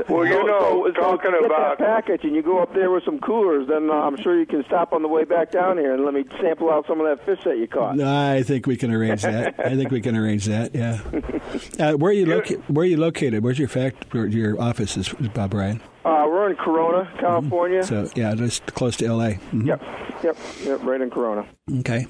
Well, 0.08 0.26
you 0.26 0.44
know, 0.48 0.86
so- 0.88 0.94
so 0.96 1.02
talking 1.02 1.32
get 1.32 1.46
about 1.46 1.78
that 1.78 1.86
package 1.86 2.24
and 2.24 2.36
you 2.36 2.42
go 2.42 2.58
up 2.60 2.74
there 2.74 2.90
with 2.90 3.04
some 3.04 3.20
coolers, 3.20 3.68
then 3.68 3.90
uh, 3.92 3.94
I'm 3.94 4.18
sure 4.18 4.40
you 4.40 4.48
can 4.48 4.64
stop 4.66 4.94
on 4.94 5.04
the 5.04 5.08
way 5.08 5.26
back 5.26 5.52
down 5.52 5.78
here 5.78 5.94
and 5.94 6.06
let 6.06 6.14
me 6.16 6.24
sample 6.42 6.72
out 6.72 6.88
some 6.88 7.00
of 7.02 7.06
that 7.08 7.24
fish 7.26 7.44
that 7.44 7.58
you 7.58 7.68
caught. 7.68 7.96
No, 7.98 8.08
I 8.32 8.42
think 8.42 8.66
we 8.66 8.78
can 8.78 8.92
arrange 8.92 9.22
that. 9.22 9.60
I 9.60 9.76
think 9.76 9.92
we 9.92 10.02
can 10.02 10.16
arrange 10.16 10.46
that. 10.46 10.74
Yeah. 10.74 11.00
Uh, 11.80 11.94
where 11.94 12.10
are 12.12 12.14
you 12.14 12.26
loca- 12.26 12.56
Where 12.68 12.84
are 12.84 12.88
you 12.88 12.98
located? 12.98 13.44
Where's 13.44 13.58
your 13.60 13.68
fact? 13.70 14.14
Your 14.14 14.60
office 14.62 14.98
is, 14.98 15.10
Bob 15.34 15.54
Ryan? 15.54 15.82
Uh, 16.06 16.26
we're 16.28 16.50
in 16.50 16.56
Corona, 16.56 17.12
California. 17.20 17.84
So 17.84 18.10
yeah, 18.16 18.34
just 18.36 18.66
close 18.74 18.96
to 18.98 19.06
L.A. 19.06 19.34
Mhm. 19.52 19.66
Yep, 19.68 19.82
yep, 20.24 20.38
yep, 20.64 20.84
right 20.84 21.02
in 21.02 21.10
Corona. 21.10 21.46
Okay. 21.80 22.08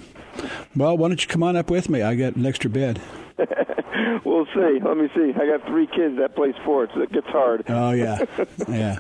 Well, 0.76 0.98
why 0.98 1.08
don't 1.08 1.22
you 1.22 1.28
come 1.28 1.44
on 1.44 1.56
up 1.56 1.70
with 1.70 1.90
me? 1.90 2.02
I 2.02 2.16
got 2.16 2.36
an 2.36 2.46
extra 2.46 2.70
bed. 2.70 3.02
we'll 4.26 4.46
see. 4.54 4.80
Let 4.84 4.98
me 4.98 5.10
see. 5.16 5.34
I 5.36 5.46
got 5.58 5.66
three 5.68 5.88
kids 5.88 6.18
that 6.20 6.36
play 6.36 6.54
sports. 6.62 6.92
It 6.96 7.12
gets 7.12 7.28
hard. 7.28 7.64
Oh 7.68 7.92
yeah, 7.92 8.20
yeah. 8.68 8.98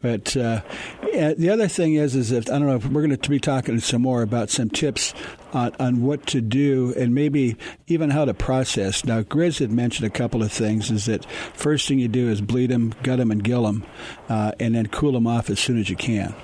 But 0.00 0.36
uh, 0.36 0.62
the 1.02 1.50
other 1.50 1.68
thing 1.68 1.94
is, 1.94 2.14
is 2.14 2.30
that 2.30 2.48
I 2.48 2.58
don't 2.58 2.66
know 2.66 2.76
if 2.76 2.86
we're 2.86 3.02
going 3.02 3.16
to 3.16 3.30
be 3.30 3.40
talking 3.40 3.80
some 3.80 4.02
more 4.02 4.22
about 4.22 4.50
some 4.50 4.70
tips 4.70 5.14
on, 5.52 5.72
on 5.78 6.02
what 6.02 6.26
to 6.28 6.40
do 6.40 6.94
and 6.96 7.14
maybe 7.14 7.56
even 7.86 8.10
how 8.10 8.24
to 8.24 8.34
process. 8.34 9.04
Now, 9.04 9.22
Grizz 9.22 9.58
had 9.58 9.72
mentioned 9.72 10.06
a 10.06 10.10
couple 10.10 10.42
of 10.42 10.52
things. 10.52 10.90
Is 10.90 11.06
that 11.06 11.24
first 11.54 11.88
thing 11.88 11.98
you 11.98 12.08
do 12.08 12.28
is 12.28 12.40
bleed 12.40 12.70
them, 12.70 12.94
gut 13.02 13.18
them, 13.18 13.30
and 13.30 13.42
gill 13.42 13.64
them, 13.64 13.84
uh, 14.28 14.52
and 14.60 14.74
then 14.74 14.86
cool 14.86 15.12
them 15.12 15.26
off 15.26 15.50
as 15.50 15.58
soon 15.58 15.78
as 15.78 15.90
you 15.90 15.96
can. 15.96 16.34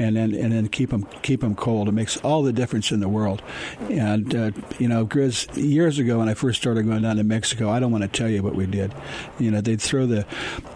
And 0.00 0.14
then, 0.14 0.32
and 0.32 0.52
then 0.52 0.68
keep 0.68 0.90
them 0.90 1.08
keep 1.22 1.40
them 1.40 1.56
cold. 1.56 1.88
It 1.88 1.92
makes 1.92 2.16
all 2.18 2.44
the 2.44 2.52
difference 2.52 2.92
in 2.92 3.00
the 3.00 3.08
world. 3.08 3.42
And 3.90 4.32
uh, 4.32 4.50
you 4.78 4.86
know, 4.86 5.04
Grizz, 5.04 5.56
years 5.56 5.98
ago 5.98 6.18
when 6.18 6.28
I 6.28 6.34
first 6.34 6.60
started 6.60 6.84
going 6.86 7.02
down 7.02 7.16
to 7.16 7.24
Mexico, 7.24 7.68
I 7.68 7.80
don't 7.80 7.90
want 7.90 8.02
to 8.02 8.08
tell 8.08 8.28
you 8.28 8.40
what 8.44 8.54
we 8.54 8.66
did. 8.66 8.94
You 9.40 9.50
know, 9.50 9.60
they'd 9.60 9.82
throw 9.82 10.06
the 10.06 10.24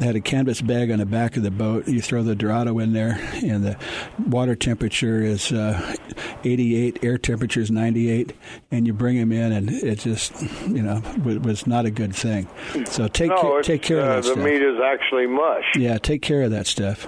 they 0.01 0.07
had 0.07 0.17
a 0.17 0.21
canvas 0.21 0.61
bag 0.61 0.91
on 0.91 0.99
the 0.99 1.07
back 1.07 1.37
of 1.37 1.45
the 1.45 1.53
boat. 1.53 1.87
You 1.87 2.01
throw 2.01 2.25
the 2.25 2.35
Dorado 2.35 2.81
in 2.81 2.95
there, 2.95 3.17
and 3.45 3.63
the 3.65 3.77
water 4.27 4.57
temperature 4.57 5.23
is 5.23 5.53
uh, 5.53 5.95
88, 6.43 7.05
air 7.05 7.17
temperature 7.17 7.61
is 7.61 7.71
98, 7.71 8.33
and 8.73 8.89
you 8.89 8.93
bring 8.93 9.19
them 9.19 9.31
in, 9.31 9.53
and 9.53 9.71
it 9.71 10.01
just 10.01 10.33
you 10.67 10.83
know 10.83 11.01
wa- 11.25 11.39
was 11.39 11.65
not 11.69 11.87
a 11.87 11.93
good 11.93 12.13
thing. 12.13 12.49
So 12.87 13.07
take 13.07 13.31
no, 13.31 13.37
ca- 13.41 13.63
take 13.63 13.83
care 13.83 14.01
uh, 14.01 14.03
of 14.03 14.09
that 14.25 14.29
the 14.31 14.35
stuff. 14.35 14.45
meat 14.45 14.63
is 14.63 14.81
actually 14.85 15.29
mush. 15.29 15.77
Yeah, 15.77 15.99
take 15.99 16.23
care 16.23 16.43
of 16.43 16.51
that 16.51 16.67
stuff. 16.67 17.07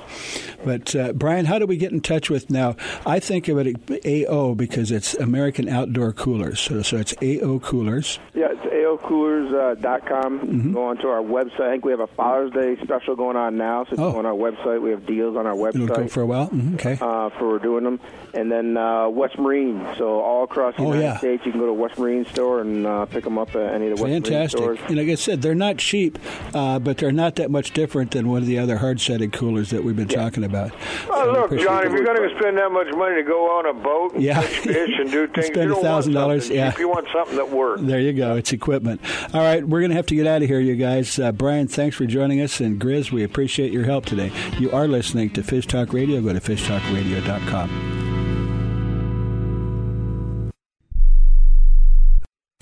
But 0.64 0.94
uh, 0.94 1.12
Brian, 1.12 1.44
how 1.44 1.58
do 1.58 1.66
we 1.66 1.76
get 1.76 1.90
in 1.92 2.00
touch 2.04 2.30
with 2.30 2.50
now? 2.50 2.76
I 3.04 3.18
think 3.18 3.48
of 3.48 3.58
it 3.58 4.26
AO 4.28 4.54
because 4.54 4.90
it's 4.92 5.14
American 5.14 5.68
Outdoor 5.68 6.12
Coolers. 6.12 6.60
So, 6.60 6.82
so 6.82 6.96
it's 6.98 7.14
AO 7.22 7.58
Coolers. 7.58 8.18
Yeah, 8.34 8.48
it's 8.52 8.60
aocoolers.com. 8.62 9.80
dot 9.80 10.06
com. 10.06 10.40
Mm-hmm. 10.40 10.72
Go 10.74 10.84
onto 10.86 11.08
our 11.08 11.22
website. 11.22 11.60
I 11.62 11.70
think 11.72 11.84
we 11.84 11.90
have 11.92 12.00
a 12.00 12.06
Father's 12.06 12.52
Day 12.52 12.76
special 12.82 13.16
going 13.16 13.36
on 13.36 13.56
now. 13.56 13.84
So 13.84 13.92
Oh. 13.98 14.12
go 14.12 14.18
on 14.18 14.26
our 14.26 14.32
website. 14.34 14.80
We 14.82 14.90
have 14.90 15.06
deals 15.06 15.36
on 15.36 15.46
our 15.46 15.54
It'll 15.68 15.86
go 15.86 15.94
website 15.94 16.10
for 16.10 16.20
a 16.22 16.26
while. 16.26 16.48
Mhm, 16.48 16.74
okay. 16.74 16.98
uh, 17.00 17.30
for 17.38 17.58
doing 17.58 17.84
them. 17.84 18.00
And 18.34 18.50
then 18.50 18.76
uh, 18.76 19.08
West 19.08 19.38
Marine. 19.38 19.84
So 19.96 20.20
all 20.20 20.44
across 20.44 20.74
the 20.76 20.82
Oh, 20.82 20.86
United 20.86 21.02
yeah. 21.02 21.16
States, 21.18 21.46
you 21.46 21.52
can 21.52 21.60
go 21.60 21.66
to 21.66 21.72
West 21.72 21.98
Marine 21.98 22.24
store 22.26 22.60
and 22.60 22.86
uh, 22.86 23.06
pick 23.06 23.24
them 23.24 23.38
up 23.38 23.54
at 23.54 23.74
any 23.74 23.88
of 23.88 23.96
the 23.96 24.02
West 24.02 24.10
Marine 24.10 24.22
Fantastic. 24.22 24.58
stores. 24.60 24.78
And 24.88 24.96
like 24.96 25.08
I 25.08 25.14
said, 25.14 25.40
they're 25.42 25.54
not 25.54 25.78
cheap, 25.78 26.18
uh, 26.52 26.78
but 26.80 26.98
they're 26.98 27.12
not 27.12 27.36
that 27.36 27.50
much 27.50 27.72
different 27.72 28.10
than 28.10 28.28
one 28.28 28.38
of 28.42 28.46
the 28.46 28.58
other 28.58 28.76
hard-sided 28.78 29.32
coolers 29.32 29.70
that 29.70 29.84
we've 29.84 29.96
been 29.96 30.08
talking 30.08 30.42
about. 30.44 30.72
Oh, 31.10 31.30
look, 31.32 31.44
appreciate 31.46 31.66
John, 31.66 31.84
it. 31.84 31.86
if 31.86 31.92
you're 31.94 32.04
going 32.04 32.28
to 32.28 32.38
spend 32.38 32.58
that 32.58 32.70
much 32.70 32.88
money 32.94 33.16
to 33.16 33.22
go 33.22 33.50
on 33.58 33.66
a 33.66 33.72
boat 33.74 34.14
and 34.14 34.22
Yeah. 34.22 34.40
fish 34.40 34.58
fish 34.60 34.90
and 34.98 35.10
do 35.10 35.26
things, 35.34 35.46
Spend 35.46 35.68
you 35.70 35.74
don't 35.74 35.84
want 35.84 36.04
$1,000, 36.06 36.40
something 36.42 36.56
yeah. 36.56 36.70
cheap. 36.70 36.78
You 36.80 36.88
want 36.88 37.06
something 37.12 37.36
that 37.36 37.50
works. 37.50 37.82
There 37.82 38.00
you 38.00 38.12
go. 38.12 38.36
It's 38.36 38.52
equipment. 38.52 39.00
All 39.32 39.40
right, 39.42 39.66
we're 39.66 39.80
going 39.80 39.90
to 39.90 39.96
have 39.96 40.06
to 40.06 40.14
get 40.14 40.26
out 40.26 40.42
of 40.42 40.48
here, 40.48 40.60
you 40.60 40.76
guys. 40.76 41.18
Uh, 41.18 41.32
Brian, 41.32 41.68
thanks 41.68 41.96
for 41.96 42.06
joining 42.06 42.40
us. 42.40 42.60
And 42.60 42.80
Grizz, 42.80 43.10
we 43.12 43.22
appreciate 43.24 43.72
your 43.72 43.84
help 43.84 44.04
today. 44.06 44.30
You 44.58 44.70
are 44.72 44.86
listening 44.88 45.30
to 45.30 45.42
Fish 45.42 45.66
Talk 45.66 45.92
Radio. 45.92 46.20
Go 46.20 46.32
to 46.32 46.40
fishtalkradio.com. 46.40 47.93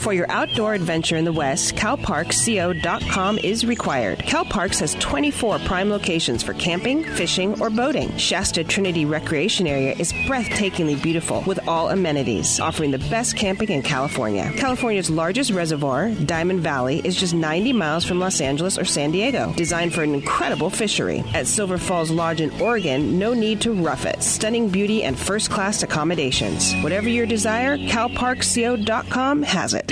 For 0.03 0.13
your 0.13 0.29
outdoor 0.33 0.75
adventure 0.75 1.17
in 1.17 1.25
the 1.25 1.33
West, 1.33 1.77
CalParksCO.com 1.77 3.39
is 3.39 3.65
required. 3.65 4.19
CalParks 4.19 4.81
has 4.81 4.95
24 4.95 5.61
prime 5.61 5.91
locations 5.91 6.43
for 6.43 6.55
camping, 6.55 7.05
fishing, 7.05 7.63
or 7.63 7.71
boating. 7.71 8.17
Shasta 8.17 8.65
Trinity 8.65 9.05
Recreation 9.05 9.69
Area 9.69 9.95
is 9.97 10.13
breathtakingly 10.27 11.01
beautiful 11.01 11.45
with 11.47 11.69
all 11.69 11.91
amenities, 11.91 12.59
offering 12.59 12.91
the 12.91 12.99
best 12.99 13.37
camping 13.37 13.69
in 13.69 13.81
California. 13.81 14.51
California's 14.57 15.09
largest 15.09 15.53
reservoir, 15.53 16.11
Diamond 16.11 16.65
Valley, 16.65 17.01
is 17.05 17.15
just 17.15 17.33
90 17.33 17.73
miles 17.73 18.05
from 18.05 18.19
Los 18.19 18.41
Angeles 18.41 18.79
or 18.79 18.85
San 18.85 19.13
Diego, 19.13 19.55
designed 19.57 19.95
for 19.95 20.03
an 20.03 20.15
incredible 20.15 20.69
fishery. 20.69 21.23
At 21.33 21.47
Silver 21.47 21.79
Falls 21.79 22.11
Lodge 22.11 22.41
in 22.41 22.51
Oregon, 22.61 23.21
no 23.21 23.35
need 23.35 23.61
to 23.61 23.73
rough 23.73 24.05
it. 24.05 24.21
Stunning 24.21 24.69
beauty 24.69 25.05
and 25.05 25.17
first 25.17 25.49
class 25.49 25.85
accommodations. 25.85 26.75
Whatever 26.83 27.09
your 27.09 27.27
desire, 27.27 27.79
CalParksCO.com 27.79 29.45
has 29.45 29.75
it. 29.75 29.92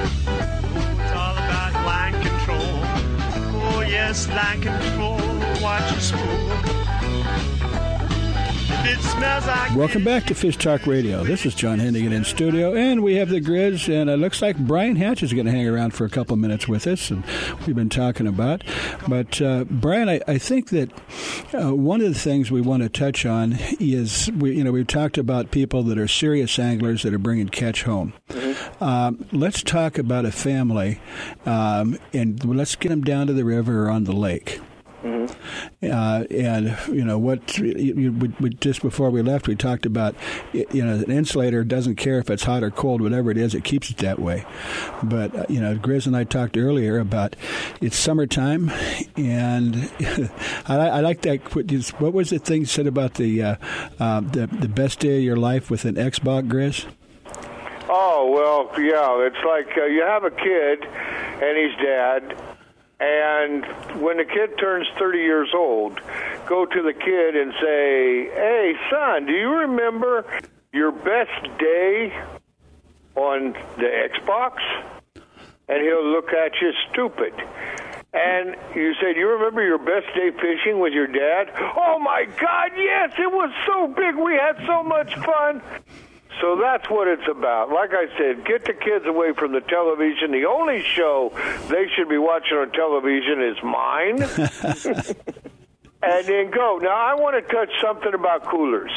Oh, 4.11 4.13
yes, 4.13 4.27
line 4.27 4.61
control. 4.61 5.63
Watch 5.63 5.89
your 5.91 6.01
spool. 6.01 6.80
If 9.11 9.17
it 9.17 9.19
smells 9.19 9.47
like 9.47 9.75
Welcome 9.75 10.03
back 10.03 10.25
to 10.25 10.35
Fish 10.35 10.57
Talk 10.57 10.87
Radio. 10.87 11.23
This 11.23 11.45
is 11.45 11.53
John 11.53 11.79
Hennigan 11.79 12.13
in 12.13 12.23
studio, 12.23 12.73
and 12.73 13.03
we 13.03 13.15
have 13.15 13.29
the 13.29 13.41
Grizz, 13.41 13.89
and 13.89 14.09
it 14.09 14.17
looks 14.17 14.41
like 14.41 14.57
Brian 14.57 14.95
Hatch 14.95 15.21
is 15.21 15.33
going 15.33 15.47
to 15.47 15.51
hang 15.51 15.67
around 15.67 15.91
for 15.91 16.05
a 16.05 16.09
couple 16.09 16.37
minutes 16.37 16.67
with 16.67 16.87
us, 16.87 17.11
and 17.11 17.23
we've 17.65 17.75
been 17.75 17.89
talking 17.89 18.25
about. 18.25 18.63
But 19.07 19.41
uh, 19.41 19.65
Brian, 19.69 20.07
I, 20.07 20.21
I 20.27 20.37
think 20.37 20.69
that 20.69 20.91
uh, 21.53 21.75
one 21.75 21.99
of 22.01 22.07
the 22.07 22.19
things 22.19 22.51
we 22.51 22.61
want 22.61 22.83
to 22.83 22.89
touch 22.89 23.25
on 23.25 23.57
is 23.79 24.31
we, 24.31 24.55
you 24.55 24.63
know, 24.63 24.71
we've 24.71 24.87
talked 24.87 25.17
about 25.17 25.51
people 25.51 25.83
that 25.83 25.97
are 25.97 26.07
serious 26.07 26.57
anglers 26.57 27.03
that 27.03 27.13
are 27.13 27.19
bringing 27.19 27.49
catch 27.49 27.83
home. 27.83 28.13
Um, 28.79 29.25
let's 29.31 29.61
talk 29.61 29.97
about 29.97 30.25
a 30.25 30.31
family, 30.31 31.01
um, 31.45 31.97
and 32.13 32.43
let's 32.45 32.75
get 32.75 32.89
them 32.89 33.01
down 33.01 33.27
to 33.27 33.33
the 33.33 33.45
river 33.45 33.87
or 33.87 33.89
on 33.89 34.05
the 34.05 34.13
lake. 34.13 34.61
Uh, 35.03 36.25
and 36.29 36.77
you 36.87 37.03
know 37.03 37.17
what? 37.17 37.57
You, 37.57 38.11
we, 38.39 38.49
just 38.49 38.81
before 38.81 39.09
we 39.09 39.21
left, 39.21 39.47
we 39.47 39.55
talked 39.55 39.85
about 39.85 40.15
you 40.53 40.85
know 40.85 40.93
an 40.93 41.11
insulator 41.11 41.63
doesn't 41.63 41.95
care 41.95 42.19
if 42.19 42.29
it's 42.29 42.43
hot 42.43 42.63
or 42.63 42.69
cold, 42.69 43.01
whatever 43.01 43.31
it 43.31 43.37
is, 43.37 43.55
it 43.55 43.63
keeps 43.63 43.89
it 43.89 43.97
that 43.97 44.19
way. 44.19 44.45
But 45.01 45.35
uh, 45.35 45.45
you 45.49 45.59
know, 45.59 45.75
Grizz 45.75 46.05
and 46.05 46.15
I 46.15 46.23
talked 46.23 46.55
earlier 46.55 46.99
about 46.99 47.35
it's 47.81 47.97
summertime, 47.97 48.71
and 49.17 49.91
I, 50.67 50.75
I 50.77 50.99
like 51.01 51.21
that. 51.21 51.55
What 51.99 52.13
was 52.13 52.29
the 52.29 52.39
thing 52.39 52.65
said 52.65 52.87
about 52.87 53.15
the 53.15 53.41
uh, 53.41 53.55
uh, 53.99 54.21
the 54.21 54.47
the 54.47 54.69
best 54.69 54.99
day 54.99 55.17
of 55.17 55.23
your 55.23 55.37
life 55.37 55.71
with 55.71 55.85
an 55.85 55.95
Xbox, 55.95 56.47
Grizz? 56.47 56.85
Oh 57.89 58.31
well, 58.31 58.81
yeah. 58.81 59.27
It's 59.27 59.43
like 59.45 59.77
uh, 59.77 59.85
you 59.85 60.01
have 60.03 60.23
a 60.23 60.31
kid 60.31 60.85
and 60.85 61.57
he's 61.57 61.75
dad, 61.83 62.50
and 63.01 63.65
when 63.99 64.17
the 64.17 64.25
kid 64.25 64.59
turns 64.59 64.87
30 64.99 65.17
years 65.17 65.49
old, 65.55 65.99
go 66.45 66.65
to 66.67 66.81
the 66.83 66.93
kid 66.93 67.35
and 67.35 67.51
say, 67.59 68.29
"Hey, 68.29 68.75
son, 68.91 69.25
do 69.25 69.33
you 69.33 69.49
remember 69.49 70.23
your 70.71 70.91
best 70.91 71.57
day 71.57 72.13
on 73.15 73.53
the 73.77 73.89
Xbox?" 74.09 74.59
And 75.67 75.81
he'll 75.81 76.05
look 76.11 76.31
at 76.31 76.61
you 76.61 76.73
stupid. 76.91 77.33
And 78.13 78.57
you 78.75 78.93
say, 78.95 79.13
Do 79.13 79.19
you 79.19 79.29
remember 79.29 79.63
your 79.63 79.77
best 79.77 80.13
day 80.13 80.31
fishing 80.31 80.79
with 80.79 80.91
your 80.91 81.07
dad? 81.07 81.49
Oh 81.77 81.97
my 81.97 82.25
God, 82.25 82.71
yes, 82.75 83.13
it 83.17 83.31
was 83.31 83.51
so 83.65 83.87
big. 83.87 84.15
We 84.15 84.33
had 84.33 84.57
so 84.67 84.83
much 84.83 85.15
fun. 85.15 85.61
So 86.39 86.55
that's 86.59 86.89
what 86.89 87.07
it's 87.07 87.27
about. 87.29 87.69
Like 87.69 87.91
I 87.93 88.07
said, 88.17 88.45
get 88.45 88.65
the 88.65 88.73
kids 88.73 89.05
away 89.05 89.33
from 89.33 89.51
the 89.51 89.61
television. 89.61 90.31
The 90.31 90.45
only 90.45 90.81
show 90.83 91.31
they 91.69 91.87
should 91.95 92.09
be 92.09 92.17
watching 92.17 92.57
on 92.57 92.71
television 92.71 93.43
is 93.43 93.57
mine. 93.63 94.21
and 96.03 96.25
then 96.27 96.49
go. 96.51 96.79
Now, 96.81 96.95
I 96.95 97.15
want 97.15 97.35
to 97.35 97.53
touch 97.53 97.69
something 97.81 98.13
about 98.13 98.45
coolers. 98.49 98.91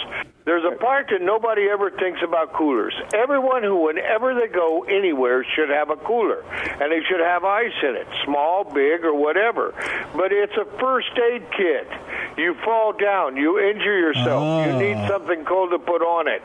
There's 0.47 0.65
a 0.65 0.77
part 0.77 1.09
that 1.11 1.23
nobody 1.23 1.69
ever 1.73 1.91
thinks 1.91 2.21
about 2.23 2.53
coolers. 2.53 2.95
Everyone 3.15 3.63
who, 3.63 3.77
whenever 3.87 4.35
they 4.35 4.47
go 4.49 4.85
anywhere, 4.85 5.43
should 5.57 5.71
have 5.71 5.89
a 5.89 5.97
cooler. 5.97 6.43
And 6.45 6.93
they 6.93 7.01
should 7.09 7.21
have 7.21 7.45
ice 7.45 7.73
in 7.83 7.97
it, 7.97 8.07
small, 8.27 8.65
big, 8.65 9.05
or 9.05 9.15
whatever. 9.15 9.73
But 10.15 10.33
it's 10.33 10.53
a 10.57 10.67
first 10.79 11.09
aid 11.19 11.45
kit. 11.57 11.89
You 12.37 12.55
fall 12.63 12.93
down, 12.93 13.37
you 13.37 13.59
injure 13.59 13.99
yourself, 13.99 14.67
you 14.67 14.73
Oh. 14.73 14.79
need 14.79 14.97
ah. 14.97 15.09
something 15.09 15.45
cold 15.47 15.71
to 15.71 15.79
put 15.79 16.03
on 16.03 16.29
it. 16.29 16.43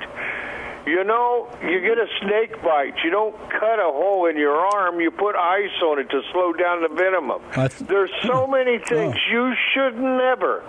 You 0.86 1.04
know, 1.04 1.48
you 1.62 1.82
get 1.82 1.98
a 1.98 2.08
snake 2.22 2.62
bite. 2.64 2.96
You 3.04 3.12
don't 3.12 3.36
cut 3.50 3.80
a 3.80 3.92
hole 3.92 4.26
in 4.26 4.38
your 4.38 4.56
arm. 4.56 5.00
You 5.00 5.12
put 5.12 5.36
ice 5.36 5.82
on 5.84 6.00
it 6.00 6.10
to 6.10 6.22
slow 6.32 6.54
down 6.54 6.82
the 6.82 6.90
venom. 6.90 7.32
Th- 7.54 7.88
There's 7.88 8.12
so 8.24 8.46
hmm. 8.46 8.52
many 8.52 8.80
things 8.80 9.16
you 9.32 9.54
should 9.74 9.98
never 9.98 10.64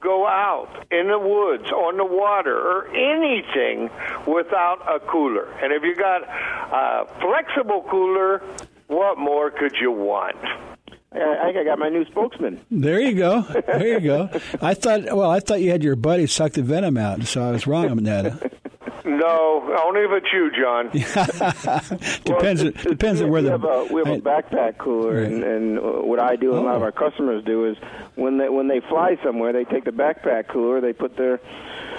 go 0.00 0.26
out 0.26 0.86
in 0.90 1.08
the 1.08 1.18
woods, 1.18 1.70
on 1.70 1.96
the 1.98 2.04
water, 2.04 2.56
or 2.56 2.88
anything 2.88 3.90
without 4.26 4.80
a 4.88 4.98
cooler. 5.00 5.52
And 5.62 5.72
if 5.72 5.82
you 5.82 5.94
got 5.94 6.22
a 6.22 7.06
flexible 7.20 7.86
cooler, 7.90 8.42
what 8.86 9.18
more 9.18 9.50
could 9.50 9.76
you 9.80 9.92
want? 9.92 10.36
I, 11.12 11.44
think 11.46 11.56
I 11.56 11.64
got 11.64 11.78
my 11.78 11.88
new 11.88 12.04
spokesman. 12.06 12.60
There 12.70 13.00
you 13.00 13.14
go. 13.14 13.42
There 13.42 13.86
you 13.86 14.00
go. 14.00 14.30
I 14.62 14.74
thought. 14.74 15.04
Well, 15.04 15.30
I 15.30 15.40
thought 15.40 15.60
you 15.60 15.70
had 15.70 15.82
your 15.82 15.96
buddy 15.96 16.26
suck 16.26 16.52
the 16.52 16.62
venom 16.62 16.96
out, 16.96 17.24
so 17.24 17.42
I 17.42 17.50
was 17.50 17.66
wrong 17.66 17.90
on 17.90 18.04
that. 18.04 18.52
No, 19.18 19.76
only 19.84 20.02
if 20.02 20.10
it's 20.12 20.32
you, 20.32 20.50
John. 20.56 20.90
depends. 22.24 22.62
depends 22.84 23.20
on 23.20 23.30
where 23.30 23.42
we 23.42 23.48
the. 23.48 23.50
have 23.52 23.64
a, 23.64 23.86
we 23.90 24.00
have 24.04 24.08
a 24.08 24.20
backpack 24.20 24.78
cooler, 24.78 25.22
and, 25.22 25.42
and 25.42 25.78
uh, 25.78 25.82
what 25.82 26.20
I 26.20 26.36
do 26.36 26.50
and 26.52 26.60
a 26.60 26.62
lot 26.62 26.76
of 26.76 26.82
our 26.82 26.92
customers 26.92 27.44
do 27.44 27.66
is 27.66 27.76
when 28.14 28.38
they 28.38 28.48
when 28.48 28.68
they 28.68 28.80
fly 28.80 29.16
somewhere, 29.24 29.52
they 29.52 29.64
take 29.64 29.84
the 29.84 29.90
backpack 29.90 30.48
cooler, 30.48 30.80
they 30.80 30.92
put 30.92 31.16
their 31.16 31.40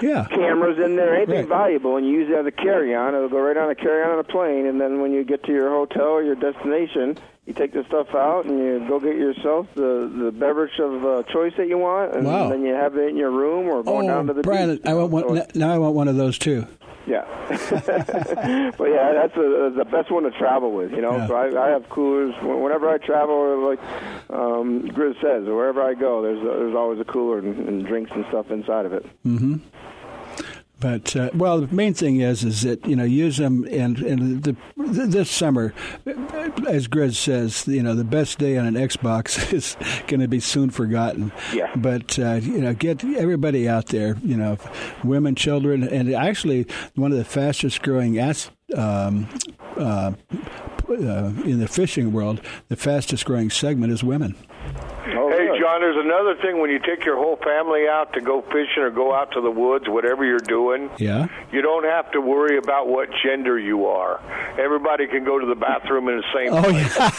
yeah. 0.00 0.26
cameras 0.30 0.78
in 0.82 0.96
there, 0.96 1.14
anything 1.14 1.32
Right. 1.32 1.48
valuable, 1.48 1.96
and 1.96 2.06
you 2.06 2.12
use 2.12 2.30
it 2.30 2.34
as 2.36 2.46
a 2.46 2.50
carry-on. 2.50 3.14
It'll 3.14 3.28
go 3.28 3.40
right 3.40 3.56
on 3.56 3.70
a 3.70 3.74
carry-on 3.74 4.12
on 4.12 4.18
a 4.18 4.24
plane, 4.24 4.66
and 4.66 4.80
then 4.80 5.00
when 5.00 5.12
you 5.12 5.24
get 5.24 5.44
to 5.44 5.52
your 5.52 5.70
hotel 5.70 6.08
or 6.08 6.22
your 6.22 6.34
destination, 6.36 7.18
you 7.46 7.52
take 7.52 7.72
the 7.72 7.84
stuff 7.88 8.14
out 8.14 8.44
and 8.44 8.58
you 8.58 8.86
go 8.88 9.00
get 9.00 9.16
yourself 9.16 9.66
the 9.74 10.10
the 10.16 10.30
beverage 10.32 10.78
of 10.78 11.04
uh, 11.04 11.22
choice 11.24 11.52
that 11.56 11.66
you 11.68 11.78
want, 11.78 12.14
and 12.14 12.26
Wow. 12.26 12.48
then 12.48 12.62
you 12.64 12.72
have 12.74 12.96
it 12.96 13.08
in 13.08 13.16
your 13.16 13.30
room 13.30 13.66
or 13.66 13.82
going 13.82 14.08
Oh, 14.08 14.12
down 14.14 14.26
to 14.28 14.32
the 14.32 14.42
Brian, 14.42 14.76
beach. 14.76 14.86
I 14.86 14.94
want 14.94 15.10
one. 15.12 15.42
Now 15.54 15.72
I 15.74 15.78
want 15.78 15.94
one 15.94 16.08
of 16.08 16.16
those 16.16 16.38
too. 16.38 16.66
Yeah, 17.04 17.24
but 18.78 18.84
yeah, 18.88 19.12
that's 19.12 19.36
a, 19.36 19.72
the 19.76 19.84
best 19.90 20.08
one 20.12 20.22
to 20.22 20.30
travel 20.30 20.70
with. 20.72 20.92
You 20.92 21.00
know, 21.02 21.16
Yeah. 21.16 21.26
so 21.26 21.34
I, 21.34 21.66
I 21.66 21.70
have 21.70 21.88
coolers 21.88 22.32
whenever 22.42 22.88
I 22.88 22.98
travel. 22.98 23.58
Like 23.68 23.80
um, 24.30 24.82
Grizz 24.88 25.20
says, 25.20 25.44
wherever 25.46 25.82
I 25.82 25.94
go, 25.94 26.22
there's 26.22 26.38
a, 26.40 26.44
there's 26.44 26.76
always 26.76 27.00
a 27.00 27.04
cooler 27.04 27.38
and, 27.40 27.68
and 27.68 27.84
drinks 27.84 28.12
and 28.14 28.24
stuff 28.28 28.52
inside 28.52 28.86
of 28.86 28.92
it. 28.92 29.04
hmm 29.24 29.56
But 30.78 31.14
uh, 31.16 31.30
well, 31.34 31.60
the 31.60 31.74
main 31.74 31.92
thing 31.94 32.20
is 32.20 32.44
is 32.44 32.62
that 32.62 32.86
you 32.86 32.94
know 32.94 33.04
use 33.04 33.36
them 33.36 33.66
and 33.70 33.98
and 33.98 34.42
the, 34.44 34.56
this 34.76 35.28
summer, 35.30 35.74
as 36.68 36.88
Grizz 36.88 37.14
says, 37.14 37.66
you 37.66 37.82
know 37.82 37.94
the 37.94 38.04
best 38.04 38.38
day 38.38 38.56
on 38.56 38.66
an 38.66 38.74
Xbox 38.74 39.52
is 39.52 39.76
going 40.06 40.20
to 40.20 40.28
be 40.28 40.40
soon 40.40 40.70
forgotten. 40.70 41.32
Yeah. 41.52 41.74
But 41.76 42.18
uh, 42.18 42.40
you 42.42 42.60
know, 42.60 42.74
get 42.74 43.04
everybody 43.04 43.68
out 43.68 43.86
there. 43.86 44.16
You 44.22 44.36
know, 44.36 44.58
women, 45.04 45.34
children, 45.34 45.82
and 45.82 46.12
actually 46.14 46.66
one 46.94 47.12
of 47.12 47.18
the 47.18 47.24
fastest 47.24 47.82
growing 47.82 48.18
as 48.18 48.50
um, 48.76 49.28
uh, 49.76 50.12
uh, 50.88 51.32
in 51.44 51.58
the 51.58 51.68
fishing 51.68 52.12
world, 52.12 52.40
the 52.68 52.76
fastest 52.76 53.24
growing 53.24 53.50
segment 53.50 53.92
is 53.92 54.02
women. 54.04 54.36
There's 55.80 55.96
another 55.96 56.36
thing 56.40 56.60
when 56.60 56.70
you 56.70 56.78
take 56.78 57.04
your 57.04 57.16
whole 57.16 57.36
family 57.36 57.88
out 57.88 58.12
to 58.14 58.20
go 58.20 58.40
fishing 58.42 58.82
or 58.82 58.90
go 58.90 59.12
out 59.14 59.32
to 59.32 59.40
the 59.40 59.50
woods, 59.50 59.88
whatever 59.88 60.24
you're 60.24 60.38
doing, 60.38 60.90
Yeah. 60.98 61.26
you 61.52 61.62
don't 61.62 61.84
have 61.84 62.10
to 62.12 62.20
worry 62.20 62.58
about 62.58 62.88
what 62.88 63.08
gender 63.24 63.58
you 63.58 63.86
are. 63.86 64.20
Everybody 64.58 65.06
can 65.06 65.24
go 65.24 65.38
to 65.38 65.46
the 65.46 65.54
bathroom 65.54 66.08
in 66.08 66.16
the 66.16 66.24
same 66.34 66.52
Oh 66.52 66.68
yeah. 66.68 67.10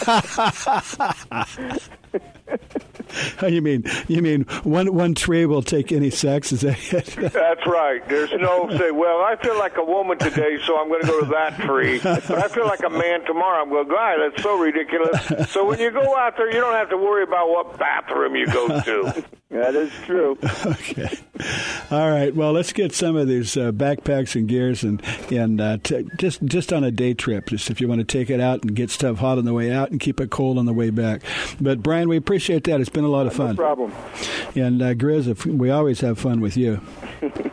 you 3.47 3.61
mean 3.61 3.85
you 4.07 4.21
mean 4.21 4.43
one 4.63 4.93
one 4.93 5.13
tray 5.15 5.45
will 5.45 5.63
take 5.63 5.91
any 5.91 6.09
sex? 6.09 6.51
Is 6.51 6.61
that 6.61 6.93
it? 6.93 7.05
That's 7.33 7.65
right. 7.65 8.07
There's 8.07 8.31
no 8.33 8.69
say, 8.77 8.91
well, 8.91 9.21
I 9.21 9.35
feel 9.41 9.57
like 9.57 9.77
a 9.77 9.83
woman 9.83 10.17
today, 10.17 10.57
so 10.65 10.77
I'm 10.77 10.87
going 10.87 11.01
to 11.01 11.07
go 11.07 11.19
to 11.21 11.25
that 11.27 11.59
tree. 11.59 11.99
But 11.99 12.29
I 12.31 12.47
feel 12.47 12.65
like 12.65 12.83
a 12.83 12.89
man 12.89 13.25
tomorrow. 13.25 13.61
I'm 13.61 13.69
going, 13.69 13.87
God, 13.87 14.17
that's 14.19 14.43
so 14.43 14.57
ridiculous. 14.57 15.51
So 15.51 15.65
when 15.65 15.79
you 15.79 15.91
go 15.91 16.15
out 16.17 16.37
there, 16.37 16.47
you 16.47 16.59
don't 16.59 16.73
have 16.73 16.89
to 16.89 16.97
worry 16.97 17.23
about 17.23 17.49
what 17.49 17.77
bathroom 17.77 18.35
you 18.35 18.47
go 18.47 18.81
to. 18.81 19.23
That 19.53 19.75
is 19.75 19.91
true. 20.05 20.35
okay. 20.65 21.15
All 21.91 22.09
right. 22.09 22.33
Well, 22.33 22.53
let's 22.53 22.73
get 22.73 22.91
some 22.91 23.15
of 23.15 23.27
these 23.27 23.55
uh, 23.55 23.71
backpacks 23.71 24.35
and 24.35 24.47
gears 24.47 24.83
and 24.83 24.99
and 25.31 25.61
uh, 25.61 25.77
t- 25.83 26.09
just 26.17 26.43
just 26.43 26.73
on 26.73 26.83
a 26.83 26.89
day 26.89 27.13
trip. 27.13 27.49
Just 27.49 27.69
if 27.69 27.79
you 27.79 27.87
want 27.87 27.99
to 27.99 28.05
take 28.05 28.31
it 28.31 28.39
out 28.39 28.63
and 28.63 28.75
get 28.75 28.89
stuff 28.89 29.19
hot 29.19 29.37
on 29.37 29.45
the 29.45 29.53
way 29.53 29.71
out 29.71 29.91
and 29.91 29.99
keep 29.99 30.19
it 30.19 30.31
cold 30.31 30.57
on 30.57 30.65
the 30.65 30.73
way 30.73 30.89
back. 30.89 31.21
But 31.61 31.83
Brian, 31.83 32.09
we 32.09 32.17
appreciate 32.17 32.63
that. 32.63 32.81
It's 32.81 32.89
been 32.89 33.03
a 33.03 33.09
lot 33.09 33.27
of 33.27 33.33
fun. 33.33 33.55
No 33.55 33.61
problem. 33.61 33.93
And 34.55 34.81
uh, 34.81 34.95
Grizz, 34.95 35.27
if 35.27 35.45
we 35.45 35.69
always 35.69 36.01
have 36.01 36.17
fun 36.17 36.41
with 36.41 36.57
you. 36.57 36.81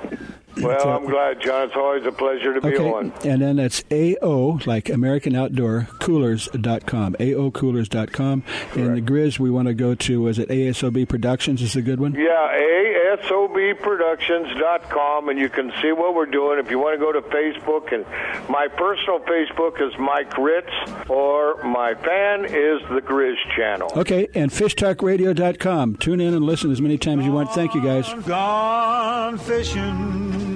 Well, 0.63 0.89
I'm 0.89 1.07
glad, 1.07 1.41
John. 1.41 1.69
It's 1.69 1.77
always 1.77 2.05
a 2.07 2.13
pleasure 2.13 2.55
to 2.55 2.61
be 2.61 2.75
Okay, 2.75 2.91
on. 2.91 3.13
and 3.25 3.43
then 3.43 3.57
that's 3.57 3.83
AO, 3.91 4.61
like 4.67 4.89
American 4.89 5.35
Outdoor 5.35 5.89
Coolers.com, 5.99 7.15
AOCoolers.com. 7.19 8.43
And 8.75 8.97
the 8.97 9.01
Grizz 9.03 9.39
we 9.39 9.51
want 9.51 9.69
to 9.69 9.75
go 9.75 9.95
to, 9.95 10.27
is 10.29 10.39
it 10.39 10.49
ASOB 10.49 11.09
Productions 11.09 11.63
is 11.63 11.77
a 11.77 11.83
good 11.83 12.01
one? 12.01 12.15
Yeah, 12.15 13.17
ASOBProductions.com, 13.17 15.29
and 15.29 15.39
you 15.39 15.49
can 15.49 15.73
see 15.83 15.93
what 15.93 16.15
we're 16.15 16.27
doing. 16.27 16.59
If 16.59 16.71
you 16.71 16.79
want 16.79 16.99
to 16.99 17.05
go 17.05 17.13
to 17.13 17.21
Facebook, 17.23 17.93
and 17.93 18.05
my 18.49 18.69
personal 18.69 19.21
Facebook 19.21 19.81
is 19.81 19.93
Mike 19.99 20.37
Ritz, 20.39 20.71
or 21.09 21.63
my 21.65 21.95
fan 21.95 22.45
is 22.45 22.81
the 22.91 23.01
Grizz 23.05 23.37
channel. 23.57 23.91
Okay, 23.97 24.29
and 24.35 24.51
fishtalkradio.com. 24.51 25.97
Tune 25.97 26.21
in 26.21 26.35
and 26.35 26.45
listen 26.45 26.71
as 26.71 26.81
many 26.81 26.99
times 26.99 27.21
as 27.21 27.27
you 27.27 27.33
want. 27.33 27.51
Thank 27.53 27.75
you, 27.75 27.83
guys. 27.83 28.13
Gone 28.27 29.39
fishing 29.39 30.50